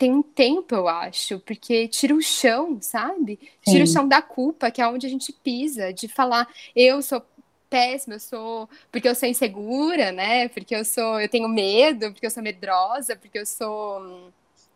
tem 0.05 0.13
um 0.13 0.23
tempo, 0.23 0.75
eu 0.75 0.87
acho, 0.87 1.41
porque 1.41 1.89
tira 1.89 2.15
o 2.15 2.21
chão, 2.21 2.77
sabe? 2.79 3.39
Tira 3.63 3.87
Sim. 3.87 3.91
o 3.91 3.95
chão 3.95 4.07
da 4.07 4.21
culpa, 4.21 4.71
que 4.71 4.83
é 4.83 4.87
onde 4.87 5.07
a 5.07 5.09
gente 5.09 5.33
pisa, 5.33 5.95
de 5.95 6.09
falar, 6.09 6.47
eu 6.77 7.01
sou 7.01 7.23
péssima, 7.71 8.17
eu 8.17 8.21
sou 8.21 8.69
porque 8.93 9.09
eu 9.09 9.15
sou 9.15 9.27
insegura, 9.27 10.13
né? 10.13 10.49
Porque 10.49 10.77
eu 10.77 10.85
sou, 10.85 11.19
eu 11.19 11.29
tenho 11.29 11.49
medo, 11.49 12.13
porque 12.13 12.27
eu 12.27 12.31
sou 12.31 12.43
medrosa, 12.43 13.17
porque 13.17 13.39
eu 13.39 13.47
sou 13.47 14.31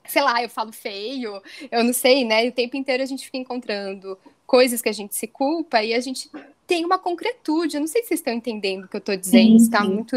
sei 0.06 0.22
lá, 0.22 0.42
eu 0.42 0.48
falo 0.48 0.72
feio, 0.72 1.42
eu 1.70 1.84
não 1.84 1.92
sei, 1.92 2.24
né? 2.24 2.46
E 2.46 2.48
o 2.48 2.52
tempo 2.52 2.74
inteiro 2.78 3.02
a 3.02 3.06
gente 3.06 3.26
fica 3.26 3.36
encontrando 3.36 4.18
coisas 4.46 4.80
que 4.80 4.88
a 4.88 4.92
gente 4.92 5.14
se 5.14 5.26
culpa 5.26 5.82
e 5.82 5.92
a 5.92 6.00
gente 6.00 6.30
tem 6.66 6.86
uma 6.86 6.98
concretude. 6.98 7.76
Eu 7.76 7.80
não 7.82 7.86
sei 7.86 8.00
se 8.00 8.08
vocês 8.08 8.20
estão 8.20 8.32
entendendo 8.32 8.84
o 8.84 8.88
que 8.88 8.96
eu 8.96 9.00
estou 9.00 9.14
dizendo, 9.14 9.56
está 9.56 9.84
muito, 9.84 10.16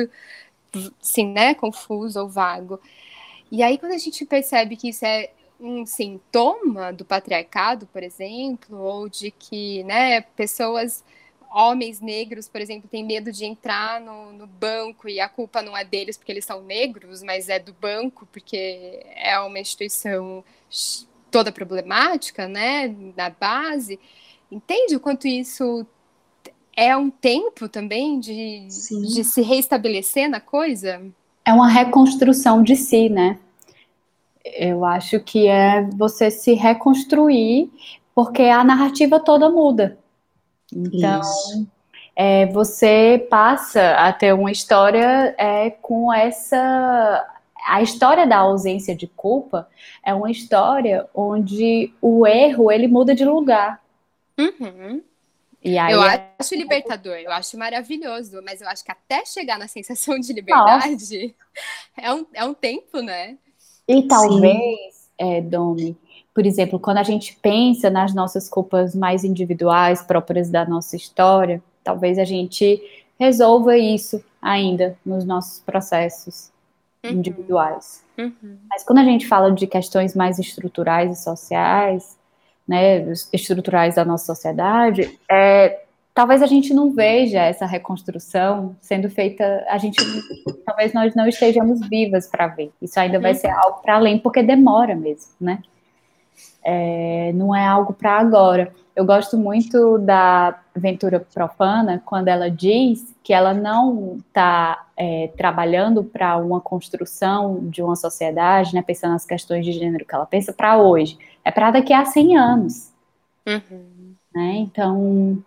assim, 1.01 1.27
né, 1.27 1.53
confuso 1.53 2.21
ou 2.21 2.29
vago. 2.29 2.79
E 3.51 3.61
aí, 3.61 3.77
quando 3.77 3.91
a 3.91 3.97
gente 3.97 4.25
percebe 4.25 4.77
que 4.77 4.89
isso 4.89 5.05
é 5.05 5.31
um 5.59 5.85
sintoma 5.85 6.91
do 6.91 7.05
patriarcado, 7.05 7.85
por 7.87 8.01
exemplo, 8.01 8.79
ou 8.79 9.09
de 9.09 9.29
que, 9.29 9.83
né, 9.83 10.21
pessoas 10.21 11.03
homens 11.53 11.99
negros, 11.99 12.47
por 12.47 12.61
exemplo, 12.61 12.89
têm 12.89 13.05
medo 13.05 13.31
de 13.31 13.43
entrar 13.43 13.99
no, 13.99 14.31
no, 14.31 14.47
banco 14.47 15.09
e 15.09 15.19
a 15.19 15.27
culpa 15.27 15.61
não 15.61 15.75
é 15.75 15.83
deles 15.83 16.17
porque 16.17 16.31
eles 16.31 16.45
são 16.45 16.63
negros, 16.63 17.21
mas 17.21 17.49
é 17.49 17.59
do 17.59 17.73
banco 17.73 18.25
porque 18.31 19.05
é 19.15 19.37
uma 19.39 19.59
instituição 19.59 20.43
toda 21.29 21.51
problemática, 21.51 22.47
né, 22.47 22.95
na 23.15 23.29
base. 23.29 23.99
Entende 24.49 24.95
o 24.95 24.99
quanto 24.99 25.27
isso 25.27 25.85
é 26.75 26.95
um 26.95 27.09
tempo 27.09 27.67
também 27.67 28.19
de, 28.19 28.67
de 28.67 29.23
se 29.23 29.41
reestabelecer 29.41 30.29
na 30.29 30.39
coisa? 30.39 31.01
É 31.45 31.53
uma 31.53 31.67
reconstrução 31.67 32.63
de 32.63 32.75
si, 32.75 33.09
né? 33.09 33.37
Eu 34.43 34.83
acho 34.85 35.19
que 35.19 35.47
é 35.47 35.83
você 35.93 36.31
se 36.31 36.53
reconstruir, 36.53 37.71
porque 38.13 38.43
a 38.43 38.63
narrativa 38.63 39.19
toda 39.19 39.49
muda. 39.49 39.97
Então, 40.73 41.21
é, 42.15 42.45
você 42.47 43.27
passa 43.29 43.93
a 43.93 44.11
ter 44.13 44.33
uma 44.33 44.51
história 44.51 45.35
é, 45.37 45.69
com 45.69 46.13
essa. 46.13 47.27
A 47.67 47.81
história 47.81 48.25
da 48.25 48.37
ausência 48.37 48.95
de 48.95 49.05
culpa 49.07 49.67
é 50.03 50.13
uma 50.13 50.31
história 50.31 51.07
onde 51.13 51.93
o 52.01 52.25
erro 52.25 52.71
ele 52.71 52.87
muda 52.87 53.13
de 53.13 53.23
lugar. 53.23 53.79
Uhum. 54.39 55.01
E 55.63 55.77
aí 55.77 55.93
eu 55.93 56.03
é... 56.03 56.31
acho 56.39 56.55
libertador, 56.55 57.15
eu 57.17 57.31
acho 57.31 57.57
maravilhoso, 57.57 58.41
mas 58.43 58.61
eu 58.61 58.67
acho 58.67 58.83
que 58.83 58.91
até 58.91 59.23
chegar 59.25 59.59
na 59.59 59.67
sensação 59.67 60.19
de 60.19 60.33
liberdade 60.33 61.35
é 61.97 62.13
um, 62.13 62.25
é 62.33 62.43
um 62.43 62.53
tempo, 62.53 62.99
né? 63.01 63.37
E 63.87 64.07
talvez, 64.07 65.09
é, 65.17 65.41
Domi, 65.41 65.95
por 66.33 66.45
exemplo, 66.45 66.79
quando 66.79 66.97
a 66.97 67.03
gente 67.03 67.37
pensa 67.41 67.89
nas 67.89 68.13
nossas 68.13 68.49
culpas 68.49 68.95
mais 68.95 69.23
individuais, 69.23 70.01
próprias 70.01 70.49
da 70.49 70.65
nossa 70.65 70.95
história, 70.95 71.61
talvez 71.83 72.17
a 72.17 72.23
gente 72.23 72.81
resolva 73.19 73.77
isso 73.77 74.23
ainda 74.41 74.97
nos 75.05 75.25
nossos 75.25 75.59
processos 75.59 76.51
uhum. 77.03 77.11
individuais. 77.11 78.03
Uhum. 78.17 78.57
Mas 78.69 78.83
quando 78.83 78.99
a 78.99 79.03
gente 79.03 79.27
fala 79.27 79.51
de 79.51 79.67
questões 79.67 80.15
mais 80.15 80.39
estruturais 80.39 81.11
e 81.11 81.21
sociais, 81.21 82.17
né, 82.67 83.11
estruturais 83.33 83.95
da 83.95 84.05
nossa 84.05 84.25
sociedade, 84.25 85.19
é, 85.29 85.81
talvez 86.13 86.41
a 86.41 86.45
gente 86.45 86.73
não 86.73 86.91
veja 86.91 87.39
essa 87.39 87.65
reconstrução 87.65 88.75
sendo 88.81 89.09
feita, 89.09 89.65
a 89.69 89.77
gente 89.77 89.97
talvez 90.65 90.93
nós 90.93 91.15
não 91.15 91.27
estejamos 91.27 91.79
vivas 91.87 92.27
para 92.27 92.47
ver. 92.47 92.71
Isso 92.81 92.99
ainda 92.99 93.19
vai 93.19 93.31
uhum. 93.31 93.37
ser 93.37 93.49
algo 93.49 93.81
para 93.81 93.95
além, 93.95 94.19
porque 94.19 94.43
demora 94.43 94.95
mesmo, 94.95 95.31
né? 95.39 95.61
É, 96.63 97.31
não 97.33 97.55
é 97.55 97.65
algo 97.65 97.93
para 97.93 98.17
agora. 98.17 98.73
Eu 98.95 99.05
gosto 99.05 99.37
muito 99.37 99.97
da 99.99 100.59
Ventura 100.75 101.19
Profana 101.33 102.01
quando 102.05 102.27
ela 102.27 102.49
diz 102.49 103.15
que 103.23 103.33
ela 103.33 103.53
não 103.53 104.17
está 104.27 104.85
é, 104.97 105.31
trabalhando 105.37 106.03
para 106.03 106.37
uma 106.37 106.59
construção 106.59 107.59
de 107.69 107.81
uma 107.81 107.95
sociedade, 107.95 108.75
né, 108.75 108.81
pensando 108.81 109.13
nas 109.13 109.25
questões 109.25 109.65
de 109.65 109.71
gênero 109.71 110.05
que 110.05 110.13
ela 110.13 110.25
pensa 110.25 110.51
para 110.51 110.77
hoje, 110.77 111.17
é 111.43 111.51
para 111.51 111.71
daqui 111.71 111.93
a 111.93 112.05
100 112.05 112.37
anos. 112.37 112.91
Uhum. 113.47 114.13
Né? 114.33 114.55
Então, 114.57 115.37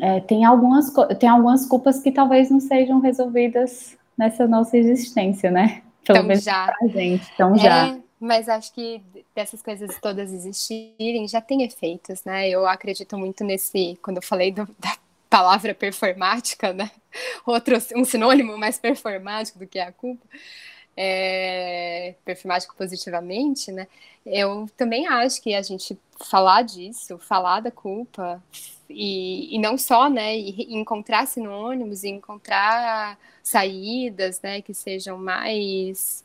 é, 0.00 0.20
tem, 0.20 0.44
algumas, 0.44 0.92
tem 1.18 1.28
algumas 1.28 1.66
culpas 1.66 2.00
que 2.00 2.12
talvez 2.12 2.50
não 2.50 2.60
sejam 2.60 3.00
resolvidas 3.00 3.96
nessa 4.16 4.46
nossa 4.46 4.76
existência, 4.76 5.50
né? 5.50 5.82
Pelo 6.04 6.18
então, 6.18 6.28
menos 6.28 6.44
já. 6.44 6.66
pra 6.66 6.88
gente. 6.88 7.30
Então, 7.34 7.56
já. 7.56 7.96
É, 8.20 8.24
mas 8.24 8.48
acho 8.48 8.72
que 8.72 9.02
dessas 9.34 9.62
coisas 9.62 9.98
todas 10.00 10.32
existirem 10.32 11.28
já 11.28 11.40
tem 11.40 11.62
efeitos, 11.62 12.24
né? 12.24 12.48
Eu 12.48 12.66
acredito 12.66 13.16
muito 13.18 13.44
nesse, 13.44 13.98
quando 14.02 14.18
eu 14.18 14.22
falei 14.22 14.50
do, 14.52 14.66
da 14.78 14.96
palavra 15.28 15.74
performática, 15.74 16.72
né? 16.72 16.90
Outro, 17.46 17.76
um 17.94 18.04
sinônimo 18.04 18.56
mais 18.56 18.78
performático 18.78 19.58
do 19.58 19.66
que 19.66 19.78
a 19.78 19.92
culpa, 19.92 20.26
é, 20.96 22.14
performático 22.24 22.74
positivamente, 22.76 23.70
né? 23.70 23.86
Eu 24.24 24.68
também 24.76 25.06
acho 25.06 25.40
que 25.42 25.54
a 25.54 25.62
gente 25.62 25.96
falar 26.24 26.62
disso, 26.62 27.18
falar 27.18 27.60
da 27.60 27.70
culpa, 27.70 28.42
e, 28.88 29.54
e 29.54 29.58
não 29.58 29.76
só, 29.76 30.08
né? 30.08 30.36
E, 30.36 30.74
encontrar 30.74 31.26
sinônimos, 31.26 32.04
e 32.04 32.08
encontrar 32.08 33.18
saídas, 33.42 34.40
né? 34.40 34.62
Que 34.62 34.72
sejam 34.74 35.18
mais 35.18 36.24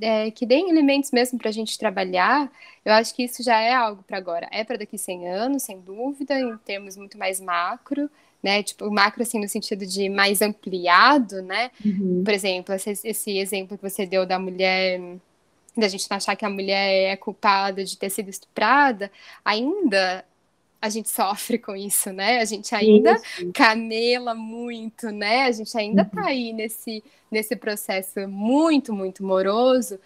é, 0.00 0.30
que 0.30 0.46
deem 0.46 0.70
elementos 0.70 1.10
mesmo 1.10 1.38
para 1.38 1.48
a 1.48 1.52
gente 1.52 1.78
trabalhar, 1.78 2.50
eu 2.84 2.92
acho 2.92 3.14
que 3.14 3.24
isso 3.24 3.42
já 3.42 3.60
é 3.60 3.74
algo 3.74 4.02
para 4.02 4.18
agora. 4.18 4.48
É 4.50 4.64
para 4.64 4.76
daqui 4.76 4.98
100 4.98 5.28
anos, 5.28 5.62
sem 5.62 5.80
dúvida, 5.80 6.38
em 6.38 6.56
termos 6.58 6.96
muito 6.96 7.18
mais 7.18 7.40
macro, 7.40 8.10
né? 8.42 8.62
Tipo, 8.62 8.90
macro, 8.90 9.22
assim, 9.22 9.40
no 9.40 9.48
sentido 9.48 9.86
de 9.86 10.08
mais 10.08 10.42
ampliado, 10.42 11.42
né? 11.42 11.70
Uhum. 11.84 12.22
Por 12.24 12.32
exemplo, 12.32 12.74
esse, 12.74 12.90
esse 13.02 13.38
exemplo 13.38 13.76
que 13.76 13.88
você 13.88 14.06
deu 14.06 14.26
da 14.26 14.38
mulher 14.38 15.00
da 15.76 15.88
gente 15.88 16.08
não 16.10 16.16
achar 16.16 16.34
que 16.34 16.44
a 16.44 16.50
mulher 16.50 17.12
é 17.12 17.16
culpada 17.16 17.84
de 17.84 17.98
ter 17.98 18.08
sido 18.08 18.30
estuprada, 18.30 19.10
ainda 19.44 20.24
a 20.80 20.88
gente 20.88 21.08
sofre 21.08 21.58
com 21.58 21.74
isso, 21.74 22.12
né? 22.12 22.40
A 22.40 22.44
gente 22.44 22.74
ainda 22.74 23.12
isso. 23.12 23.50
canela 23.52 24.34
muito, 24.34 25.10
né? 25.10 25.44
A 25.44 25.52
gente 25.52 25.76
ainda 25.76 26.02
uhum. 26.02 26.08
tá 26.08 26.26
aí 26.26 26.52
nesse, 26.52 27.02
nesse 27.30 27.56
processo 27.56 28.28
muito, 28.28 28.92
muito 28.92 29.24
moroso, 29.24 29.98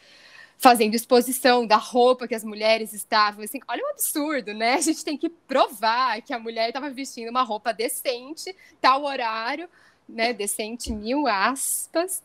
fazendo 0.57 0.95
exposição 0.95 1.67
da 1.67 1.77
roupa 1.77 2.29
que 2.29 2.35
as 2.35 2.45
mulheres 2.45 2.93
estavam. 2.93 3.45
Assim, 3.45 3.61
olha 3.69 3.85
um 3.85 3.91
absurdo, 3.91 4.55
né? 4.55 4.75
A 4.75 4.81
gente 4.81 5.05
tem 5.05 5.17
que 5.17 5.29
provar 5.29 6.23
que 6.23 6.33
a 6.33 6.39
mulher 6.39 6.69
estava 6.69 6.91
vestindo 6.91 7.31
uma 7.31 7.43
roupa 7.43 7.73
decente, 7.73 8.55
tal 8.81 9.05
horário, 9.05 9.69
né? 10.09 10.33
Decente, 10.33 10.93
mil 10.93 11.27
aspas, 11.27 12.23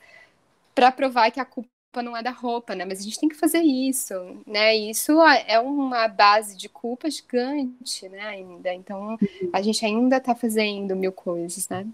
para 0.73 0.91
provar 0.91 1.31
que 1.31 1.39
a 1.39 1.45
culpa 1.45 1.74
culpa 1.95 2.03
não 2.03 2.17
é 2.17 2.21
da 2.21 2.31
roupa, 2.31 2.75
né? 2.75 2.83
Mas 2.83 2.99
a 2.99 3.03
gente 3.03 3.19
tem 3.19 3.29
que 3.29 3.35
fazer 3.35 3.59
isso, 3.59 4.13
né? 4.45 4.75
Isso 4.75 5.13
é 5.47 5.59
uma 5.59 6.07
base 6.07 6.57
de 6.57 6.67
culpa 6.67 7.09
gigante, 7.09 8.09
né? 8.09 8.21
Ainda. 8.21 8.73
Então, 8.73 9.17
a 9.53 9.61
gente 9.61 9.85
ainda 9.85 10.17
está 10.17 10.35
fazendo 10.35 10.95
mil 10.95 11.13
coisas, 11.13 11.69
né? 11.69 11.85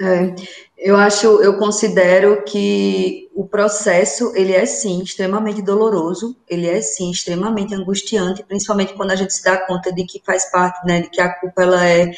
É, 0.00 0.34
eu 0.76 0.96
acho, 0.96 1.40
eu 1.40 1.56
considero 1.56 2.42
que 2.44 3.30
o 3.32 3.46
processo, 3.46 4.32
ele 4.34 4.52
é 4.52 4.66
sim 4.66 5.02
extremamente 5.02 5.62
doloroso, 5.62 6.36
ele 6.48 6.66
é 6.66 6.80
sim 6.80 7.10
extremamente 7.10 7.74
angustiante, 7.74 8.42
principalmente 8.42 8.92
quando 8.94 9.12
a 9.12 9.16
gente 9.16 9.32
se 9.32 9.44
dá 9.44 9.56
conta 9.56 9.92
de 9.92 10.04
que 10.04 10.20
faz 10.26 10.50
parte, 10.50 10.84
né, 10.84 11.02
de 11.02 11.10
que 11.10 11.20
a 11.20 11.32
culpa, 11.38 11.62
ela 11.62 11.88
é, 11.88 12.10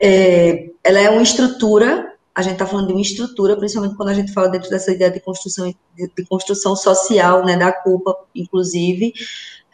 é 0.00 0.68
ela 0.82 0.98
é 0.98 1.10
uma 1.10 1.22
estrutura 1.22 2.11
a 2.34 2.40
gente 2.40 2.54
está 2.54 2.66
falando 2.66 2.86
de 2.86 2.92
uma 2.92 3.02
estrutura, 3.02 3.56
principalmente 3.56 3.96
quando 3.96 4.08
a 4.08 4.14
gente 4.14 4.32
fala 4.32 4.48
dentro 4.48 4.70
dessa 4.70 4.90
ideia 4.90 5.10
de 5.10 5.20
construção, 5.20 5.72
de, 5.94 6.26
construção 6.26 6.74
social, 6.74 7.44
né, 7.44 7.56
da 7.56 7.70
culpa, 7.70 8.16
inclusive, 8.34 9.12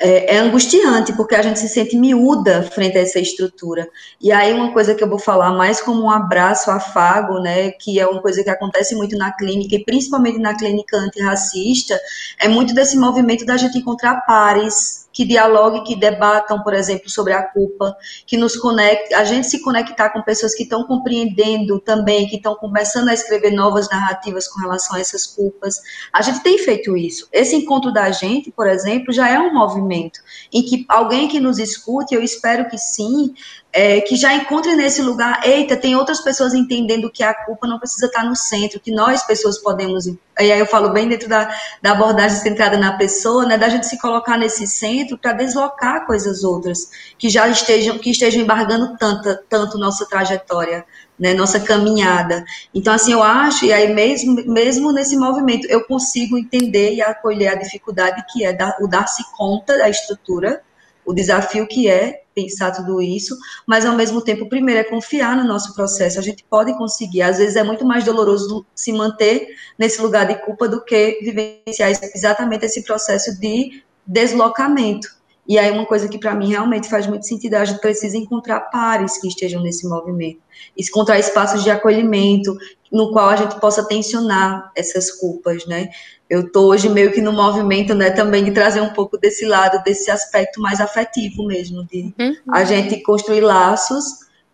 é, 0.00 0.36
é, 0.36 0.38
angustiante, 0.38 1.12
porque 1.12 1.34
a 1.34 1.42
gente 1.42 1.58
se 1.58 1.68
sente 1.68 1.96
miúda 1.96 2.62
frente 2.62 2.98
a 2.98 3.00
essa 3.00 3.20
estrutura. 3.20 3.88
E 4.20 4.32
aí 4.32 4.52
uma 4.52 4.72
coisa 4.72 4.94
que 4.94 5.02
eu 5.02 5.08
vou 5.08 5.18
falar 5.18 5.52
mais 5.52 5.80
como 5.80 6.02
um 6.02 6.10
abraço, 6.10 6.70
afago, 6.70 7.40
né, 7.40 7.70
que 7.72 7.98
é 7.98 8.06
uma 8.06 8.20
coisa 8.20 8.42
que 8.42 8.50
acontece 8.50 8.94
muito 8.94 9.16
na 9.16 9.32
clínica, 9.32 9.76
e 9.76 9.84
principalmente 9.84 10.38
na 10.38 10.56
clínica 10.56 10.96
antirracista, 10.96 11.98
é 12.40 12.48
muito 12.48 12.74
desse 12.74 12.96
movimento 12.96 13.46
da 13.46 13.56
gente 13.56 13.78
encontrar 13.78 14.22
pares, 14.26 15.07
que 15.18 15.24
dialoguem, 15.24 15.82
que 15.82 15.96
debatam, 15.96 16.62
por 16.62 16.72
exemplo, 16.72 17.10
sobre 17.10 17.32
a 17.32 17.42
culpa, 17.42 17.96
que 18.24 18.36
nos 18.36 18.54
conecte, 18.54 19.12
a 19.14 19.24
gente 19.24 19.48
se 19.48 19.60
conectar 19.60 20.10
com 20.10 20.22
pessoas 20.22 20.54
que 20.54 20.62
estão 20.62 20.84
compreendendo 20.84 21.80
também, 21.80 22.28
que 22.28 22.36
estão 22.36 22.54
começando 22.54 23.08
a 23.08 23.12
escrever 23.12 23.50
novas 23.50 23.88
narrativas 23.88 24.46
com 24.46 24.60
relação 24.60 24.94
a 24.94 25.00
essas 25.00 25.26
culpas. 25.26 25.82
A 26.12 26.22
gente 26.22 26.40
tem 26.44 26.56
feito 26.58 26.96
isso. 26.96 27.28
Esse 27.32 27.56
encontro 27.56 27.92
da 27.92 28.12
gente, 28.12 28.52
por 28.52 28.68
exemplo, 28.68 29.12
já 29.12 29.28
é 29.28 29.40
um 29.40 29.52
movimento 29.52 30.20
em 30.52 30.62
que 30.62 30.86
alguém 30.88 31.26
que 31.26 31.40
nos 31.40 31.58
escute, 31.58 32.14
eu 32.14 32.22
espero 32.22 32.68
que 32.68 32.78
sim, 32.78 33.34
é, 33.72 34.00
que 34.00 34.16
já 34.16 34.34
encontre 34.34 34.74
nesse 34.74 35.02
lugar, 35.02 35.40
eita, 35.44 35.76
tem 35.76 35.94
outras 35.94 36.20
pessoas 36.20 36.54
entendendo 36.54 37.10
que 37.10 37.22
a 37.22 37.34
culpa 37.34 37.66
não 37.66 37.78
precisa 37.78 38.06
estar 38.06 38.24
no 38.24 38.34
centro, 38.34 38.80
que 38.80 38.90
nós, 38.90 39.22
pessoas, 39.24 39.58
podemos. 39.58 40.06
E 40.06 40.18
aí 40.38 40.58
eu 40.58 40.66
falo 40.66 40.90
bem 40.90 41.08
dentro 41.08 41.28
da, 41.28 41.54
da 41.82 41.92
abordagem 41.92 42.38
centrada 42.38 42.78
na 42.78 42.96
pessoa, 42.96 43.44
né, 43.44 43.58
da 43.58 43.68
gente 43.68 43.86
se 43.86 43.98
colocar 43.98 44.38
nesse 44.38 44.66
centro 44.66 45.18
para 45.18 45.32
deslocar 45.32 46.06
coisas 46.06 46.44
outras, 46.44 46.88
que 47.18 47.28
já 47.28 47.46
estejam, 47.48 47.98
que 47.98 48.10
estejam 48.10 48.42
embargando 48.42 48.96
tanta, 48.96 49.42
tanto 49.48 49.78
nossa 49.78 50.06
trajetória, 50.06 50.84
né, 51.18 51.34
nossa 51.34 51.60
caminhada. 51.60 52.44
Então, 52.74 52.94
assim, 52.94 53.12
eu 53.12 53.22
acho, 53.22 53.66
e 53.66 53.72
aí 53.72 53.92
mesmo, 53.92 54.34
mesmo 54.46 54.92
nesse 54.92 55.16
movimento, 55.16 55.66
eu 55.68 55.84
consigo 55.84 56.38
entender 56.38 56.94
e 56.94 57.02
acolher 57.02 57.48
a 57.48 57.54
dificuldade 57.54 58.24
que 58.32 58.44
é 58.46 58.56
o 58.80 58.86
dar-se 58.86 59.22
conta 59.36 59.76
da 59.76 59.90
estrutura, 59.90 60.62
o 61.08 61.14
desafio 61.14 61.66
que 61.66 61.88
é 61.88 62.20
pensar 62.34 62.70
tudo 62.70 63.00
isso, 63.00 63.34
mas 63.66 63.86
ao 63.86 63.96
mesmo 63.96 64.20
tempo, 64.20 64.46
primeiro 64.46 64.82
é 64.82 64.84
confiar 64.84 65.34
no 65.34 65.42
nosso 65.42 65.74
processo. 65.74 66.18
A 66.18 66.22
gente 66.22 66.44
pode 66.44 66.76
conseguir. 66.76 67.22
Às 67.22 67.38
vezes 67.38 67.56
é 67.56 67.64
muito 67.64 67.82
mais 67.82 68.04
doloroso 68.04 68.66
se 68.74 68.92
manter 68.92 69.56
nesse 69.78 70.02
lugar 70.02 70.26
de 70.26 70.34
culpa 70.34 70.68
do 70.68 70.84
que 70.84 71.18
vivenciar 71.22 71.90
exatamente 71.90 72.66
esse 72.66 72.84
processo 72.84 73.40
de 73.40 73.82
deslocamento. 74.06 75.08
E 75.48 75.58
aí 75.58 75.70
uma 75.70 75.86
coisa 75.86 76.06
que 76.08 76.18
para 76.18 76.34
mim 76.34 76.50
realmente 76.50 76.90
faz 76.90 77.06
muito 77.06 77.26
sentido, 77.26 77.54
a 77.54 77.64
gente 77.64 77.80
precisa 77.80 78.18
encontrar 78.18 78.60
pares 78.70 79.18
que 79.18 79.26
estejam 79.26 79.62
nesse 79.62 79.88
movimento, 79.88 80.40
encontrar 80.76 81.18
espaços 81.18 81.64
de 81.64 81.70
acolhimento 81.70 82.54
no 82.92 83.12
qual 83.12 83.30
a 83.30 83.36
gente 83.36 83.58
possa 83.58 83.82
tensionar 83.86 84.70
essas 84.76 85.10
culpas, 85.10 85.66
né? 85.66 85.88
Eu 86.28 86.40
estou 86.40 86.70
hoje 86.70 86.90
meio 86.90 87.12
que 87.12 87.22
no 87.22 87.32
movimento, 87.32 87.94
né, 87.94 88.10
também 88.10 88.44
de 88.44 88.50
trazer 88.50 88.82
um 88.82 88.92
pouco 88.92 89.16
desse 89.16 89.46
lado, 89.46 89.82
desse 89.82 90.10
aspecto 90.10 90.60
mais 90.60 90.80
afetivo 90.80 91.46
mesmo, 91.46 91.86
de 91.86 92.14
uhum. 92.18 92.34
a 92.52 92.64
gente 92.64 93.02
construir 93.02 93.40
laços, 93.40 94.04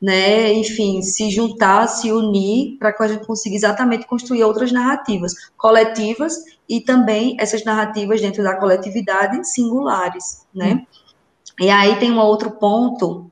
né, 0.00 0.52
enfim, 0.52 1.02
se 1.02 1.30
juntar, 1.30 1.88
se 1.88 2.12
unir, 2.12 2.76
para 2.78 2.92
que 2.92 3.02
a 3.02 3.09
gente 3.09 3.26
consiga 3.26 3.57
exatamente 3.57 4.07
construir 4.07 4.44
outras 4.44 4.70
narrativas 4.70 5.33
coletivas 5.57 6.35
e 6.68 6.81
também 6.81 7.37
essas 7.38 7.64
narrativas 7.64 8.20
dentro 8.20 8.42
da 8.42 8.57
coletividade 8.57 9.46
singulares, 9.48 10.46
né. 10.55 10.85
E 11.61 11.70
aí 11.70 11.96
tem 11.96 12.11
um 12.11 12.18
outro 12.18 12.53
ponto 12.53 13.31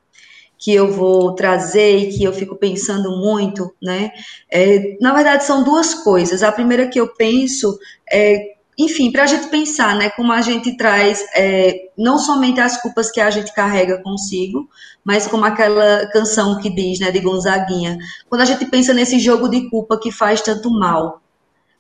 que 0.59 0.73
eu 0.73 0.93
vou 0.93 1.35
trazer 1.35 1.97
e 1.97 2.17
que 2.17 2.23
eu 2.23 2.33
fico 2.33 2.55
pensando 2.55 3.17
muito, 3.17 3.75
né? 3.83 4.13
É, 4.49 4.97
na 5.01 5.13
verdade, 5.13 5.45
são 5.45 5.65
duas 5.65 5.93
coisas. 5.93 6.43
A 6.43 6.53
primeira 6.53 6.87
que 6.87 7.01
eu 7.01 7.13
penso 7.15 7.77
é, 8.11 8.53
enfim, 8.79 9.13
para 9.13 9.25
a 9.25 9.27
gente 9.27 9.49
pensar, 9.49 9.97
né, 9.97 10.11
como 10.11 10.33
a 10.33 10.41
gente 10.41 10.77
traz 10.77 11.25
é, 11.35 11.91
não 11.97 12.19
somente 12.19 12.61
as 12.61 12.81
culpas 12.81 13.11
que 13.11 13.21
a 13.21 13.31
gente 13.31 13.53
carrega 13.55 14.03
consigo, 14.03 14.69
mas 15.05 15.27
como 15.27 15.45
aquela 15.45 16.07
canção 16.07 16.59
que 16.59 16.71
diz, 16.71 16.99
né, 16.99 17.11
de 17.11 17.21
Gonzaguinha, 17.21 17.99
quando 18.29 18.41
a 18.41 18.47
gente 18.47 18.65
pensa 18.67 18.95
nesse 18.95 19.19
jogo 19.19 19.49
de 19.49 19.69
culpa 19.69 19.99
que 20.01 20.11
faz 20.11 20.41
tanto 20.41 20.71
mal, 20.71 21.22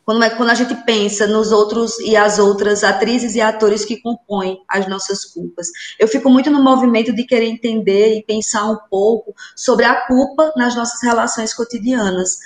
quando, 0.04 0.22
é, 0.24 0.30
quando 0.30 0.50
a 0.50 0.54
gente 0.54 0.74
pensa 0.84 1.26
nos 1.26 1.52
outros 1.52 1.98
e 2.00 2.16
as 2.16 2.38
outras 2.38 2.82
atrizes 2.82 3.34
e 3.34 3.40
atores 3.40 3.84
que 3.84 4.00
compõem 4.00 4.62
as 4.68 4.88
nossas 4.88 5.24
culpas. 5.24 5.68
Eu 5.98 6.08
fico 6.08 6.28
muito 6.28 6.50
no 6.50 6.62
movimento 6.62 7.12
de 7.12 7.24
querer 7.24 7.46
entender 7.46 8.16
e 8.16 8.24
pensar 8.24 8.70
um 8.70 8.78
pouco 8.90 9.34
sobre 9.56 9.84
a 9.84 10.06
culpa 10.06 10.52
nas 10.56 10.74
nossas 10.74 11.02
relações 11.02 11.54
cotidianas, 11.54 12.38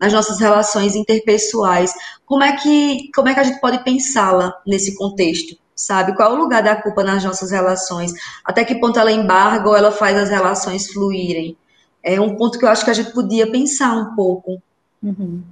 nas 0.00 0.12
nossas 0.12 0.38
relações 0.40 0.94
interpessoais. 0.94 1.92
Como 2.24 2.42
é 2.42 2.56
que, 2.56 3.10
como 3.14 3.28
é 3.28 3.34
que 3.34 3.40
a 3.40 3.44
gente 3.44 3.60
pode 3.60 3.82
pensá-la 3.84 4.54
nesse 4.66 4.94
contexto? 4.96 5.56
Sabe? 5.74 6.16
Qual 6.16 6.32
é 6.32 6.34
o 6.34 6.38
lugar 6.38 6.62
da 6.62 6.74
culpa 6.74 7.04
nas 7.04 7.22
nossas 7.22 7.50
relações? 7.50 8.12
Até 8.44 8.64
que 8.64 8.80
ponto 8.80 8.98
ela 8.98 9.12
embarga 9.12 9.68
ou 9.68 9.76
ela 9.76 9.92
faz 9.92 10.16
as 10.16 10.30
relações 10.30 10.90
fluírem? 10.90 11.56
É 12.02 12.20
um 12.20 12.34
ponto 12.36 12.58
que 12.58 12.64
eu 12.64 12.68
acho 12.68 12.84
que 12.84 12.90
a 12.90 12.94
gente 12.94 13.12
podia 13.12 13.50
pensar 13.50 13.94
um 13.94 14.14
pouco. 14.14 14.62
Uhum. 15.02 15.42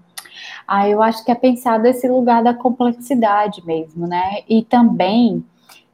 Ah, 0.67 0.89
eu 0.89 1.03
acho 1.03 1.25
que 1.25 1.31
é 1.31 1.35
pensar 1.35 1.79
desse 1.79 2.09
lugar 2.09 2.43
da 2.43 2.55
complexidade 2.55 3.65
mesmo, 3.67 4.07
né? 4.07 4.39
E 4.49 4.63
também 4.63 5.45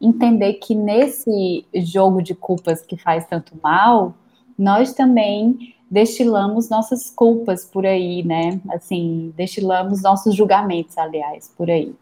entender 0.01 0.55
que 0.55 0.75
nesse 0.75 1.65
jogo 1.75 2.23
de 2.23 2.35
culpas 2.35 2.83
que 2.83 2.97
faz 2.97 3.27
tanto 3.27 3.53
mal, 3.63 4.15
nós 4.59 4.95
também 4.95 5.75
destilamos 5.91 6.71
nossas 6.71 7.11
culpas 7.11 7.65
por 7.65 7.85
aí, 7.85 8.23
né? 8.23 8.61
Assim, 8.71 9.35
destilamos 9.37 10.03
nossos 10.03 10.35
julgamentos, 10.35 10.97
aliás, 10.97 11.53
por 11.57 11.69
aí. 11.69 11.95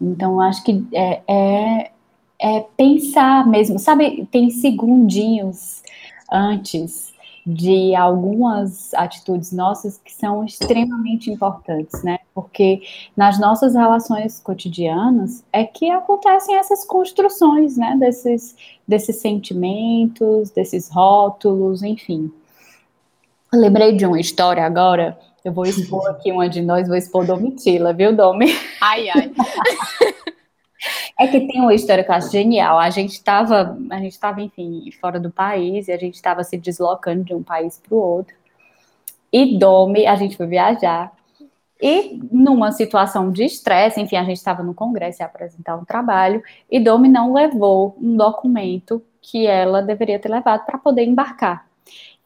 Então, 0.00 0.40
acho 0.40 0.62
que 0.62 0.86
é, 0.92 1.22
é, 1.26 1.90
é 2.38 2.60
pensar 2.76 3.46
mesmo, 3.46 3.78
sabe? 3.78 4.28
Tem 4.30 4.50
segundinhos 4.50 5.82
antes 6.30 7.15
de 7.46 7.94
algumas 7.94 8.92
atitudes 8.94 9.52
nossas 9.52 9.98
que 9.98 10.12
são 10.12 10.44
extremamente 10.44 11.30
importantes, 11.30 12.02
né? 12.02 12.18
Porque 12.34 12.82
nas 13.16 13.38
nossas 13.38 13.74
relações 13.74 14.40
cotidianas 14.40 15.44
é 15.52 15.64
que 15.64 15.88
acontecem 15.88 16.56
essas 16.56 16.84
construções, 16.84 17.76
né? 17.76 17.96
Desses, 18.00 18.56
desses 18.86 19.16
sentimentos, 19.16 20.50
desses 20.50 20.90
rótulos, 20.90 21.84
enfim. 21.84 22.32
Eu 23.52 23.60
lembrei 23.60 23.92
de 23.92 24.04
uma 24.04 24.18
história 24.18 24.64
agora. 24.64 25.16
Eu 25.44 25.52
vou 25.52 25.66
expor 25.66 26.04
aqui 26.10 26.32
uma 26.32 26.48
de 26.48 26.60
nós, 26.62 26.88
vou 26.88 26.96
expor 26.96 27.24
Domitila, 27.24 27.92
viu, 27.92 28.14
Domi? 28.14 28.52
Ai, 28.80 29.08
ai. 29.08 29.32
É 31.18 31.26
que 31.26 31.40
tem 31.46 31.60
uma 31.60 31.74
história 31.74 32.04
que 32.04 32.10
eu 32.10 32.14
acho 32.14 32.30
genial. 32.30 32.78
A 32.78 32.90
gente 32.90 33.12
estava, 33.12 33.76
a 33.90 33.98
gente 33.98 34.12
estava, 34.12 34.42
enfim, 34.42 34.90
fora 35.00 35.18
do 35.18 35.30
país 35.30 35.88
e 35.88 35.92
a 35.92 35.96
gente 35.96 36.14
estava 36.14 36.44
se 36.44 36.56
deslocando 36.58 37.24
de 37.24 37.34
um 37.34 37.42
país 37.42 37.78
para 37.78 37.94
o 37.94 37.98
outro. 37.98 38.34
E 39.32 39.58
Domi, 39.58 40.06
a 40.06 40.14
gente 40.16 40.36
foi 40.36 40.46
viajar. 40.46 41.12
E 41.80 42.20
numa 42.30 42.72
situação 42.72 43.30
de 43.30 43.44
estresse, 43.44 44.00
enfim, 44.00 44.16
a 44.16 44.24
gente 44.24 44.38
estava 44.38 44.62
no 44.62 44.74
congresso 44.74 45.22
a 45.22 45.26
apresentar 45.26 45.76
um 45.76 45.84
trabalho 45.84 46.42
e 46.70 46.80
Domi 46.80 47.08
não 47.08 47.34
levou 47.34 47.96
um 48.00 48.16
documento 48.16 49.02
que 49.20 49.46
ela 49.46 49.82
deveria 49.82 50.18
ter 50.18 50.30
levado 50.30 50.64
para 50.64 50.78
poder 50.78 51.04
embarcar. 51.04 51.66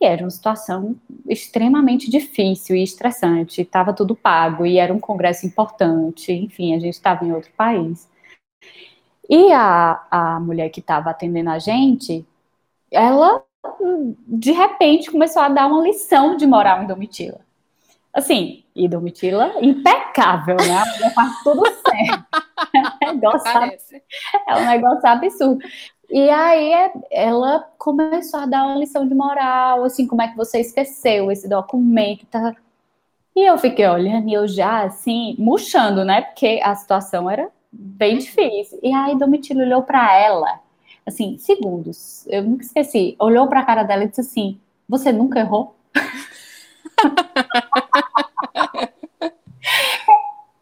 E 0.00 0.06
era 0.06 0.22
uma 0.22 0.30
situação 0.30 0.96
extremamente 1.28 2.10
difícil 2.10 2.76
e 2.76 2.82
estressante. 2.82 3.60
Estava 3.60 3.92
tudo 3.92 4.14
pago 4.14 4.64
e 4.64 4.78
era 4.78 4.92
um 4.94 5.00
congresso 5.00 5.46
importante. 5.46 6.32
Enfim, 6.32 6.74
a 6.74 6.78
gente 6.78 6.94
estava 6.94 7.24
em 7.24 7.32
outro 7.32 7.50
país. 7.56 8.08
E 9.28 9.52
a, 9.52 10.06
a 10.10 10.40
mulher 10.40 10.70
que 10.70 10.80
estava 10.80 11.10
atendendo 11.10 11.50
a 11.50 11.58
gente, 11.58 12.26
ela 12.90 13.42
de 14.26 14.52
repente 14.52 15.10
começou 15.10 15.42
a 15.42 15.48
dar 15.48 15.66
uma 15.66 15.82
lição 15.82 16.36
de 16.36 16.46
moral 16.46 16.82
em 16.82 16.86
Domitila. 16.86 17.40
Assim, 18.12 18.64
e 18.74 18.88
Domitila 18.88 19.54
impecável, 19.60 20.56
né? 20.56 20.78
A 20.78 20.86
mulher 20.86 21.14
faz 21.14 21.42
tudo 21.42 21.62
certo. 21.66 22.24
É 23.02 23.10
um, 23.10 23.14
negócio, 23.14 23.50
é 24.48 24.56
um 24.56 24.66
negócio 24.66 25.08
absurdo. 25.08 25.64
E 26.10 26.28
aí 26.28 26.90
ela 27.10 27.60
começou 27.78 28.40
a 28.40 28.46
dar 28.46 28.64
uma 28.64 28.76
lição 28.76 29.06
de 29.06 29.14
moral, 29.14 29.84
assim, 29.84 30.06
como 30.06 30.22
é 30.22 30.28
que 30.28 30.36
você 30.36 30.58
esqueceu 30.58 31.30
esse 31.30 31.48
documento, 31.48 32.26
tá? 32.26 32.54
E 33.34 33.48
eu 33.48 33.56
fiquei 33.58 33.86
olhando 33.86 34.28
e 34.28 34.34
eu 34.34 34.48
já, 34.48 34.82
assim, 34.82 35.36
murchando, 35.38 36.04
né? 36.04 36.22
Porque 36.22 36.60
a 36.64 36.74
situação 36.74 37.30
era 37.30 37.48
bem 37.72 38.18
difícil. 38.18 38.78
E 38.82 38.92
aí 38.92 39.18
Domitila 39.18 39.62
olhou 39.62 39.82
para 39.82 40.16
ela, 40.16 40.60
assim, 41.06 41.38
segundos, 41.38 42.26
eu 42.28 42.42
nunca 42.42 42.64
esqueci, 42.64 43.16
olhou 43.18 43.48
para 43.48 43.60
a 43.60 43.64
cara 43.64 43.82
dela 43.82 44.04
e 44.04 44.08
disse 44.08 44.20
assim: 44.20 44.60
Você 44.88 45.12
nunca 45.12 45.40
errou? 45.40 45.76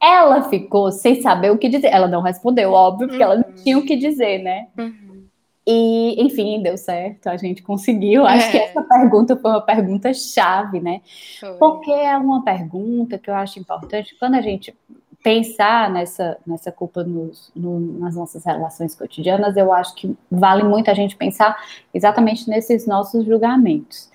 ela 0.01 0.49
ficou 0.49 0.93
sem 0.93 1.21
saber 1.21 1.51
o 1.51 1.59
que 1.59 1.69
dizer. 1.69 1.89
Ela 1.89 2.09
não 2.09 2.23
respondeu, 2.23 2.73
óbvio, 2.73 3.09
porque 3.09 3.23
uhum. 3.23 3.31
ela 3.31 3.41
não 3.41 3.49
uhum. 3.49 3.55
tinha 3.55 3.79
o 3.79 3.85
que 3.85 3.97
dizer, 3.97 4.43
né? 4.43 4.69
Uhum. 4.77 5.27
E, 5.67 6.23
enfim, 6.23 6.63
deu 6.63 6.79
certo, 6.79 7.27
a 7.27 7.37
gente 7.37 7.63
conseguiu. 7.63 8.25
Acho 8.25 8.47
é. 8.47 8.51
que 8.51 8.57
essa 8.57 8.83
pergunta 8.83 9.37
foi 9.37 9.51
uma 9.51 9.61
pergunta 9.61 10.15
chave, 10.15 10.81
né? 10.81 11.03
Foi. 11.39 11.53
Porque 11.55 11.91
é 11.91 12.17
uma 12.17 12.43
pergunta 12.43 13.19
que 13.19 13.29
eu 13.29 13.35
acho 13.35 13.59
importante 13.59 14.17
quando 14.19 14.37
a 14.37 14.41
gente 14.41 14.75
pensar 15.23 15.91
nessa, 15.91 16.39
nessa 16.47 16.71
culpa 16.71 17.03
nos, 17.03 17.51
no, 17.55 17.81
nas 17.99 18.15
nossas 18.15 18.45
relações 18.45 18.95
cotidianas, 18.95 19.57
eu 19.57 19.73
acho 19.73 19.95
que 19.95 20.17
vale 20.31 20.63
muito 20.63 20.91
a 20.91 20.95
gente 20.95 21.17
pensar 21.17 21.57
exatamente 21.93 22.49
nesses 22.49 22.87
nossos 22.87 23.25
julgamentos. 23.25 24.09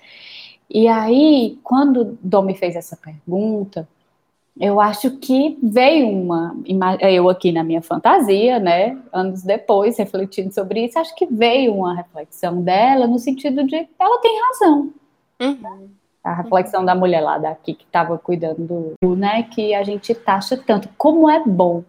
E 0.68 0.88
aí, 0.88 1.58
quando 1.62 2.18
Domi 2.22 2.54
fez 2.56 2.74
essa 2.74 2.96
pergunta, 2.96 3.86
eu 4.58 4.80
acho 4.80 5.18
que 5.18 5.58
veio 5.62 6.08
uma, 6.08 6.56
eu 7.00 7.28
aqui 7.28 7.52
na 7.52 7.64
minha 7.64 7.82
fantasia, 7.82 8.58
né, 8.58 8.98
anos 9.12 9.42
depois, 9.42 9.98
refletindo 9.98 10.54
sobre 10.54 10.84
isso, 10.84 10.98
acho 10.98 11.14
que 11.16 11.26
veio 11.26 11.74
uma 11.74 11.94
reflexão 11.94 12.62
dela 12.62 13.06
no 13.06 13.18
sentido 13.18 13.64
de 13.64 13.88
ela 13.98 14.20
tem 14.20 14.40
razão. 14.40 14.92
Uhum. 15.40 15.90
A 16.24 16.32
reflexão 16.32 16.80
uhum. 16.80 16.86
da 16.86 16.94
mulher 16.94 17.20
lá 17.20 17.38
daqui 17.38 17.74
que 17.74 17.84
estava 17.84 18.16
cuidando 18.18 18.94
do, 19.00 19.14
né, 19.14 19.42
que 19.42 19.74
a 19.74 19.82
gente 19.82 20.14
taxa 20.14 20.56
tanto. 20.56 20.88
Como 20.96 21.28
é 21.28 21.42
bom. 21.44 21.84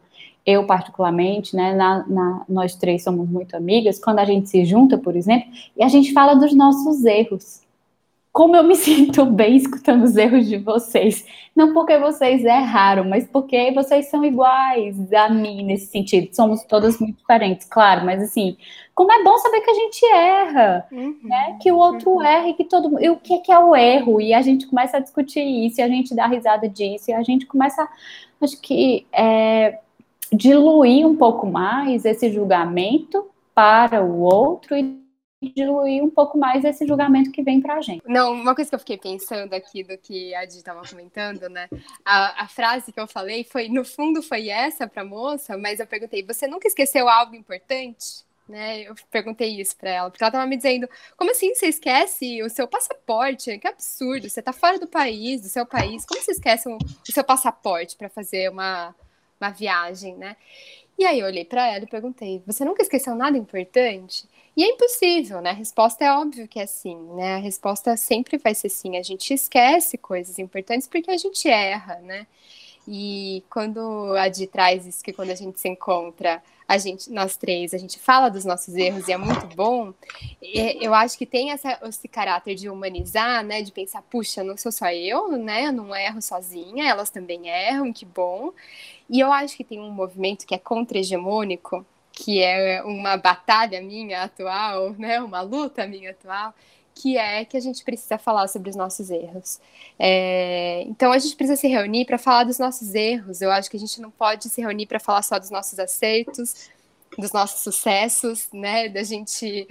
Eu, 0.45 0.67
particularmente, 0.67 1.55
né, 1.55 1.73
na, 1.73 2.05
na, 2.07 2.45
nós 2.47 2.75
três 2.75 3.03
somos 3.03 3.27
muito 3.27 3.55
amigas, 3.55 3.97
quando 3.97 4.19
a 4.19 4.25
gente 4.25 4.47
se 4.47 4.63
junta, 4.63 4.95
por 4.95 5.15
exemplo, 5.15 5.47
e 5.75 5.83
a 5.83 5.87
gente 5.87 6.13
fala 6.13 6.35
dos 6.35 6.53
nossos 6.53 7.03
erros 7.03 7.64
como 8.35 8.53
eu 8.53 8.65
me 8.65 8.75
sinto 8.75 9.25
bem 9.25 9.55
escutando 9.55 10.03
os 10.03 10.17
erros 10.17 10.45
de 10.45 10.57
vocês. 10.57 11.25
Não 11.55 11.73
porque 11.73 11.97
vocês 11.97 12.43
erraram, 12.43 13.05
mas 13.05 13.25
porque 13.25 13.71
vocês 13.71 14.07
são 14.07 14.25
iguais 14.25 15.13
a 15.13 15.29
mim 15.29 15.63
nesse 15.63 15.85
sentido. 15.85 16.35
Somos 16.35 16.61
todas 16.63 16.99
muito 16.99 17.15
diferentes, 17.15 17.65
claro, 17.65 18.05
mas 18.05 18.21
assim, 18.21 18.57
como 18.93 19.09
é 19.09 19.23
bom 19.23 19.37
saber 19.37 19.61
que 19.61 19.71
a 19.71 19.73
gente 19.73 20.05
erra, 20.05 20.85
uhum, 20.91 21.17
né? 21.23 21.57
Que 21.61 21.71
o 21.71 21.77
outro 21.77 22.11
uhum. 22.11 22.21
erra 22.21 22.49
e 22.49 22.53
que 22.53 22.65
todo 22.65 22.89
mundo. 22.89 23.01
E 23.01 23.09
o 23.09 23.15
que 23.15 23.49
é 23.49 23.57
o 23.57 23.73
erro? 23.73 24.19
E 24.19 24.33
a 24.33 24.41
gente 24.41 24.67
começa 24.67 24.97
a 24.97 24.99
discutir 24.99 25.39
isso, 25.39 25.79
e 25.79 25.83
a 25.83 25.87
gente 25.87 26.13
dá 26.13 26.27
risada 26.27 26.67
disso, 26.67 27.11
e 27.11 27.13
a 27.13 27.23
gente 27.23 27.45
começa, 27.45 27.87
acho 28.41 28.59
que, 28.59 29.07
é, 29.13 29.79
diluir 30.29 31.07
um 31.07 31.15
pouco 31.15 31.47
mais 31.47 32.03
esse 32.03 32.29
julgamento 32.29 33.27
para 33.53 34.03
o 34.03 34.19
outro 34.19 34.75
e 34.75 35.04
diluir 35.41 36.03
um 36.03 36.09
pouco 36.09 36.37
mais 36.37 36.63
esse 36.63 36.87
julgamento 36.87 37.31
que 37.31 37.43
vem 37.43 37.61
pra 37.61 37.81
gente. 37.81 38.03
Não, 38.07 38.33
uma 38.33 38.55
coisa 38.55 38.69
que 38.69 38.75
eu 38.75 38.79
fiquei 38.79 38.97
pensando 38.97 39.53
aqui 39.53 39.83
do 39.83 39.97
que 39.97 40.33
a 40.33 40.45
Di 40.45 40.57
estava 40.57 40.81
comentando, 40.87 41.49
né? 41.49 41.67
A, 42.03 42.43
a, 42.43 42.47
frase 42.47 42.91
que 42.91 42.99
eu 42.99 43.07
falei 43.07 43.43
foi, 43.43 43.67
no 43.67 43.83
fundo, 43.83 44.21
foi 44.21 44.49
essa 44.49 44.87
pra 44.87 45.03
moça, 45.03 45.57
mas 45.57 45.79
eu 45.79 45.87
perguntei, 45.87 46.23
você 46.23 46.47
nunca 46.47 46.67
esqueceu 46.67 47.09
algo 47.09 47.35
importante? 47.35 48.25
Né, 48.47 48.83
eu 48.83 48.93
perguntei 49.09 49.59
isso 49.59 49.75
para 49.75 49.89
ela, 49.89 50.11
porque 50.11 50.23
ela 50.23 50.29
estava 50.29 50.45
me 50.45 50.55
dizendo: 50.55 50.87
como 51.17 51.31
assim 51.31 51.55
você 51.55 51.65
esquece 51.65 52.43
o 52.43 52.49
seu 52.49 52.67
passaporte? 52.67 53.57
Que 53.57 53.67
absurdo, 53.67 54.29
você 54.29 54.39
está 54.39 54.53
fora 54.53 54.77
do 54.77 54.85
país, 54.85 55.41
do 55.41 55.49
seu 55.49 55.65
país, 55.65 56.05
como 56.05 56.21
você 56.21 56.29
esquece 56.29 56.69
o, 56.69 56.77
o 56.77 57.11
seu 57.11 57.23
passaporte 57.23 57.95
para 57.95 58.07
fazer 58.07 58.51
uma, 58.51 58.93
uma 59.41 59.49
viagem, 59.49 60.15
né? 60.15 60.37
E 60.95 61.05
aí 61.05 61.21
eu 61.21 61.25
olhei 61.25 61.43
para 61.43 61.67
ela 61.67 61.85
e 61.85 61.87
perguntei: 61.87 62.43
você 62.45 62.63
nunca 62.63 62.83
esqueceu 62.83 63.15
nada 63.15 63.35
importante? 63.35 64.27
E 64.55 64.63
é 64.63 64.69
impossível, 64.69 65.41
né? 65.41 65.49
A 65.49 65.53
resposta 65.53 66.05
é 66.05 66.11
óbvio 66.11 66.47
que 66.47 66.59
é 66.59 66.65
sim, 66.65 66.95
né? 67.15 67.35
A 67.35 67.39
resposta 67.39 67.97
sempre 67.97 68.37
vai 68.37 68.55
ser 68.55 68.69
sim. 68.69 68.97
A 68.97 69.03
gente 69.03 69.33
esquece 69.33 69.97
coisas 69.97 70.39
importantes 70.39 70.87
porque 70.87 71.11
a 71.11 71.17
gente 71.17 71.47
erra, 71.49 71.95
né? 72.01 72.25
E 72.87 73.43
quando 73.49 74.13
a 74.15 74.29
Di 74.29 74.47
traz 74.47 74.85
isso, 74.85 75.03
que 75.03 75.11
quando 75.11 75.31
a 75.31 75.35
gente 75.35 75.59
se 75.59 75.67
encontra, 75.67 76.41
a 76.67 76.77
gente, 76.77 77.11
nós 77.11 77.35
três, 77.35 77.73
a 77.73 77.77
gente 77.77 77.99
fala 77.99 78.29
dos 78.29 78.45
nossos 78.45 78.75
erros 78.75 79.07
e 79.07 79.11
é 79.11 79.17
muito 79.17 79.47
bom, 79.55 79.93
eu 80.41 80.93
acho 80.93 81.17
que 81.17 81.25
tem 81.25 81.51
essa, 81.51 81.79
esse 81.83 82.07
caráter 82.07 82.55
de 82.55 82.69
humanizar, 82.69 83.43
né? 83.43 83.61
De 83.61 83.71
pensar, 83.71 84.01
puxa, 84.03 84.43
não 84.43 84.55
sou 84.55 84.71
só 84.71 84.89
eu, 84.91 85.31
né? 85.37 85.67
Eu 85.67 85.73
não 85.73 85.95
erro 85.95 86.21
sozinha, 86.21 86.87
elas 86.87 87.09
também 87.09 87.49
erram, 87.49 87.91
que 87.91 88.05
bom. 88.05 88.53
E 89.09 89.19
eu 89.19 89.31
acho 89.31 89.57
que 89.57 89.63
tem 89.63 89.79
um 89.79 89.91
movimento 89.91 90.45
que 90.45 90.55
é 90.55 90.57
contra-hegemônico, 90.57 91.85
que 92.15 92.41
é 92.41 92.81
uma 92.83 93.17
batalha 93.17 93.81
minha 93.81 94.23
atual, 94.23 94.91
né, 94.93 95.19
uma 95.19 95.41
luta 95.41 95.85
minha 95.85 96.11
atual, 96.11 96.53
que 96.95 97.17
é 97.17 97.43
que 97.43 97.57
a 97.57 97.59
gente 97.59 97.83
precisa 97.83 98.17
falar 98.17 98.47
sobre 98.47 98.69
os 98.69 98.75
nossos 98.75 99.09
erros. 99.09 99.59
É, 99.99 100.83
então 100.83 101.11
a 101.11 101.19
gente 101.19 101.35
precisa 101.35 101.59
se 101.59 101.67
reunir 101.67 102.05
para 102.05 102.17
falar 102.17 102.45
dos 102.45 102.57
nossos 102.57 102.95
erros. 102.95 103.41
Eu 103.41 103.51
acho 103.51 103.69
que 103.69 103.75
a 103.75 103.79
gente 103.79 103.99
não 103.99 104.09
pode 104.09 104.49
se 104.49 104.61
reunir 104.61 104.85
para 104.85 104.99
falar 104.99 105.21
só 105.21 105.37
dos 105.37 105.49
nossos 105.49 105.77
acertos, 105.77 106.69
dos 107.17 107.33
nossos 107.33 107.61
sucessos, 107.61 108.47
né, 108.53 108.87
da 108.87 109.03
gente 109.03 109.67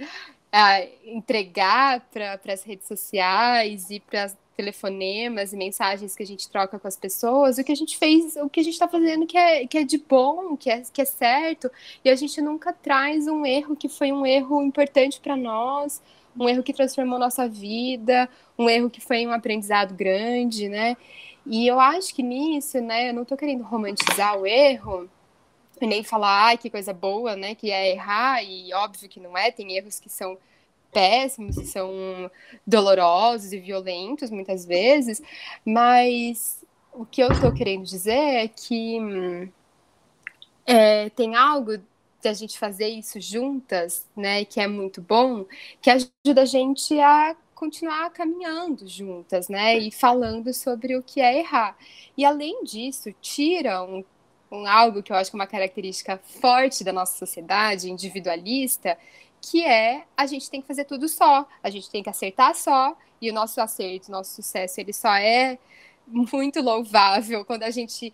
ah, 0.51 0.81
entregar 1.03 2.01
para 2.11 2.39
as 2.53 2.63
redes 2.63 2.87
sociais 2.87 3.89
e 3.89 3.99
para 3.99 4.31
telefonemas 4.55 5.53
e 5.53 5.57
mensagens 5.57 6.15
que 6.15 6.23
a 6.23 6.25
gente 6.25 6.49
troca 6.49 6.79
com 6.79 6.87
as 6.87 6.95
pessoas, 6.95 7.57
o 7.57 7.63
que 7.63 7.71
a 7.71 7.75
gente 7.75 7.97
fez, 7.97 8.35
o 8.37 8.49
que 8.49 8.59
a 8.59 8.63
gente 8.63 8.73
está 8.73 8.87
fazendo 8.87 9.25
que 9.25 9.37
é, 9.37 9.67
que 9.67 9.77
é 9.77 9.83
de 9.83 9.97
bom, 9.97 10.55
que 10.55 10.69
é, 10.69 10.81
que 10.91 11.01
é 11.01 11.05
certo, 11.05 11.69
e 12.03 12.09
a 12.09 12.15
gente 12.15 12.41
nunca 12.41 12.71
traz 12.71 13.27
um 13.27 13.45
erro 13.45 13.75
que 13.75 13.89
foi 13.89 14.11
um 14.11 14.25
erro 14.25 14.61
importante 14.63 15.19
para 15.19 15.35
nós, 15.35 16.01
um 16.37 16.47
erro 16.49 16.63
que 16.63 16.73
transformou 16.73 17.19
nossa 17.19 17.47
vida, 17.47 18.29
um 18.57 18.69
erro 18.69 18.89
que 18.89 19.01
foi 19.01 19.25
um 19.25 19.31
aprendizado 19.31 19.93
grande, 19.93 20.67
né? 20.69 20.97
E 21.45 21.67
eu 21.67 21.79
acho 21.79 22.13
que 22.13 22.23
nisso, 22.23 22.81
né, 22.81 23.09
eu 23.09 23.13
não 23.13 23.21
estou 23.21 23.37
querendo 23.37 23.63
romantizar 23.63 24.37
o 24.37 24.47
erro, 24.47 25.09
nem 25.79 26.03
falar, 26.03 26.45
ai, 26.47 26.57
que 26.57 26.69
coisa 26.69 26.93
boa, 26.93 27.35
né, 27.35 27.53
que 27.53 27.69
é 27.71 27.91
errar, 27.91 28.43
e 28.43 28.73
óbvio 28.73 29.07
que 29.09 29.19
não 29.19 29.37
é, 29.37 29.51
tem 29.51 29.75
erros 29.75 29.99
que 29.99 30.09
são 30.09 30.37
péssimos 30.95 31.57
e 31.57 31.65
são 31.65 32.31
dolorosos 32.65 33.51
e 33.51 33.59
violentos 33.59 34.31
muitas 34.31 34.65
vezes, 34.65 35.21
mas 35.65 36.63
o 36.93 37.05
que 37.05 37.21
eu 37.21 37.27
estou 37.27 37.51
querendo 37.51 37.83
dizer 37.83 38.13
é 38.13 38.47
que 38.47 38.97
é, 40.65 41.09
tem 41.09 41.35
algo 41.35 41.77
de 41.77 42.29
a 42.29 42.33
gente 42.33 42.57
fazer 42.57 42.87
isso 42.87 43.19
juntas, 43.19 44.07
né, 44.15 44.45
que 44.45 44.61
é 44.61 44.67
muito 44.67 45.01
bom, 45.01 45.45
que 45.81 45.89
ajuda 45.89 46.43
a 46.43 46.45
gente 46.45 46.97
a 46.97 47.35
continuar 47.53 48.09
caminhando 48.11 48.87
juntas, 48.87 49.49
né, 49.49 49.77
e 49.77 49.91
falando 49.91 50.53
sobre 50.53 50.95
o 50.95 51.03
que 51.03 51.19
é 51.19 51.39
errar. 51.39 51.77
E 52.17 52.23
além 52.23 52.63
disso, 52.63 53.13
tira 53.21 53.83
um, 53.83 54.01
um 54.49 54.65
algo 54.65 55.03
que 55.03 55.11
eu 55.11 55.17
acho 55.17 55.29
que 55.29 55.35
é 55.35 55.39
uma 55.39 55.47
característica 55.47 56.17
forte 56.23 56.85
da 56.85 56.93
nossa 56.93 57.17
sociedade 57.17 57.91
individualista, 57.91 58.97
que 59.45 59.63
é 59.63 60.05
a 60.17 60.25
gente 60.25 60.49
tem 60.49 60.59
que 60.59 60.67
fazer 60.67 60.85
tudo 60.85 61.07
só, 61.07 61.47
a 61.61 61.69
gente 61.69 61.89
tem 61.89 62.01
que 62.01 62.09
acertar 62.09 62.55
só, 62.55 62.97
e 63.21 63.29
o 63.29 63.33
nosso 63.33 63.61
acerto, 63.61 64.11
nosso 64.11 64.33
sucesso, 64.33 64.79
ele 64.81 64.91
só 64.91 65.13
é 65.15 65.59
muito 66.07 66.61
louvável 66.61 67.45
quando 67.45 67.63
a 67.63 67.69
gente, 67.69 68.11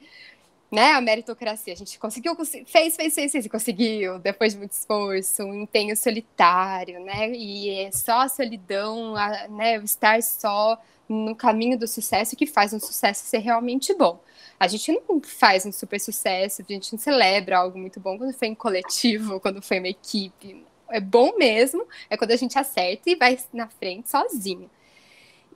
né, 0.69 0.91
a 0.91 1.01
meritocracia, 1.01 1.73
a 1.73 1.75
gente 1.75 1.97
conseguiu, 1.97 2.35
fez, 2.65 2.95
fez, 2.95 3.15
fez, 3.15 3.31
fez, 3.31 3.47
conseguiu, 3.47 4.19
depois 4.19 4.53
de 4.53 4.59
muito 4.59 4.73
esforço, 4.73 5.43
um 5.43 5.53
empenho 5.53 5.95
solitário, 5.95 6.99
né, 6.99 7.31
e 7.31 7.69
é 7.69 7.91
só 7.91 8.21
a 8.21 8.29
solidão, 8.29 9.15
a, 9.15 9.47
né, 9.47 9.79
o 9.79 9.83
estar 9.83 10.21
só 10.21 10.77
no 11.07 11.35
caminho 11.35 11.77
do 11.77 11.87
sucesso 11.87 12.35
que 12.35 12.45
faz 12.45 12.73
um 12.73 12.79
sucesso 12.79 13.25
ser 13.25 13.39
realmente 13.39 13.93
bom. 13.93 14.19
A 14.59 14.67
gente 14.67 14.91
não 14.91 15.21
faz 15.21 15.65
um 15.65 15.71
super 15.71 15.99
sucesso, 15.99 16.61
a 16.61 16.73
gente 16.73 16.93
não 16.93 16.99
celebra 16.99 17.57
algo 17.57 17.77
muito 17.77 17.99
bom 17.99 18.17
quando 18.17 18.33
foi 18.33 18.49
em 18.49 18.55
coletivo, 18.55 19.39
quando 19.39 19.61
foi 19.61 19.79
uma 19.79 19.89
equipe 19.89 20.70
é 20.91 20.99
bom 20.99 21.37
mesmo, 21.37 21.87
é 22.09 22.17
quando 22.17 22.31
a 22.31 22.35
gente 22.35 22.57
acerta 22.57 23.09
e 23.09 23.15
vai 23.15 23.37
na 23.53 23.67
frente 23.67 24.09
sozinho. 24.09 24.69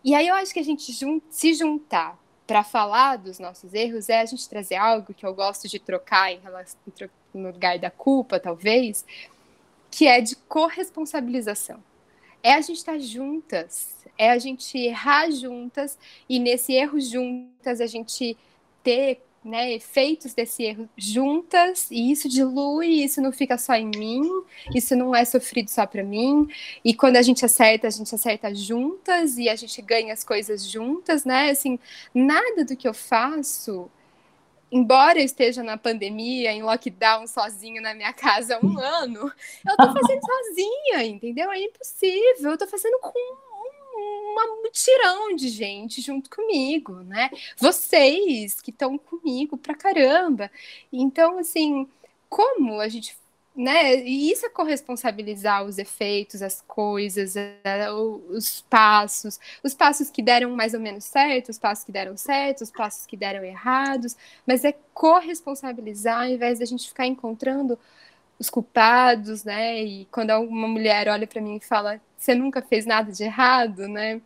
E 0.03 0.13
aí 0.13 0.27
eu 0.27 0.36
acho 0.36 0.53
que 0.53 0.59
a 0.59 0.63
gente 0.63 0.91
jun 0.91 1.19
se 1.29 1.53
juntar 1.53 2.17
para 2.45 2.63
falar 2.63 3.17
dos 3.17 3.39
nossos 3.39 3.73
erros 3.73 4.07
é 4.07 4.21
a 4.21 4.25
gente 4.25 4.47
trazer 4.47 4.75
algo 4.75 5.13
que 5.13 5.25
eu 5.25 5.33
gosto 5.33 5.67
de 5.67 5.79
trocar 5.79 6.31
em 6.31 6.39
relação, 6.39 6.79
no 7.33 7.51
lugar 7.51 7.79
da 7.79 7.89
culpa, 7.89 8.39
talvez, 8.39 9.03
que 9.89 10.07
é 10.07 10.21
de 10.21 10.36
corresponsabilização. 10.36 11.83
É 12.43 12.53
a 12.53 12.61
gente 12.61 12.77
estar 12.77 12.93
tá 12.93 12.99
juntas, 12.99 13.95
é 14.17 14.29
a 14.29 14.38
gente 14.38 14.77
errar 14.77 15.31
juntas 15.31 15.97
e 16.29 16.38
nesse 16.38 16.73
erro 16.73 16.99
juntas 16.99 17.81
a 17.81 17.88
gente 17.88 18.38
ter 18.83 19.23
né, 19.46 19.72
efeitos 19.74 20.34
desse 20.34 20.64
erro 20.64 20.89
juntas, 20.98 21.88
e 21.91 22.12
isso 22.12 22.28
dilui, 22.28 23.04
isso 23.04 23.22
não 23.22 23.32
fica 23.32 23.58
só 23.60 23.76
em 23.76 23.86
mim, 23.96 24.24
isso 24.74 24.96
não 24.96 25.16
é 25.16 25.24
sofrido 25.24 25.70
só 25.70 25.86
para 25.86 26.04
mim, 26.04 26.48
e 26.84 26.96
quando 26.96 27.18
a 27.18 27.22
gente 27.22 27.46
acerta, 27.46 27.88
a 27.88 27.91
gente 27.91 28.14
acerta 28.14 28.54
juntas, 28.54 29.38
e 29.38 29.48
a 29.48 29.56
gente 29.56 29.80
ganha 29.84 30.14
as 30.14 30.24
coisas 30.24 30.68
juntas, 30.68 31.24
né, 31.24 31.52
assim, 31.52 31.78
nada 32.14 32.66
do 32.66 32.76
que 32.76 32.88
eu 32.88 32.93
faço, 32.93 33.89
embora 34.72 35.20
eu 35.20 35.26
esteja 35.26 35.62
na 35.62 35.78
pandemia, 35.78 36.52
em 36.52 36.64
lockdown, 36.64 37.28
sozinho 37.28 37.82
na 37.82 37.93
minha 37.93 38.12
casa 38.14 38.58
há 38.58 38.66
um 38.66 38.78
ano, 38.82 39.32
eu 39.68 39.78
tô 39.78 39.93
fazendo 39.93 40.22
sozinha, 40.26 41.06
entendeu? 41.06 41.52
É 41.52 41.62
impossível, 41.62 42.52
eu 42.52 42.58
tô 42.58 42.68
fazendo 42.68 43.00
com 43.00 43.20
uma 44.34 44.55
mutirão 44.76 45.34
de 45.34 45.47
gente 45.47 46.01
junto 46.01 46.30
comigo, 46.30 46.95
né? 47.03 47.30
Vocês 47.57 48.59
que 48.59 48.71
estão 48.71 48.97
comigo 48.97 49.57
pra 49.57 49.73
caramba. 49.73 50.51
Então, 50.91 51.39
assim, 51.39 51.88
como 52.30 52.82
a 52.82 52.89
gente 52.89 53.17
né? 53.57 54.03
E 54.03 54.30
isso 54.34 54.45
é 54.45 54.49
corresponsabilizar 54.49 55.63
os 55.63 55.78
efeitos, 55.78 56.41
as 56.41 56.61
coisas, 56.67 57.36
os 58.28 58.61
passos, 58.69 59.39
os 59.63 59.73
passos 59.73 60.09
que 60.09 60.21
deram 60.21 60.53
mais 60.53 60.73
ou 60.73 60.80
menos 60.82 61.05
certo, 61.05 61.51
os 61.51 61.57
passos 61.57 61.86
que 61.86 61.91
deram 61.93 62.17
certo, 62.17 62.65
os 62.65 62.69
passos 62.69 63.05
que 63.05 63.15
deram 63.15 63.45
errados, 63.45 64.17
mas 64.45 64.65
é 64.65 64.73
corresponsabilizar 64.93 66.23
ao 66.23 66.28
invés 66.28 66.59
da 66.59 66.65
gente 66.65 66.86
ficar 66.89 67.07
encontrando 67.07 67.80
os 68.39 68.49
culpados, 68.49 69.43
né? 69.43 69.83
E 69.83 70.05
quando 70.11 70.31
uma 70.31 70.67
mulher 70.67 71.07
olha 71.07 71.27
para 71.27 71.41
mim 71.41 71.57
e 71.57 71.65
fala, 71.65 72.01
você 72.17 72.36
nunca 72.36 72.61
fez 72.61 72.86
nada 72.86 73.11
de 73.11 73.23
errado, 73.23 73.88
né? 73.88 74.21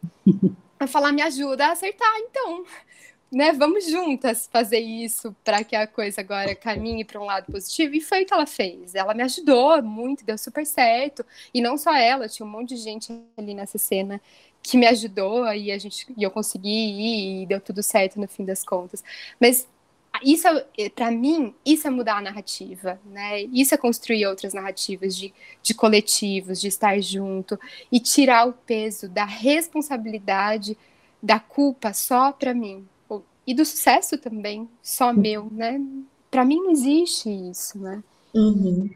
Eu 0.80 0.88
falar, 0.88 1.12
me 1.12 1.22
ajuda 1.22 1.68
a 1.68 1.72
acertar, 1.72 2.14
então. 2.20 2.66
né, 3.32 3.51
vamos 3.53 3.86
juntas 3.86 4.49
fazer 4.51 4.80
isso 4.80 5.36
para 5.43 5.64
que 5.64 5.76
a 5.76 5.86
coisa 5.86 6.22
agora 6.22 6.55
caminhe 6.55 7.05
para 7.05 7.22
um 7.22 7.26
lado 7.26 7.51
positivo. 7.51 7.95
E 7.95 8.01
foi 8.01 8.24
o 8.24 8.26
que 8.26 8.34
ela 8.34 8.45
fez. 8.47 8.95
Ela 8.95 9.14
me 9.14 9.24
ajudou 9.24 9.82
muito, 9.84 10.26
deu 10.26 10.38
super 10.38 10.66
certo. 10.66 11.26
E 11.53 11.62
não 11.62 11.78
só 11.78 11.95
ela, 11.95 12.28
tinha 12.28 12.45
um 12.45 12.49
monte 12.49 12.70
de 12.70 12.78
gente 12.78 13.14
ali 13.38 13.53
nessa 13.53 13.78
cena 13.78 14.20
que 14.62 14.78
me 14.78 14.88
ajudou 14.88 15.45
e 15.53 15.72
a 15.72 15.78
gente 15.78 16.05
e 16.18 16.24
eu 16.24 16.32
consegui 16.32 16.70
ir 16.70 17.43
e 17.43 17.45
deu 17.45 17.62
tudo 17.62 17.82
certo 17.82 18.20
no 18.20 18.28
fim 18.28 18.43
das 18.43 18.64
contas. 18.64 19.03
Mas 19.39 19.68
isso 20.24 20.48
para 20.96 21.12
mim 21.12 21.54
isso 21.66 21.88
é 21.88 21.90
mudar 21.90 22.18
a 22.18 22.22
narrativa 22.22 23.00
né? 23.06 23.42
Isso 23.54 23.74
é 23.74 23.78
construir 23.78 24.26
outras 24.26 24.54
narrativas 24.54 25.16
de, 25.16 25.34
de 25.62 25.74
coletivos 25.74 26.60
de 26.60 26.68
estar 26.68 27.00
junto 27.02 27.60
e 27.92 28.00
tirar 28.00 28.48
o 28.48 28.54
peso 28.54 29.08
da 29.10 29.26
responsabilidade 29.26 30.78
da 31.22 31.40
culpa 31.40 31.94
só 31.94 32.32
para 32.32 32.54
mim. 32.54 32.88
E 33.46 33.54
do 33.54 33.66
sucesso 33.66 34.18
também 34.18 34.70
só 34.82 35.12
meu 35.12 35.48
né? 35.52 35.82
Para 36.30 36.46
mim 36.46 36.58
não 36.58 36.72
existe 36.72 37.30
isso 37.30 37.80
né? 37.80 38.04
Uhum. 38.34 38.90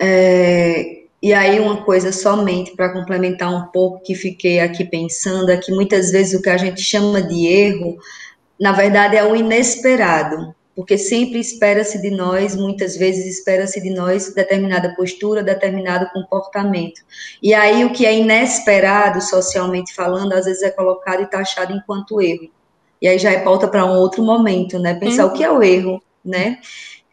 é, 0.00 1.02
e 1.22 1.32
aí 1.32 1.60
uma 1.60 1.84
coisa 1.84 2.10
somente 2.10 2.74
para 2.74 2.92
complementar 2.92 3.54
um 3.54 3.68
pouco 3.68 4.02
que 4.02 4.14
fiquei 4.14 4.58
aqui 4.58 4.84
pensando 4.84 5.50
é 5.50 5.56
que 5.56 5.70
muitas 5.72 6.10
vezes 6.10 6.38
o 6.38 6.42
que 6.42 6.50
a 6.50 6.56
gente 6.56 6.82
chama 6.82 7.22
de 7.22 7.46
erro 7.46 7.96
na 8.62 8.70
verdade, 8.70 9.16
é 9.16 9.24
o 9.24 9.34
inesperado, 9.34 10.54
porque 10.76 10.96
sempre 10.96 11.40
espera-se 11.40 12.00
de 12.00 12.12
nós, 12.12 12.54
muitas 12.54 12.96
vezes 12.96 13.26
espera-se 13.26 13.82
de 13.82 13.90
nós 13.90 14.32
determinada 14.32 14.94
postura, 14.94 15.42
determinado 15.42 16.08
comportamento. 16.12 17.00
E 17.42 17.52
aí 17.52 17.84
o 17.84 17.92
que 17.92 18.06
é 18.06 18.16
inesperado, 18.16 19.20
socialmente 19.20 19.92
falando, 19.92 20.32
às 20.32 20.44
vezes 20.44 20.62
é 20.62 20.70
colocado 20.70 21.24
e 21.24 21.26
taxado 21.26 21.72
enquanto 21.72 22.22
erro. 22.22 22.52
E 23.00 23.08
aí 23.08 23.18
já 23.18 23.32
é 23.32 23.40
pauta 23.40 23.66
para 23.66 23.84
um 23.84 23.98
outro 23.98 24.22
momento, 24.22 24.78
né? 24.78 24.94
Pensar 24.94 25.26
uhum. 25.26 25.32
o 25.32 25.34
que 25.34 25.42
é 25.42 25.50
o 25.50 25.60
erro, 25.60 26.00
né? 26.24 26.60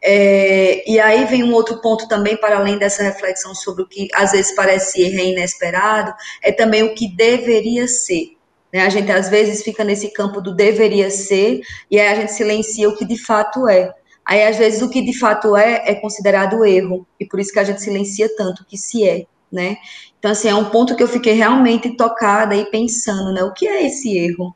É, 0.00 0.88
e 0.88 1.00
aí 1.00 1.24
vem 1.24 1.42
um 1.42 1.52
outro 1.52 1.80
ponto 1.80 2.06
também, 2.06 2.36
para 2.36 2.58
além 2.58 2.78
dessa 2.78 3.02
reflexão 3.02 3.56
sobre 3.56 3.82
o 3.82 3.88
que 3.88 4.06
às 4.14 4.30
vezes 4.30 4.54
parece 4.54 5.02
erro 5.02 5.18
e 5.18 5.32
inesperado, 5.32 6.14
é 6.44 6.52
também 6.52 6.84
o 6.84 6.94
que 6.94 7.08
deveria 7.08 7.88
ser. 7.88 8.36
Né? 8.72 8.82
A 8.82 8.88
gente 8.88 9.10
às 9.10 9.28
vezes 9.28 9.62
fica 9.62 9.84
nesse 9.84 10.12
campo 10.12 10.40
do 10.40 10.54
deveria 10.54 11.10
ser 11.10 11.60
e 11.90 11.98
aí 11.98 12.08
a 12.08 12.14
gente 12.14 12.32
silencia 12.32 12.88
o 12.88 12.96
que 12.96 13.04
de 13.04 13.16
fato 13.16 13.68
é. 13.68 13.92
Aí 14.24 14.44
às 14.44 14.56
vezes 14.56 14.82
o 14.82 14.88
que 14.88 15.02
de 15.02 15.18
fato 15.18 15.56
é 15.56 15.82
é 15.86 15.94
considerado 15.94 16.64
erro 16.64 17.06
e 17.18 17.26
por 17.26 17.40
isso 17.40 17.52
que 17.52 17.58
a 17.58 17.64
gente 17.64 17.82
silencia 17.82 18.28
tanto 18.36 18.62
o 18.62 18.66
que 18.66 18.78
se 18.78 19.06
é, 19.08 19.24
né? 19.50 19.76
Então 20.18 20.30
assim 20.30 20.48
é 20.48 20.54
um 20.54 20.66
ponto 20.66 20.94
que 20.94 21.02
eu 21.02 21.08
fiquei 21.08 21.32
realmente 21.32 21.96
tocada 21.96 22.54
e 22.54 22.64
pensando, 22.66 23.32
né? 23.32 23.42
O 23.42 23.52
que 23.52 23.66
é 23.66 23.86
esse 23.86 24.16
erro? 24.16 24.54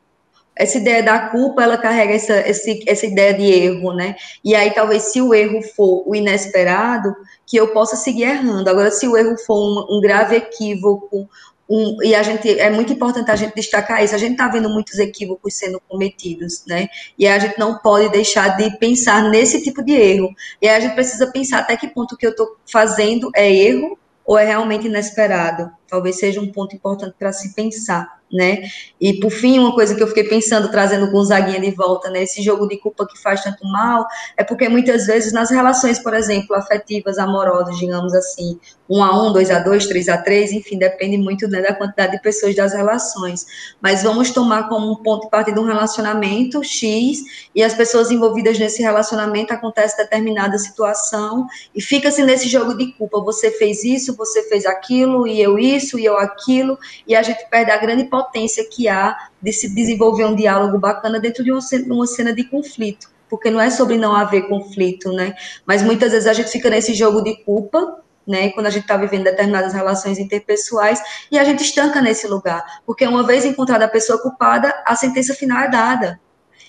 Essa 0.57 0.77
ideia 0.77 1.03
da 1.03 1.19
culpa, 1.29 1.61
ela 1.61 1.77
carrega 1.77 2.13
essa, 2.13 2.33
essa, 2.33 2.71
essa 2.87 3.05
ideia 3.05 3.33
de 3.33 3.43
erro, 3.43 3.91
né? 3.93 4.15
E 4.41 4.55
aí, 4.55 4.71
talvez, 4.71 5.11
se 5.11 5.21
o 5.21 5.33
erro 5.33 5.61
for 5.61 6.07
o 6.07 6.15
inesperado, 6.15 7.13
que 7.45 7.57
eu 7.57 7.73
possa 7.73 7.97
seguir 7.97 8.23
errando. 8.23 8.69
Agora, 8.69 8.89
se 8.89 9.05
o 9.05 9.17
erro 9.17 9.37
for 9.37 9.57
um, 9.57 9.97
um 9.97 9.99
grave 9.99 10.37
equívoco, 10.37 11.29
um, 11.69 12.03
e 12.03 12.13
a 12.13 12.21
gente 12.21 12.59
é 12.59 12.69
muito 12.69 12.93
importante 12.93 13.31
a 13.31 13.35
gente 13.35 13.55
destacar 13.55 14.03
isso. 14.03 14.13
A 14.13 14.19
gente 14.19 14.33
está 14.33 14.47
vendo 14.47 14.69
muitos 14.69 14.99
equívocos 14.99 15.55
sendo 15.55 15.81
cometidos, 15.87 16.63
né? 16.67 16.87
E 17.17 17.27
a 17.27 17.39
gente 17.39 17.57
não 17.57 17.79
pode 17.79 18.09
deixar 18.09 18.55
de 18.55 18.77
pensar 18.77 19.29
nesse 19.29 19.63
tipo 19.63 19.83
de 19.83 19.93
erro. 19.93 20.29
E 20.61 20.67
a 20.67 20.79
gente 20.79 20.93
precisa 20.93 21.31
pensar 21.31 21.59
até 21.59 21.75
que 21.75 21.87
ponto 21.87 22.13
o 22.13 22.17
que 22.17 22.25
eu 22.25 22.31
estou 22.31 22.55
fazendo 22.71 23.31
é 23.35 23.51
erro 23.51 23.97
ou 24.23 24.37
é 24.37 24.45
realmente 24.45 24.87
inesperado. 24.87 25.71
Talvez 25.87 26.17
seja 26.17 26.41
um 26.41 26.51
ponto 26.51 26.75
importante 26.75 27.15
para 27.17 27.31
se 27.31 27.53
pensar 27.53 28.15
né? 28.31 28.63
E 28.99 29.19
por 29.19 29.31
fim, 29.31 29.59
uma 29.59 29.73
coisa 29.73 29.95
que 29.95 30.01
eu 30.01 30.07
fiquei 30.07 30.23
pensando, 30.23 30.69
trazendo 30.69 31.09
Gonzaguinha 31.11 31.59
de 31.59 31.71
volta, 31.71 32.09
né? 32.09 32.23
Esse 32.23 32.41
jogo 32.41 32.67
de 32.67 32.77
culpa 32.77 33.07
que 33.07 33.21
faz 33.21 33.43
tanto 33.43 33.65
mal, 33.65 34.05
é 34.35 34.43
porque 34.43 34.67
muitas 34.67 35.05
vezes 35.05 35.31
nas 35.31 35.49
relações, 35.51 35.99
por 35.99 36.13
exemplo, 36.13 36.55
afetivas, 36.55 37.17
amorosas, 37.17 37.77
digamos 37.77 38.13
assim, 38.13 38.59
um 38.89 39.03
a 39.03 39.27
um, 39.27 39.31
dois 39.31 39.49
a 39.49 39.59
dois, 39.59 39.87
três 39.87 40.09
a 40.09 40.17
três, 40.17 40.51
enfim, 40.51 40.77
depende 40.77 41.17
muito 41.17 41.47
né, 41.47 41.61
da 41.61 41.73
quantidade 41.73 42.13
de 42.13 42.21
pessoas 42.21 42.55
das 42.55 42.73
relações. 42.73 43.45
Mas 43.81 44.03
vamos 44.03 44.31
tomar 44.31 44.67
como 44.69 44.91
um 44.91 44.95
ponto 44.95 45.23
de 45.25 45.29
partida 45.29 45.59
um 45.59 45.65
relacionamento 45.65 46.63
X 46.63 47.19
e 47.53 47.63
as 47.63 47.73
pessoas 47.73 48.11
envolvidas 48.11 48.59
nesse 48.59 48.81
relacionamento 48.81 49.53
acontece 49.53 49.97
determinada 49.97 50.57
situação 50.57 51.47
e 51.73 51.81
fica-se 51.81 52.23
nesse 52.23 52.47
jogo 52.47 52.75
de 52.75 52.91
culpa. 52.93 53.21
Você 53.21 53.51
fez 53.51 53.83
isso, 53.83 54.15
você 54.15 54.43
fez 54.49 54.65
aquilo, 54.65 55.27
e 55.27 55.41
eu 55.41 55.57
isso, 55.57 55.74
e 55.99 56.05
eu 56.05 56.17
aquilo, 56.17 56.77
e 57.07 57.15
a 57.15 57.21
gente 57.21 57.47
perde 57.49 57.71
a 57.71 57.77
grande 57.77 58.05
potência 58.05 58.67
que 58.69 58.87
há 58.87 59.15
de 59.41 59.51
se 59.51 59.73
desenvolver 59.73 60.25
um 60.25 60.35
diálogo 60.35 60.77
bacana 60.77 61.19
dentro 61.19 61.43
de 61.43 61.51
uma 61.51 61.61
cena, 61.61 61.93
uma 61.93 62.07
cena 62.07 62.33
de 62.33 62.43
conflito. 62.43 63.09
Porque 63.29 63.49
não 63.49 63.59
é 63.59 63.69
sobre 63.69 63.97
não 63.97 64.15
haver 64.15 64.47
conflito, 64.47 65.11
né? 65.11 65.33
Mas 65.65 65.81
muitas 65.81 66.11
vezes 66.11 66.27
a 66.27 66.33
gente 66.33 66.49
fica 66.49 66.69
nesse 66.69 66.93
jogo 66.93 67.21
de 67.21 67.35
culpa, 67.43 68.01
né, 68.27 68.49
quando 68.49 68.65
a 68.67 68.69
gente 68.69 68.83
está 68.83 68.97
vivendo 68.97 69.23
determinadas 69.23 69.73
relações 69.73 70.17
interpessoais, 70.17 70.99
e 71.31 71.37
a 71.37 71.43
gente 71.43 71.63
estanca 71.63 72.01
nesse 72.01 72.27
lugar, 72.27 72.63
porque 72.85 73.05
uma 73.05 73.23
vez 73.23 73.45
encontrada 73.45 73.85
a 73.85 73.87
pessoa 73.87 74.19
culpada, 74.19 74.73
a 74.85 74.95
sentença 74.95 75.33
final 75.33 75.59
é 75.59 75.69
dada. 75.69 76.19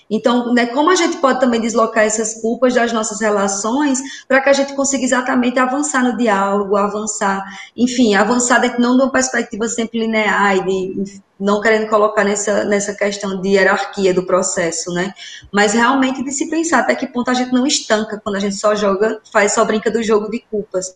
Então, 0.09 0.53
né, 0.53 0.67
como 0.67 0.89
a 0.89 0.95
gente 0.95 1.17
pode 1.17 1.39
também 1.39 1.59
deslocar 1.59 2.03
essas 2.03 2.41
culpas 2.41 2.73
das 2.73 2.93
nossas 2.93 3.19
relações 3.19 3.99
para 4.27 4.41
que 4.41 4.49
a 4.49 4.53
gente 4.53 4.73
consiga 4.73 5.03
exatamente 5.03 5.59
avançar 5.59 6.03
no 6.03 6.17
diálogo, 6.17 6.77
avançar, 6.77 7.43
enfim, 7.75 8.15
avançar 8.15 8.59
dentro 8.59 8.81
não 8.81 8.95
de 8.95 9.03
uma 9.03 9.11
perspectiva 9.11 9.67
sempre 9.67 9.99
linear 9.99 10.55
e 10.57 10.63
de, 10.63 11.21
não 11.39 11.61
querendo 11.61 11.89
colocar 11.89 12.23
nessa, 12.23 12.63
nessa 12.63 12.93
questão 12.93 13.41
de 13.41 13.49
hierarquia 13.49 14.13
do 14.13 14.25
processo, 14.25 14.91
né? 14.93 15.13
Mas 15.51 15.73
realmente 15.73 16.23
de 16.23 16.31
se 16.31 16.49
pensar 16.49 16.79
até 16.79 16.95
que 16.95 17.07
ponto 17.07 17.29
a 17.29 17.33
gente 17.33 17.51
não 17.51 17.67
estanca 17.67 18.19
quando 18.23 18.37
a 18.37 18.39
gente 18.39 18.55
só 18.55 18.73
joga, 18.75 19.21
faz 19.31 19.53
só 19.53 19.65
brinca 19.65 19.91
do 19.91 20.01
jogo 20.01 20.29
de 20.29 20.39
culpas, 20.39 20.95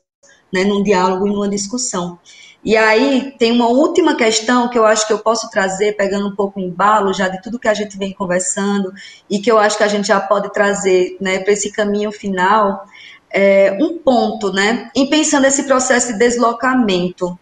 né? 0.54 0.64
Num 0.64 0.82
diálogo 0.82 1.28
e 1.28 1.30
numa 1.30 1.50
discussão. 1.50 2.18
E 2.64 2.78
aí 2.78 3.34
tem 3.40 3.52
uma 3.52 3.68
última 3.68 4.16
questão 4.16 4.70
que 4.70 4.78
eu 4.78 4.86
acho 4.86 5.08
que 5.08 5.14
eu 5.14 5.20
posso 5.20 5.50
trazer, 5.50 5.98
pegando 5.98 6.28
um 6.28 6.36
pouco 6.36 6.60
em 6.60 6.66
embalo 6.66 7.12
já 7.12 7.28
de 7.28 7.42
tudo 7.42 7.58
que 7.60 7.68
a 7.68 7.74
gente 7.74 7.98
vem 7.98 8.14
conversando, 8.14 8.94
e 9.30 9.40
que 9.40 9.52
eu 9.52 9.58
acho 9.58 9.78
que 9.78 9.84
a 9.84 9.88
gente 9.88 10.08
já 10.08 10.20
pode 10.20 10.54
trazer 10.54 11.18
né, 11.20 11.40
para 11.40 11.54
esse 11.54 11.72
caminho 11.72 12.12
final, 12.12 12.86
é, 13.32 13.78
um 13.82 13.98
ponto, 13.98 14.52
né? 14.54 14.92
Em 14.96 15.10
pensando 15.10 15.46
esse 15.46 15.64
processo 15.64 16.14
de 16.14 16.20
deslocamento. 16.20 17.38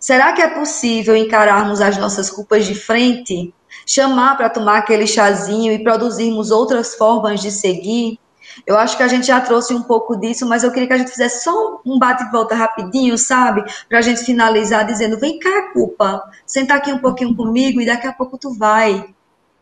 Será 0.00 0.32
que 0.32 0.42
é 0.42 0.48
possível 0.48 1.16
encararmos 1.16 1.80
as 1.80 1.96
nossas 1.96 2.28
culpas 2.28 2.66
de 2.66 2.74
frente? 2.74 3.52
Chamar 3.86 4.36
para 4.36 4.50
tomar 4.50 4.78
aquele 4.78 5.06
chazinho 5.06 5.72
e 5.72 5.82
produzirmos 5.82 6.50
outras 6.50 6.94
formas 6.94 7.40
de 7.40 7.50
seguir? 7.50 8.18
Eu 8.66 8.78
acho 8.78 8.96
que 8.96 9.02
a 9.02 9.08
gente 9.08 9.26
já 9.26 9.40
trouxe 9.40 9.74
um 9.74 9.82
pouco 9.82 10.16
disso, 10.16 10.46
mas 10.46 10.62
eu 10.62 10.70
queria 10.70 10.86
que 10.86 10.92
a 10.92 10.98
gente 10.98 11.10
fizesse 11.10 11.44
só 11.44 11.80
um 11.84 11.98
bate 11.98 12.22
e 12.22 12.30
volta 12.30 12.54
rapidinho, 12.54 13.18
sabe? 13.18 13.64
Para 13.88 13.98
a 13.98 14.02
gente 14.02 14.24
finalizar 14.24 14.86
dizendo: 14.86 15.18
vem 15.18 15.38
cá, 15.38 15.72
culpa, 15.72 16.30
senta 16.46 16.74
aqui 16.74 16.92
um 16.92 16.98
pouquinho 16.98 17.34
comigo 17.34 17.80
e 17.80 17.86
daqui 17.86 18.06
a 18.06 18.12
pouco 18.12 18.38
tu 18.38 18.54
vai. 18.54 19.08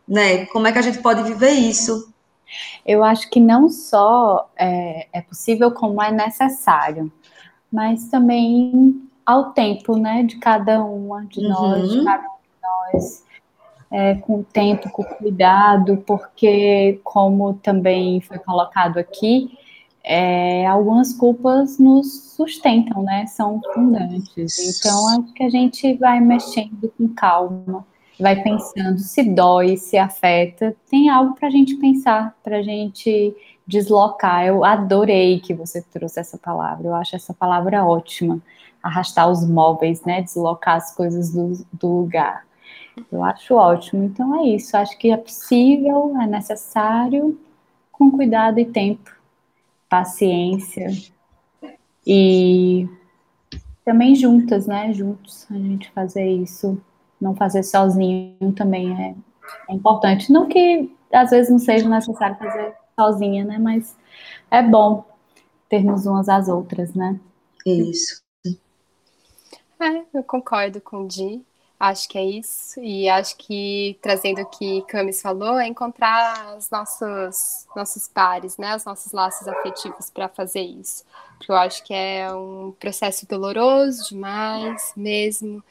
Né? 0.07 0.45
Como 0.47 0.67
é 0.67 0.71
que 0.71 0.77
a 0.77 0.83
gente 0.83 0.99
pode 0.99 1.23
viver 1.23 1.51
isso? 1.51 2.13
Eu 2.85 3.03
acho 3.03 3.29
que 3.29 3.39
não 3.39 3.67
só 3.69 4.47
é, 4.55 5.07
é 5.11 5.21
possível, 5.21 5.71
como 5.71 6.01
é 6.01 6.11
necessário, 6.11 7.11
mas 7.71 8.07
também 8.07 9.01
ao 9.25 9.51
tempo, 9.51 9.97
né, 9.97 10.21
de 10.21 10.37
cada 10.37 10.83
uma 10.83 11.25
de 11.25 11.41
nós, 11.47 11.89
de 11.89 11.97
uhum. 11.97 12.05
cada 12.05 12.23
um 12.23 12.93
de 12.93 12.93
nós 12.93 13.24
é, 13.95 14.15
com 14.15 14.43
tempo, 14.43 14.89
com 14.89 15.05
cuidado, 15.05 16.03
porque, 16.05 16.99
como 17.01 17.53
também 17.53 18.19
foi 18.19 18.37
colocado 18.37 18.97
aqui, 18.97 19.57
é, 20.03 20.67
algumas 20.67 21.13
culpas 21.13 21.79
nos 21.79 22.33
sustentam, 22.35 23.03
né? 23.03 23.25
São 23.25 23.61
fundantes. 23.73 24.59
Então, 24.59 25.07
acho 25.07 25.33
que 25.33 25.43
a 25.43 25.49
gente 25.49 25.93
vai 25.93 26.19
mexendo 26.19 26.91
com 26.97 27.07
calma, 27.07 27.87
vai 28.19 28.35
pensando 28.43 28.99
se 28.99 29.23
dói, 29.23 29.77
se 29.77 29.97
afeta. 29.97 30.75
Tem 30.91 31.09
algo 31.09 31.33
para 31.33 31.47
a 31.47 31.51
gente 31.51 31.75
pensar, 31.77 32.35
para 32.43 32.57
a 32.57 32.61
gente 32.61 33.33
deslocar. 33.65 34.45
Eu 34.45 34.65
adorei 34.65 35.39
que 35.39 35.53
você 35.53 35.81
trouxe 35.81 36.19
essa 36.19 36.37
palavra. 36.37 36.87
Eu 36.87 36.95
acho 36.95 37.15
essa 37.15 37.33
palavra 37.33 37.85
ótima. 37.85 38.41
Arrastar 38.83 39.31
os 39.31 39.47
móveis, 39.47 40.03
né? 40.03 40.21
Deslocar 40.21 40.75
as 40.75 40.93
coisas 40.93 41.31
do, 41.31 41.65
do 41.71 41.87
lugar. 41.87 42.43
Eu 43.11 43.23
acho 43.23 43.55
ótimo. 43.55 44.03
Então 44.03 44.39
é 44.41 44.49
isso. 44.49 44.75
Acho 44.75 44.97
que 44.97 45.11
é 45.11 45.17
possível, 45.17 46.13
é 46.21 46.27
necessário, 46.27 47.39
com 47.91 48.11
cuidado 48.11 48.59
e 48.59 48.65
tempo, 48.65 49.15
paciência 49.89 50.87
e 52.05 52.87
também 53.83 54.15
juntas, 54.15 54.67
né? 54.67 54.93
Juntos 54.93 55.47
a 55.49 55.55
gente 55.55 55.89
fazer 55.91 56.27
isso, 56.27 56.81
não 57.19 57.35
fazer 57.35 57.63
sozinho 57.63 58.51
também 58.55 58.91
é, 59.01 59.15
é 59.69 59.73
importante. 59.73 60.31
Não 60.31 60.47
que 60.47 60.93
às 61.11 61.29
vezes 61.29 61.51
não 61.51 61.59
seja 61.59 61.87
necessário 61.87 62.37
fazer 62.37 62.75
sozinha, 62.99 63.45
né? 63.45 63.57
Mas 63.57 63.97
é 64.51 64.61
bom 64.61 65.05
termos 65.69 66.05
umas 66.05 66.29
às 66.29 66.47
outras, 66.47 66.93
né? 66.93 67.19
Isso. 67.65 68.23
É, 69.79 70.03
eu 70.13 70.23
concordo 70.23 70.79
com 70.79 71.03
o 71.03 71.07
Di 71.07 71.43
Acho 71.79 72.07
que 72.07 72.17
é 72.17 72.23
isso. 72.23 72.79
E 72.79 73.09
acho 73.09 73.35
que, 73.37 73.97
trazendo 74.01 74.41
o 74.41 74.45
que 74.45 74.81
Camis 74.83 75.21
falou, 75.21 75.59
é 75.59 75.67
encontrar 75.67 76.55
os 76.57 76.69
nossos, 76.69 77.67
nossos 77.75 78.07
pares, 78.07 78.57
né? 78.57 78.75
Os 78.75 78.85
nossos 78.85 79.11
laços 79.11 79.47
afetivos 79.47 80.09
para 80.09 80.29
fazer 80.29 80.61
isso. 80.61 81.03
Porque 81.37 81.51
eu 81.51 81.55
acho 81.55 81.83
que 81.83 81.93
é 81.93 82.33
um 82.33 82.73
processo 82.79 83.27
doloroso 83.27 84.09
demais, 84.09 84.93
mesmo. 84.95 85.61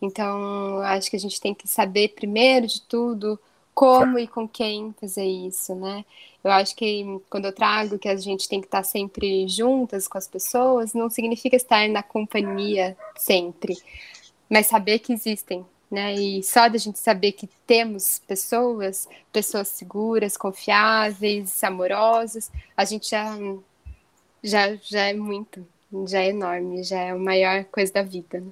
Então, 0.00 0.78
acho 0.80 1.08
que 1.08 1.16
a 1.16 1.20
gente 1.20 1.40
tem 1.40 1.54
que 1.54 1.68
saber, 1.68 2.08
primeiro 2.08 2.66
de 2.66 2.82
tudo, 2.82 3.38
como 3.72 4.18
e 4.18 4.26
com 4.26 4.48
quem 4.48 4.92
fazer 5.00 5.24
isso, 5.24 5.76
né? 5.76 6.04
Eu 6.42 6.50
acho 6.50 6.74
que 6.74 7.04
quando 7.30 7.44
eu 7.44 7.52
trago 7.54 8.00
que 8.00 8.08
a 8.08 8.16
gente 8.16 8.48
tem 8.48 8.60
que 8.60 8.66
estar 8.66 8.82
sempre 8.82 9.46
juntas 9.46 10.08
com 10.08 10.18
as 10.18 10.26
pessoas, 10.26 10.92
não 10.92 11.08
significa 11.08 11.54
estar 11.54 11.88
na 11.88 12.02
companhia 12.02 12.96
sempre 13.16 13.76
mas 14.48 14.66
saber 14.66 14.98
que 14.98 15.12
existem, 15.12 15.64
né? 15.90 16.14
E 16.14 16.42
só 16.42 16.68
da 16.68 16.78
gente 16.78 16.98
saber 16.98 17.32
que 17.32 17.48
temos 17.66 18.20
pessoas, 18.26 19.08
pessoas 19.32 19.68
seguras, 19.68 20.36
confiáveis, 20.36 21.62
amorosas, 21.62 22.50
a 22.76 22.84
gente 22.84 23.10
já 23.10 23.36
já, 24.42 24.74
já 24.82 25.02
é 25.02 25.14
muito, 25.14 25.64
já 26.06 26.20
é 26.20 26.30
enorme, 26.30 26.82
já 26.82 26.98
é 26.98 27.10
a 27.10 27.16
maior 27.16 27.64
coisa 27.64 27.92
da 27.92 28.02
vida. 28.02 28.40
Né? 28.40 28.50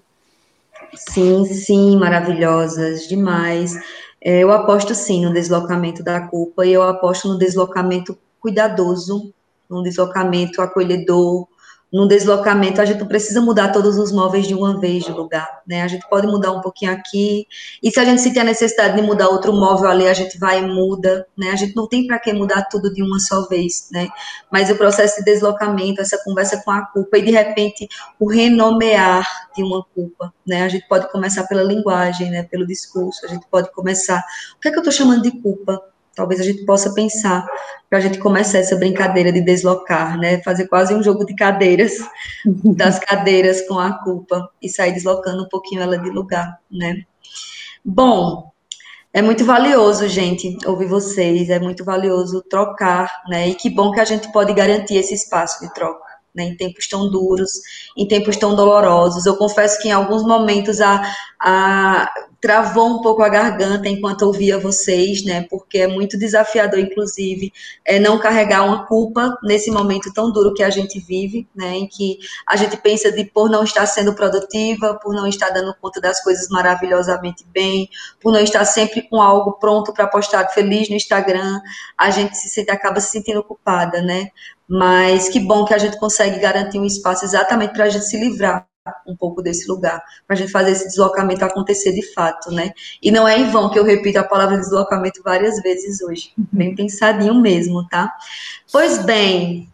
Sim, 0.94 1.44
sim, 1.46 1.96
maravilhosas, 1.98 3.08
demais. 3.08 3.74
É, 4.20 4.40
eu 4.40 4.52
aposto 4.52 4.94
sim 4.94 5.24
no 5.24 5.32
deslocamento 5.32 6.02
da 6.02 6.20
culpa 6.20 6.64
e 6.64 6.72
eu 6.72 6.82
aposto 6.82 7.28
no 7.28 7.38
deslocamento 7.38 8.16
cuidadoso, 8.38 9.32
no 9.68 9.82
deslocamento 9.82 10.62
acolhedor, 10.62 11.46
num 11.92 12.06
deslocamento, 12.06 12.80
a 12.80 12.84
gente 12.84 13.00
não 13.00 13.08
precisa 13.08 13.40
mudar 13.40 13.72
todos 13.72 13.98
os 13.98 14.12
móveis 14.12 14.46
de 14.46 14.54
uma 14.54 14.78
vez 14.78 15.04
de 15.04 15.10
lugar, 15.10 15.62
né? 15.66 15.82
A 15.82 15.88
gente 15.88 16.08
pode 16.08 16.26
mudar 16.26 16.52
um 16.52 16.60
pouquinho 16.60 16.92
aqui, 16.92 17.46
e 17.82 17.90
se 17.90 17.98
a 17.98 18.04
gente 18.04 18.20
sentir 18.20 18.38
a 18.38 18.44
necessidade 18.44 18.94
de 18.94 19.02
mudar 19.02 19.28
outro 19.28 19.52
móvel 19.52 19.90
ali, 19.90 20.06
a 20.06 20.12
gente 20.12 20.38
vai 20.38 20.60
e 20.60 20.66
muda, 20.66 21.26
né? 21.36 21.50
A 21.50 21.56
gente 21.56 21.74
não 21.74 21.88
tem 21.88 22.06
para 22.06 22.18
que 22.18 22.32
mudar 22.32 22.62
tudo 22.70 22.92
de 22.92 23.02
uma 23.02 23.18
só 23.18 23.46
vez, 23.48 23.88
né? 23.90 24.08
Mas 24.52 24.70
o 24.70 24.76
processo 24.76 25.16
de 25.18 25.24
deslocamento, 25.24 26.00
essa 26.00 26.18
conversa 26.22 26.62
com 26.64 26.70
a 26.70 26.86
culpa, 26.86 27.18
e 27.18 27.22
de 27.22 27.30
repente 27.32 27.88
o 28.18 28.28
renomear 28.28 29.26
de 29.56 29.62
uma 29.62 29.84
culpa, 29.94 30.32
né? 30.46 30.62
A 30.62 30.68
gente 30.68 30.86
pode 30.88 31.10
começar 31.10 31.44
pela 31.44 31.62
linguagem, 31.62 32.30
né? 32.30 32.44
Pelo 32.44 32.66
discurso, 32.66 33.26
a 33.26 33.28
gente 33.28 33.46
pode 33.50 33.72
começar. 33.72 34.24
O 34.56 34.60
que 34.60 34.68
é 34.68 34.70
que 34.70 34.76
eu 34.76 34.82
estou 34.82 34.92
chamando 34.92 35.22
de 35.22 35.32
culpa? 35.42 35.89
Talvez 36.20 36.38
a 36.38 36.44
gente 36.44 36.66
possa 36.66 36.92
pensar 36.92 37.46
para 37.88 37.98
a 37.98 38.00
gente 38.02 38.18
começar 38.18 38.58
essa 38.58 38.76
brincadeira 38.76 39.32
de 39.32 39.40
deslocar, 39.40 40.18
né? 40.18 40.42
Fazer 40.42 40.68
quase 40.68 40.94
um 40.94 41.02
jogo 41.02 41.24
de 41.24 41.34
cadeiras, 41.34 41.94
das 42.76 42.98
cadeiras 42.98 43.66
com 43.66 43.78
a 43.78 43.94
culpa 44.04 44.50
e 44.60 44.68
sair 44.68 44.92
deslocando 44.92 45.44
um 45.44 45.48
pouquinho 45.48 45.80
ela 45.80 45.96
de 45.96 46.10
lugar, 46.10 46.58
né? 46.70 47.04
Bom, 47.82 48.52
é 49.14 49.22
muito 49.22 49.46
valioso, 49.46 50.06
gente, 50.08 50.58
ouvir 50.66 50.86
vocês, 50.86 51.48
é 51.48 51.58
muito 51.58 51.86
valioso 51.86 52.44
trocar, 52.50 53.10
né? 53.26 53.48
E 53.48 53.54
que 53.54 53.70
bom 53.70 53.90
que 53.90 54.00
a 54.00 54.04
gente 54.04 54.30
pode 54.30 54.52
garantir 54.52 54.96
esse 54.96 55.14
espaço 55.14 55.58
de 55.64 55.72
troca. 55.72 56.10
Né, 56.32 56.44
em 56.44 56.56
tempos 56.56 56.86
tão 56.86 57.10
duros, 57.10 57.50
em 57.98 58.06
tempos 58.06 58.36
tão 58.36 58.54
dolorosos. 58.54 59.26
Eu 59.26 59.36
confesso 59.36 59.82
que 59.82 59.88
em 59.88 59.90
alguns 59.90 60.22
momentos 60.22 60.80
a, 60.80 61.02
a, 61.40 62.10
travou 62.40 62.88
um 62.88 63.02
pouco 63.02 63.22
a 63.22 63.28
garganta 63.28 63.88
enquanto 63.88 64.22
ouvia 64.22 64.58
vocês, 64.58 65.24
né? 65.24 65.46
Porque 65.50 65.78
é 65.78 65.86
muito 65.86 66.18
desafiador, 66.18 66.78
inclusive, 66.78 67.52
é 67.84 67.98
não 67.98 68.18
carregar 68.18 68.64
uma 68.64 68.86
culpa 68.86 69.36
nesse 69.42 69.70
momento 69.70 70.12
tão 70.12 70.32
duro 70.32 70.54
que 70.54 70.62
a 70.62 70.70
gente 70.70 70.98
vive, 70.98 71.46
né? 71.54 71.76
Em 71.76 71.86
que 71.86 72.18
a 72.46 72.56
gente 72.56 72.76
pensa 72.78 73.12
de 73.12 73.24
por 73.24 73.50
não 73.50 73.62
estar 73.62 73.84
sendo 73.86 74.14
produtiva, 74.14 74.98
por 75.02 75.14
não 75.14 75.26
estar 75.26 75.50
dando 75.50 75.74
conta 75.80 76.00
das 76.00 76.22
coisas 76.22 76.48
maravilhosamente 76.48 77.44
bem, 77.52 77.88
por 78.20 78.32
não 78.32 78.40
estar 78.40 78.64
sempre 78.64 79.02
com 79.02 79.20
algo 79.20 79.52
pronto 79.52 79.92
para 79.92 80.06
postar 80.06 80.48
feliz 80.48 80.88
no 80.88 80.96
Instagram, 80.96 81.60
a 81.96 82.10
gente 82.10 82.36
se 82.36 82.48
sente, 82.48 82.70
acaba 82.70 83.00
se 83.00 83.10
sentindo 83.10 83.42
culpada, 83.42 84.00
né? 84.00 84.28
Mas 84.66 85.28
que 85.28 85.40
bom 85.40 85.64
que 85.64 85.74
a 85.74 85.78
gente 85.78 85.98
consegue 85.98 86.38
garantir 86.38 86.78
um 86.78 86.86
espaço 86.86 87.24
exatamente 87.24 87.72
para 87.72 87.84
a 87.84 87.88
gente 87.88 88.06
se 88.06 88.18
livrar 88.18 88.69
um 89.06 89.16
pouco 89.16 89.42
desse 89.42 89.68
lugar, 89.68 90.02
para 90.26 90.34
a 90.34 90.38
gente 90.38 90.52
fazer 90.52 90.72
esse 90.72 90.86
deslocamento 90.86 91.44
acontecer 91.44 91.92
de 91.92 92.02
fato, 92.12 92.50
né? 92.50 92.72
E 93.02 93.10
não 93.10 93.26
é 93.26 93.38
em 93.38 93.50
vão 93.50 93.70
que 93.70 93.78
eu 93.78 93.84
repito 93.84 94.18
a 94.18 94.24
palavra 94.24 94.58
deslocamento 94.58 95.22
várias 95.22 95.60
vezes 95.60 96.00
hoje, 96.00 96.32
bem 96.36 96.74
pensadinho 96.74 97.34
mesmo, 97.34 97.86
tá? 97.88 98.12
Pois 98.70 98.98
bem, 98.98 99.70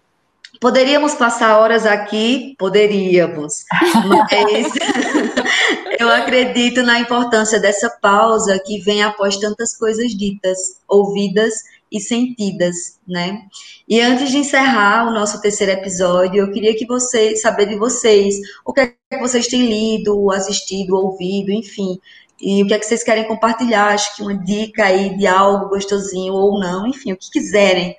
Poderíamos 0.61 1.15
passar 1.15 1.59
horas 1.59 1.85
aqui? 1.85 2.55
Poderíamos, 2.59 3.65
mas 4.09 4.73
eu 6.01 6.09
acredito 6.09 6.83
na 6.83 6.99
importância 6.99 7.61
dessa 7.61 7.91
pausa 7.91 8.59
que 8.65 8.79
vem 8.81 9.03
após 9.03 9.37
tantas 9.37 9.77
coisas 9.77 10.13
ditas, 10.13 10.81
ouvidas 10.89 11.53
e 11.91 12.01
sentidas, 12.01 12.99
né? 13.07 13.43
E 13.89 14.01
antes 14.01 14.31
de 14.31 14.39
encerrar 14.39 15.07
o 15.07 15.15
nosso 15.15 15.41
terceiro 15.41 15.73
episódio, 15.73 16.43
eu 16.43 16.53
queria 16.53 16.77
que 16.77 16.87
vocês 16.87 17.41
saber 17.41 17.67
de 17.67 17.77
vocês 17.77 18.37
o 18.65 18.73
que 18.73 18.81
é 18.81 18.87
que 18.87 19.19
vocês 19.19 19.47
têm 19.47 19.67
lido, 19.67 20.31
assistido, 20.31 20.97
ouvido, 20.97 21.51
enfim, 21.51 21.99
e 22.41 22.63
o 22.63 22.67
que 22.67 22.75
é 22.75 22.79
que 22.79 22.87
vocês 22.87 23.03
querem 23.03 23.27
compartilhar, 23.27 23.95
acho 23.95 24.15
que 24.17 24.23
uma 24.23 24.37
dica 24.37 24.85
aí 24.85 25.17
de 25.17 25.27
algo 25.27 25.69
gostosinho 25.69 26.35
ou 26.35 26.59
não, 26.61 26.87
enfim, 26.87 27.13
o 27.13 27.17
que 27.17 27.31
quiserem 27.31 27.97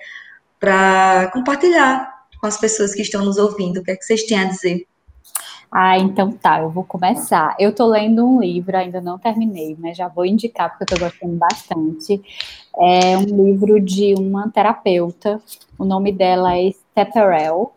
para 0.60 1.30
compartilhar 1.34 2.08
com 2.40 2.48
as 2.48 2.58
pessoas 2.58 2.94
que 2.94 3.02
estão 3.02 3.26
nos 3.26 3.38
ouvindo, 3.38 3.80
o 3.80 3.84
que 3.84 3.92
é 3.92 3.96
que 3.96 4.04
vocês 4.04 4.24
têm 4.24 4.40
a 4.40 4.46
dizer? 4.46 4.86
Ah, 5.72 5.98
então 5.98 6.32
tá, 6.32 6.62
eu 6.62 6.70
vou 6.70 6.84
começar. 6.84 7.56
Eu 7.60 7.74
tô 7.76 7.86
lendo 7.88 8.26
um 8.26 8.40
livro, 8.40 8.78
ainda 8.78 9.02
não 9.02 9.18
terminei, 9.20 9.76
mas 9.78 9.98
já 9.98 10.08
vou 10.08 10.26
indicar 10.26 10.70
porque 10.70 10.84
eu 10.84 10.98
tô 10.98 11.06
gostando 11.06 11.36
bastante. 11.36 12.22
É 12.78 13.18
um 13.18 13.46
livro 13.46 13.80
de 13.80 14.14
uma 14.16 14.50
terapeuta. 14.50 15.42
O 15.78 15.84
nome 15.84 16.12
dela 16.12 16.58
é 16.58 16.72
Stepperell 16.72 17.74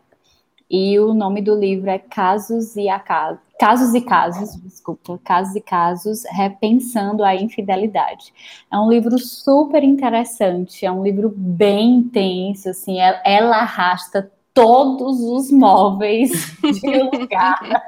e 0.70 0.98
o 1.00 1.12
nome 1.12 1.42
do 1.42 1.54
livro 1.54 1.90
é 1.90 1.98
Casos 1.98 2.76
e 2.76 2.88
Acasos. 2.88 3.40
Casos 3.58 3.92
e 3.92 4.00
Casos, 4.00 4.56
desculpa, 4.62 5.20
Casos 5.22 5.54
e 5.56 5.60
Casos, 5.60 6.22
Repensando 6.30 7.22
a 7.24 7.34
Infidelidade. 7.34 8.32
É 8.72 8.78
um 8.78 8.88
livro 8.88 9.18
super 9.18 9.84
interessante, 9.84 10.86
é 10.86 10.90
um 10.90 11.02
livro 11.02 11.30
bem 11.36 11.96
intenso, 11.96 12.70
assim, 12.70 12.98
ela 13.00 13.58
arrasta 13.58 14.30
todos 14.54 15.20
os 15.20 15.50
móveis 15.50 16.30
de 16.60 17.02
lugar. 17.02 17.84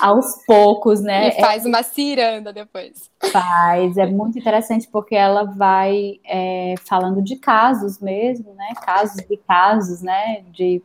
Aos 0.00 0.44
poucos, 0.46 1.00
né? 1.00 1.28
E 1.28 1.40
faz 1.40 1.64
uma 1.64 1.82
ciranda 1.82 2.52
depois. 2.52 3.10
Faz, 3.32 3.96
é 3.96 4.06
muito 4.06 4.38
interessante 4.38 4.88
porque 4.88 5.14
ela 5.14 5.44
vai 5.44 6.20
é, 6.24 6.74
falando 6.84 7.22
de 7.22 7.36
casos 7.36 7.98
mesmo, 7.98 8.54
né? 8.54 8.72
Casos 8.82 9.24
e 9.28 9.36
casos, 9.36 10.02
né? 10.02 10.42
De 10.52 10.82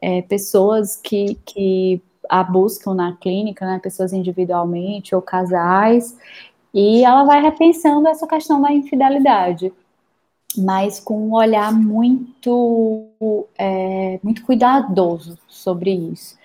é, 0.00 0.22
pessoas 0.22 0.96
que, 0.96 1.34
que 1.44 2.00
a 2.28 2.42
buscam 2.42 2.94
na 2.94 3.16
clínica, 3.16 3.66
né? 3.66 3.78
Pessoas 3.82 4.12
individualmente 4.12 5.14
ou 5.14 5.20
casais, 5.20 6.16
e 6.72 7.04
ela 7.04 7.24
vai 7.24 7.42
repensando 7.42 8.08
essa 8.08 8.26
questão 8.26 8.62
da 8.62 8.72
infidelidade 8.72 9.72
mas 10.56 10.98
com 11.00 11.28
um 11.28 11.34
olhar 11.34 11.72
muito, 11.72 13.06
é, 13.56 14.18
muito 14.22 14.42
cuidadoso 14.44 15.38
sobre 15.48 15.92
isso. 15.92 16.38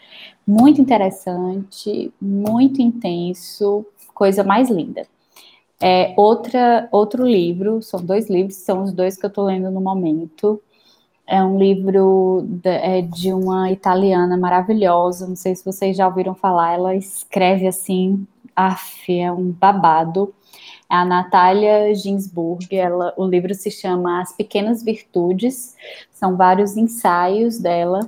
Muito 0.46 0.80
interessante, 0.80 2.14
muito 2.22 2.82
intenso, 2.82 3.86
coisa 4.14 4.44
mais 4.44 4.70
linda. 4.70 5.08
É, 5.82 6.14
outra, 6.16 6.88
outro 6.92 7.26
livro, 7.26 7.82
são 7.82 8.04
dois 8.04 8.30
livros, 8.30 8.56
são 8.58 8.84
os 8.84 8.94
dois 8.94 9.18
que 9.18 9.26
eu 9.26 9.30
estou 9.30 9.46
lendo 9.46 9.70
no 9.72 9.82
momento. 9.82 10.62
É 11.28 11.44
um 11.44 11.58
livro 11.58 12.46
de, 12.48 12.70
é, 12.70 13.02
de 13.02 13.34
uma 13.34 13.72
italiana 13.72 14.38
maravilhosa, 14.38 15.28
não 15.28 15.36
sei 15.36 15.56
se 15.56 15.66
vocês 15.66 15.98
já 15.98 16.08
ouviram 16.08 16.36
falar, 16.36 16.74
ela 16.74 16.96
escreve 16.96 17.68
assim, 17.68 18.26
af, 18.56 19.12
é 19.12 19.32
um 19.32 19.52
babado 19.52 20.34
é 20.90 20.96
a 20.96 21.06
Natália 21.06 21.94
Ginsburg. 21.94 22.68
Ela, 22.76 23.14
o 23.18 23.26
livro 23.26 23.54
se 23.54 23.72
chama 23.72 24.22
As 24.22 24.36
Pequenas 24.36 24.84
Virtudes, 24.84 25.76
são 26.12 26.36
vários 26.36 26.78
ensaios 26.78 27.58
dela. 27.58 28.00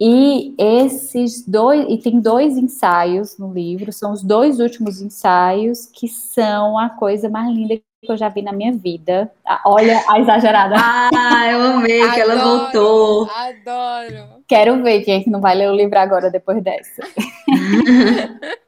E 0.00 0.54
esses 0.56 1.44
dois, 1.44 1.84
e 1.88 1.98
tem 1.98 2.20
dois 2.20 2.56
ensaios 2.56 3.36
no 3.36 3.52
livro, 3.52 3.92
são 3.92 4.12
os 4.12 4.22
dois 4.22 4.60
últimos 4.60 5.02
ensaios 5.02 5.86
que 5.86 6.06
são 6.06 6.78
a 6.78 6.88
coisa 6.88 7.28
mais 7.28 7.52
linda 7.52 7.74
que 8.00 8.12
eu 8.12 8.16
já 8.16 8.28
vi 8.28 8.42
na 8.42 8.52
minha 8.52 8.72
vida. 8.72 9.30
Ah, 9.44 9.60
olha 9.66 10.00
a 10.08 10.20
exagerada. 10.20 10.76
Ah, 11.40 11.50
eu 11.50 11.62
amei 11.62 12.10
que 12.10 12.20
ela 12.20 12.36
voltou. 12.36 13.28
Adoro. 13.30 14.42
Quero 14.46 14.82
ver 14.82 15.02
quem 15.02 15.20
é 15.20 15.22
que 15.22 15.30
não 15.30 15.40
vai 15.40 15.54
ler 15.54 15.70
o 15.70 15.74
livro 15.74 15.98
agora 15.98 16.30
depois 16.30 16.62
dessa. 16.62 17.02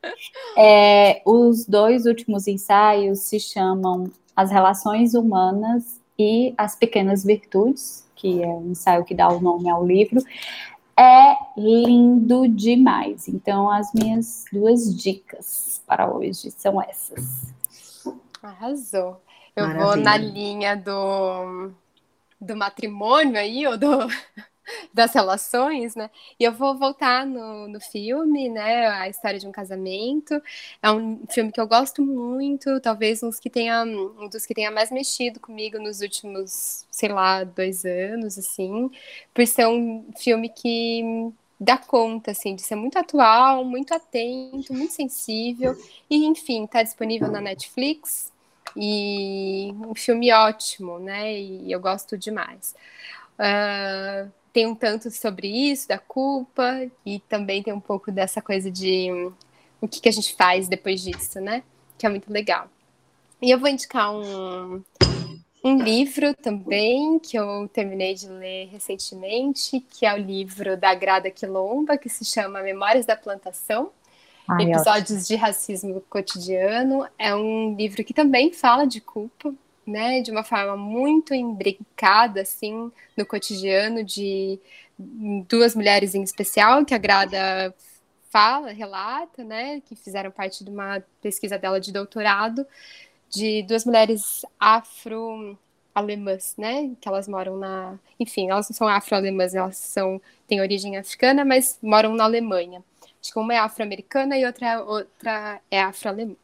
é, 0.57 1.23
os 1.25 1.65
dois 1.67 2.07
últimos 2.07 2.47
ensaios 2.47 3.21
se 3.21 3.39
chamam 3.41 4.11
As 4.35 4.51
Relações 4.51 5.15
Humanas 5.15 6.01
e 6.19 6.55
As 6.57 6.77
Pequenas 6.77 7.25
Virtudes, 7.25 8.07
que 8.15 8.43
é 8.43 8.47
um 8.47 8.71
ensaio 8.71 9.05
que 9.05 9.15
dá 9.15 9.29
o 9.29 9.41
nome 9.41 9.71
ao 9.71 9.87
livro. 9.87 10.21
é 10.99 11.35
lindo 11.57 12.47
demais. 12.47 13.27
Então, 13.27 13.71
as 13.71 13.93
minhas 13.95 14.45
duas 14.53 14.95
dicas 14.95 15.83
para 15.87 16.13
hoje 16.13 16.51
são 16.51 16.81
essas. 16.83 17.55
Arrasou. 18.43 19.21
Eu 19.57 19.67
vou 19.67 19.75
Maravilha. 19.75 20.05
na 20.05 20.17
linha 20.17 20.77
do, 20.77 21.71
do 22.41 22.57
matrimônio 22.57 23.39
aí, 23.39 23.67
ou 23.67 23.77
do, 23.77 23.89
das 24.93 25.13
relações, 25.15 25.95
né? 25.95 26.11
E 26.39 26.45
eu 26.45 26.53
vou 26.53 26.77
voltar 26.79 27.27
no, 27.27 27.69
no 27.69 27.81
filme, 27.81 28.49
né? 28.49 28.87
A 28.89 29.09
história 29.09 29.39
de 29.39 29.47
um 29.47 29.53
casamento. 29.53 30.41
É 30.83 30.91
um 30.91 31.21
filme 31.31 31.53
que 31.53 31.61
eu 31.61 31.67
gosto 31.67 32.05
muito, 32.05 32.81
talvez 32.81 33.23
uns 33.23 33.39
que 33.39 33.51
tenha, 33.51 33.83
um 33.85 34.29
dos 34.29 34.47
que 34.47 34.55
tenha 34.55 34.71
mais 34.71 34.91
mexido 34.91 35.41
comigo 35.41 35.79
nos 35.79 36.01
últimos, 36.01 36.87
sei 36.91 37.09
lá, 37.09 37.45
dois 37.45 37.85
anos, 37.85 38.39
assim, 38.39 38.91
por 39.35 39.47
ser 39.47 39.67
um 39.67 40.07
filme 40.19 40.49
que 40.49 41.33
dá 41.59 41.77
conta, 41.77 42.31
assim, 42.31 42.55
de 42.55 42.63
ser 42.63 42.75
muito 42.77 42.99
atual, 42.99 43.65
muito 43.65 43.93
atento, 43.95 44.73
muito 44.73 44.93
sensível. 44.93 45.77
E, 46.09 46.25
enfim, 46.25 46.67
tá 46.67 46.83
disponível 46.83 47.31
na 47.31 47.41
Netflix. 47.41 48.33
E 48.77 49.73
um 49.87 49.95
filme 49.95 50.33
ótimo, 50.33 50.99
né? 50.99 51.33
E 51.39 51.71
eu 51.73 51.81
gosto 51.81 52.17
demais. 52.17 52.75
Ah, 53.39 54.27
tem 54.53 54.67
um 54.67 54.75
tanto 54.75 55.11
sobre 55.11 55.49
isso, 55.49 55.89
da 55.89 55.99
culpa, 55.99 56.89
e 57.05 57.21
também 57.21 57.63
tem 57.63 57.73
um 57.73 57.81
pouco 57.81 58.11
dessa 58.11 58.43
coisa 58.43 58.71
de 58.71 59.11
hum, 59.13 59.33
o 59.81 59.89
que, 59.89 60.01
que 60.01 60.09
a 60.09 60.13
gente 60.13 60.35
faz 60.35 60.69
depois 60.69 61.01
disso, 61.03 61.41
né? 61.41 61.63
Que 61.97 62.07
é 62.07 62.09
muito 62.09 62.33
legal. 62.33 62.69
E 63.41 63.51
eu 63.51 63.59
vou 63.59 63.69
indicar 63.69 64.13
um, 64.13 64.83
um 65.65 65.79
livro 65.79 66.35
também, 66.35 67.19
que 67.19 67.39
eu 67.39 67.69
terminei 67.73 68.15
de 68.15 68.29
ler 68.29 68.69
recentemente, 68.69 69.81
que 69.81 70.05
é 70.05 70.13
o 70.13 70.19
livro 70.19 70.77
da 70.77 70.95
Grada 70.95 71.31
Quilomba, 71.31 71.97
que 71.97 72.09
se 72.09 72.25
chama 72.25 72.63
Memórias 72.63 73.07
da 73.07 73.17
Plantação. 73.17 73.91
Ai, 74.49 74.57
ótimo. 74.57 74.75
Episódios 74.75 75.27
de 75.27 75.37
Racismo 75.37 76.03
Cotidiano. 76.11 77.07
É 77.19 77.35
um 77.35 77.75
livro 77.77 78.03
que 78.05 78.13
também 78.13 78.53
fala 78.53 78.87
de 78.87 79.01
culpa, 79.01 79.55
né? 79.91 80.21
De 80.21 80.31
uma 80.31 80.45
forma 80.45 80.77
muito 80.77 81.35
imbricada, 81.35 82.43
assim, 82.43 82.91
no 83.17 83.27
cotidiano 83.27 84.05
de 84.05 84.59
duas 85.49 85.75
mulheres 85.75 86.15
em 86.15 86.23
especial, 86.23 86.85
que 86.85 86.95
a 86.95 86.99
Grada 86.99 87.75
fala, 88.31 88.73
relata, 88.73 89.43
né? 89.45 89.81
Que 89.81 89.97
fizeram 89.97 90.31
parte 90.31 90.65
de 90.65 90.71
uma 90.71 91.03
pesquisa 91.21 91.59
dela 91.59 91.81
de 91.81 91.93
doutorado, 91.93 92.67
de 93.29 93.63
duas 93.65 93.85
mulheres 93.85 94.45
afro-alemãs, 94.59 96.55
né? 96.57 96.91
Que 97.01 97.09
elas 97.09 97.29
moram 97.29 97.57
na... 97.59 97.99
Enfim, 98.19 98.51
elas 98.51 98.69
não 98.69 98.77
são 98.77 98.89
afro-alemãs, 98.89 99.55
elas 99.55 99.77
são... 99.77 100.21
têm 100.47 100.61
origem 100.61 100.97
africana, 100.97 101.45
mas 101.45 101.79
moram 101.83 102.15
na 102.15 102.25
Alemanha. 102.25 102.85
Acho 103.23 103.33
que 103.33 103.39
uma 103.39 103.55
é 103.55 103.59
afro-americana 103.59 104.39
e 104.39 104.47
outra, 104.47 104.83
outra 104.83 105.61
é 105.71 105.81
afro-alemã. 105.81 106.37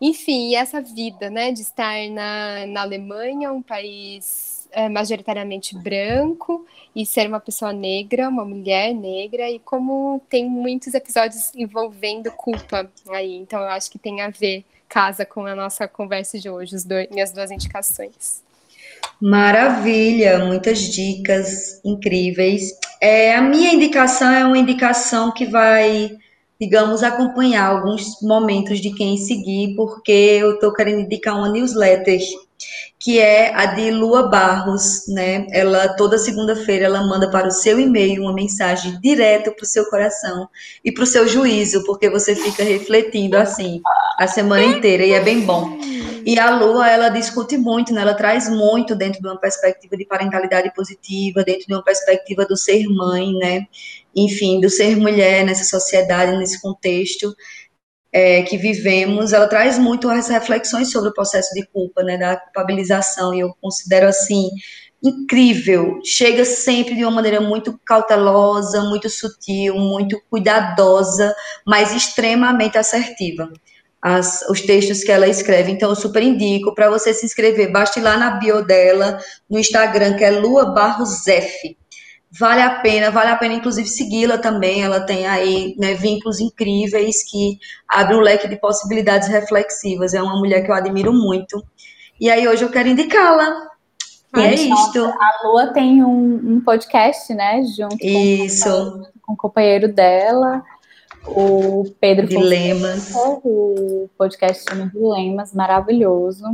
Enfim, 0.00 0.54
essa 0.54 0.80
vida, 0.80 1.28
né, 1.28 1.50
de 1.50 1.62
estar 1.62 2.08
na, 2.10 2.66
na 2.66 2.82
Alemanha, 2.82 3.52
um 3.52 3.62
país 3.62 4.68
é, 4.70 4.88
majoritariamente 4.88 5.76
branco, 5.76 6.64
e 6.94 7.04
ser 7.04 7.28
uma 7.28 7.40
pessoa 7.40 7.72
negra, 7.72 8.28
uma 8.28 8.44
mulher 8.44 8.94
negra, 8.94 9.50
e 9.50 9.58
como 9.58 10.20
tem 10.28 10.48
muitos 10.48 10.94
episódios 10.94 11.52
envolvendo 11.54 12.30
culpa 12.32 12.90
aí. 13.08 13.36
Então, 13.36 13.60
eu 13.60 13.68
acho 13.68 13.90
que 13.90 13.98
tem 13.98 14.20
a 14.20 14.30
ver, 14.30 14.64
casa 14.88 15.24
com 15.24 15.46
a 15.46 15.54
nossa 15.54 15.86
conversa 15.86 16.38
de 16.38 16.48
hoje, 16.48 16.74
as 16.74 16.84
dois, 16.84 17.08
minhas 17.10 17.32
duas 17.32 17.50
indicações. 17.50 18.42
Maravilha, 19.20 20.38
muitas 20.44 20.80
dicas 20.80 21.80
incríveis. 21.84 22.70
É, 23.00 23.34
a 23.34 23.42
minha 23.42 23.72
indicação 23.72 24.30
é 24.32 24.44
uma 24.44 24.58
indicação 24.58 25.32
que 25.32 25.44
vai, 25.44 26.16
digamos, 26.60 27.02
acompanhar 27.02 27.70
alguns 27.70 28.20
momentos 28.20 28.80
de 28.80 28.92
quem 28.92 29.16
seguir, 29.16 29.74
porque 29.76 30.12
eu 30.12 30.54
estou 30.54 30.72
querendo 30.72 31.00
indicar 31.00 31.36
uma 31.36 31.48
newsletter, 31.48 32.18
que 32.98 33.20
é 33.20 33.54
a 33.54 33.66
de 33.66 33.90
Lua 33.92 34.28
Barros, 34.28 35.06
né? 35.08 35.46
Ela, 35.50 35.94
toda 35.96 36.18
segunda-feira, 36.18 36.86
ela 36.86 37.06
manda 37.06 37.30
para 37.30 37.46
o 37.46 37.52
seu 37.52 37.78
e-mail 37.78 38.22
uma 38.22 38.32
mensagem 38.32 38.98
direto 39.00 39.52
para 39.52 39.62
o 39.62 39.66
seu 39.66 39.86
coração 39.86 40.48
e 40.84 40.90
para 40.90 41.04
o 41.04 41.06
seu 41.06 41.28
juízo, 41.28 41.84
porque 41.84 42.10
você 42.10 42.34
fica 42.34 42.64
refletindo 42.64 43.36
assim 43.36 43.80
a 44.18 44.26
semana 44.26 44.64
inteira 44.64 45.04
e 45.04 45.12
é 45.12 45.20
bem 45.20 45.42
bom. 45.42 45.78
E 46.28 46.38
a 46.38 46.50
Lua, 46.50 46.86
ela 46.86 47.08
discute 47.08 47.56
muito, 47.56 47.90
né? 47.90 48.02
ela 48.02 48.12
traz 48.12 48.50
muito 48.50 48.94
dentro 48.94 49.18
de 49.18 49.26
uma 49.26 49.40
perspectiva 49.40 49.96
de 49.96 50.04
parentalidade 50.04 50.70
positiva, 50.74 51.42
dentro 51.42 51.66
de 51.66 51.72
uma 51.72 51.82
perspectiva 51.82 52.44
do 52.44 52.54
ser 52.54 52.86
mãe, 52.86 53.32
né? 53.32 53.66
Enfim, 54.14 54.60
do 54.60 54.68
ser 54.68 54.94
mulher 54.94 55.42
nessa 55.46 55.64
sociedade, 55.64 56.36
nesse 56.36 56.60
contexto 56.60 57.34
é, 58.12 58.42
que 58.42 58.58
vivemos. 58.58 59.32
Ela 59.32 59.48
traz 59.48 59.78
muito 59.78 60.06
as 60.10 60.28
reflexões 60.28 60.92
sobre 60.92 61.08
o 61.08 61.14
processo 61.14 61.54
de 61.54 61.66
culpa, 61.68 62.02
né? 62.02 62.18
Da 62.18 62.36
culpabilização, 62.36 63.32
e 63.32 63.40
eu 63.40 63.54
considero 63.62 64.06
assim 64.06 64.50
incrível. 65.02 65.98
Chega 66.04 66.44
sempre 66.44 66.94
de 66.94 67.04
uma 67.04 67.10
maneira 67.10 67.40
muito 67.40 67.80
cautelosa, 67.86 68.82
muito 68.82 69.08
sutil, 69.08 69.76
muito 69.76 70.20
cuidadosa, 70.28 71.34
mas 71.66 71.94
extremamente 71.94 72.76
assertiva 72.76 73.50
as, 74.00 74.42
os 74.48 74.60
textos 74.62 75.02
que 75.02 75.10
ela 75.10 75.26
escreve. 75.26 75.72
Então, 75.72 75.90
eu 75.90 75.96
super 75.96 76.22
indico 76.22 76.74
para 76.74 76.90
você 76.90 77.12
se 77.12 77.26
inscrever. 77.26 77.72
Basta 77.72 77.98
ir 77.98 78.02
lá 78.02 78.16
na 78.16 78.30
bio 78.32 78.64
dela, 78.64 79.18
no 79.48 79.58
Instagram, 79.58 80.16
que 80.16 80.24
é 80.24 80.30
Lua 80.30 80.66
Barros 80.66 81.26
F. 81.26 81.76
Vale 82.30 82.60
a 82.60 82.80
pena, 82.80 83.10
vale 83.10 83.30
a 83.30 83.36
pena, 83.36 83.54
inclusive, 83.54 83.88
segui-la 83.88 84.38
também. 84.38 84.82
Ela 84.82 85.00
tem 85.00 85.26
aí 85.26 85.74
né, 85.78 85.94
vínculos 85.94 86.40
incríveis 86.40 87.28
que 87.28 87.58
abrem 87.88 88.18
um 88.18 88.22
leque 88.22 88.46
de 88.46 88.56
possibilidades 88.56 89.28
reflexivas. 89.28 90.14
É 90.14 90.22
uma 90.22 90.38
mulher 90.38 90.64
que 90.64 90.70
eu 90.70 90.74
admiro 90.74 91.12
muito. 91.12 91.62
E 92.20 92.30
aí, 92.30 92.46
hoje 92.46 92.64
eu 92.64 92.70
quero 92.70 92.88
indicá-la. 92.88 93.68
E 94.36 94.40
é 94.40 94.54
isto. 94.54 95.04
A 95.04 95.40
Lua 95.44 95.72
tem 95.72 96.04
um, 96.04 96.56
um 96.56 96.60
podcast, 96.60 97.32
né? 97.34 97.62
Junto 97.76 97.96
Isso. 98.00 98.68
Com, 99.22 99.22
com 99.22 99.32
o 99.32 99.36
companheiro 99.36 99.88
dela 99.88 100.62
o 101.26 101.84
Pedro 102.00 102.26
Dilemas. 102.26 103.12
O 103.14 104.08
podcast 104.16 104.64
chama 104.68 104.86
Dilemas, 104.86 105.54
maravilhoso. 105.54 106.44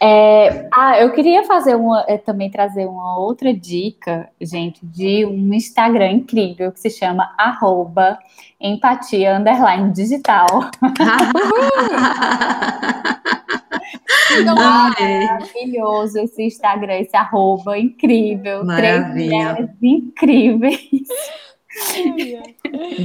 É, 0.00 0.68
ah, 0.72 1.00
eu 1.00 1.12
queria 1.12 1.44
fazer 1.44 1.74
uma, 1.74 2.04
é, 2.06 2.16
também 2.16 2.50
trazer 2.50 2.86
uma 2.86 3.18
outra 3.18 3.52
dica, 3.52 4.28
gente, 4.40 4.84
de 4.86 5.26
um 5.26 5.52
Instagram 5.52 6.12
incrível 6.12 6.70
que 6.70 6.78
se 6.78 6.90
chama 6.90 7.34
arroba 7.36 8.16
empatia 8.60 9.36
underline 9.36 9.92
digital. 9.92 10.46
Maravilhoso 14.54 16.18
esse 16.20 16.42
Instagram, 16.44 17.00
esse 17.00 17.16
arroba 17.16 17.78
incrível. 17.78 18.64
Maravilha. 18.64 19.54
Três 19.54 19.68
mulheres 19.68 19.70
incríveis. 19.82 20.80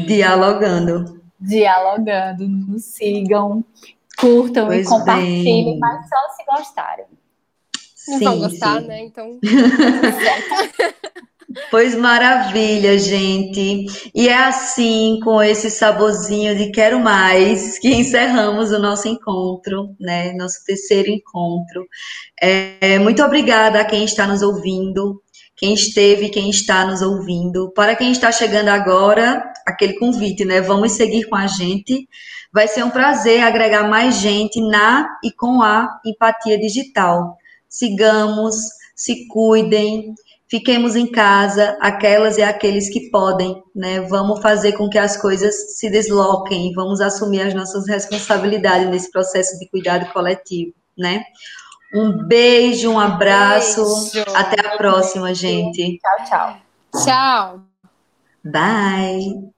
Dialogando. 0.06 1.22
Dialogando. 1.40 2.48
Nos 2.48 2.84
sigam, 2.86 3.64
curtam 4.18 4.68
Pois 4.68 4.86
e 4.86 4.90
compartilhem, 4.90 5.66
bem. 5.66 5.80
mas 5.80 6.08
só 6.08 6.30
se 6.36 6.46
gostarem. 6.46 7.06
Não 8.08 8.18
Sim, 8.18 8.26
vão 8.26 8.40
gostar, 8.40 8.82
sim. 8.82 8.88
né? 8.88 9.06
Então, 9.06 9.40
Pois 11.70 11.96
maravilha, 11.96 12.98
gente. 12.98 13.86
E 14.14 14.28
é 14.28 14.36
assim, 14.36 15.20
com 15.24 15.42
esse 15.42 15.70
saborzinho 15.70 16.56
de 16.58 16.72
quero 16.72 17.00
mais, 17.00 17.78
que 17.78 17.90
encerramos 17.90 18.72
o 18.72 18.80
nosso 18.80 19.08
encontro, 19.08 19.96
né? 20.00 20.34
Nosso 20.34 20.64
terceiro 20.66 21.10
encontro. 21.10 21.88
É, 22.42 22.98
muito 23.00 23.24
obrigada 23.24 23.80
a 23.80 23.86
quem 23.86 24.04
está 24.04 24.26
nos 24.26 24.42
ouvindo, 24.42 25.22
quem 25.64 25.76
esteve, 25.76 26.28
quem 26.28 26.50
está 26.50 26.86
nos 26.86 27.02
ouvindo. 27.02 27.72
Para 27.72 27.96
quem 27.96 28.12
está 28.12 28.34
chegando 28.34 28.68
agora, 28.68 29.42
aquele 29.66 29.94
convite, 29.94 30.44
né? 30.44 30.60
Vamos 30.60 30.92
seguir 30.92 31.24
com 31.30 31.38
a 31.38 31.48
gente. 31.48 32.06
Vai 32.52 32.68
ser 32.68 32.84
um 32.84 32.90
prazer 32.90 33.42
agregar 33.42 33.88
mais 33.88 34.16
gente 34.16 34.60
na 34.60 35.08
e 35.24 35.32
com 35.32 35.62
a 35.62 35.88
empatia 36.06 36.60
digital. 36.60 37.38
Sigamos, 37.70 38.56
se 38.94 39.26
cuidem, 39.30 40.14
fiquemos 40.50 40.98
em 40.98 41.10
casa, 41.10 41.78
aquelas 41.80 42.38
e 42.38 42.44
aqueles 42.44 42.90
que 42.90 43.10
podem, 43.10 43.56
né? 43.74 44.02
Vamos 44.02 44.42
fazer 44.42 44.74
com 44.74 44.90
que 44.90 44.98
as 44.98 45.16
coisas 45.16 45.78
se 45.78 45.90
desloquem, 45.90 46.74
vamos 46.74 47.00
assumir 47.00 47.40
as 47.40 47.54
nossas 47.54 47.88
responsabilidades 47.88 48.90
nesse 48.90 49.10
processo 49.10 49.58
de 49.58 49.70
cuidado 49.70 50.12
coletivo, 50.12 50.74
né? 50.98 51.24
Um 51.94 52.12
beijo, 52.26 52.92
um 52.92 53.00
abraço, 53.00 53.84
Beijo. 54.12 54.26
até 54.36 54.68
a 54.68 54.78
próxima, 54.78 55.34
gente. 55.34 56.00
Tchau, 56.00 56.26
tchau. 56.26 57.04
tchau! 57.04 57.62
Bye. 58.44 59.54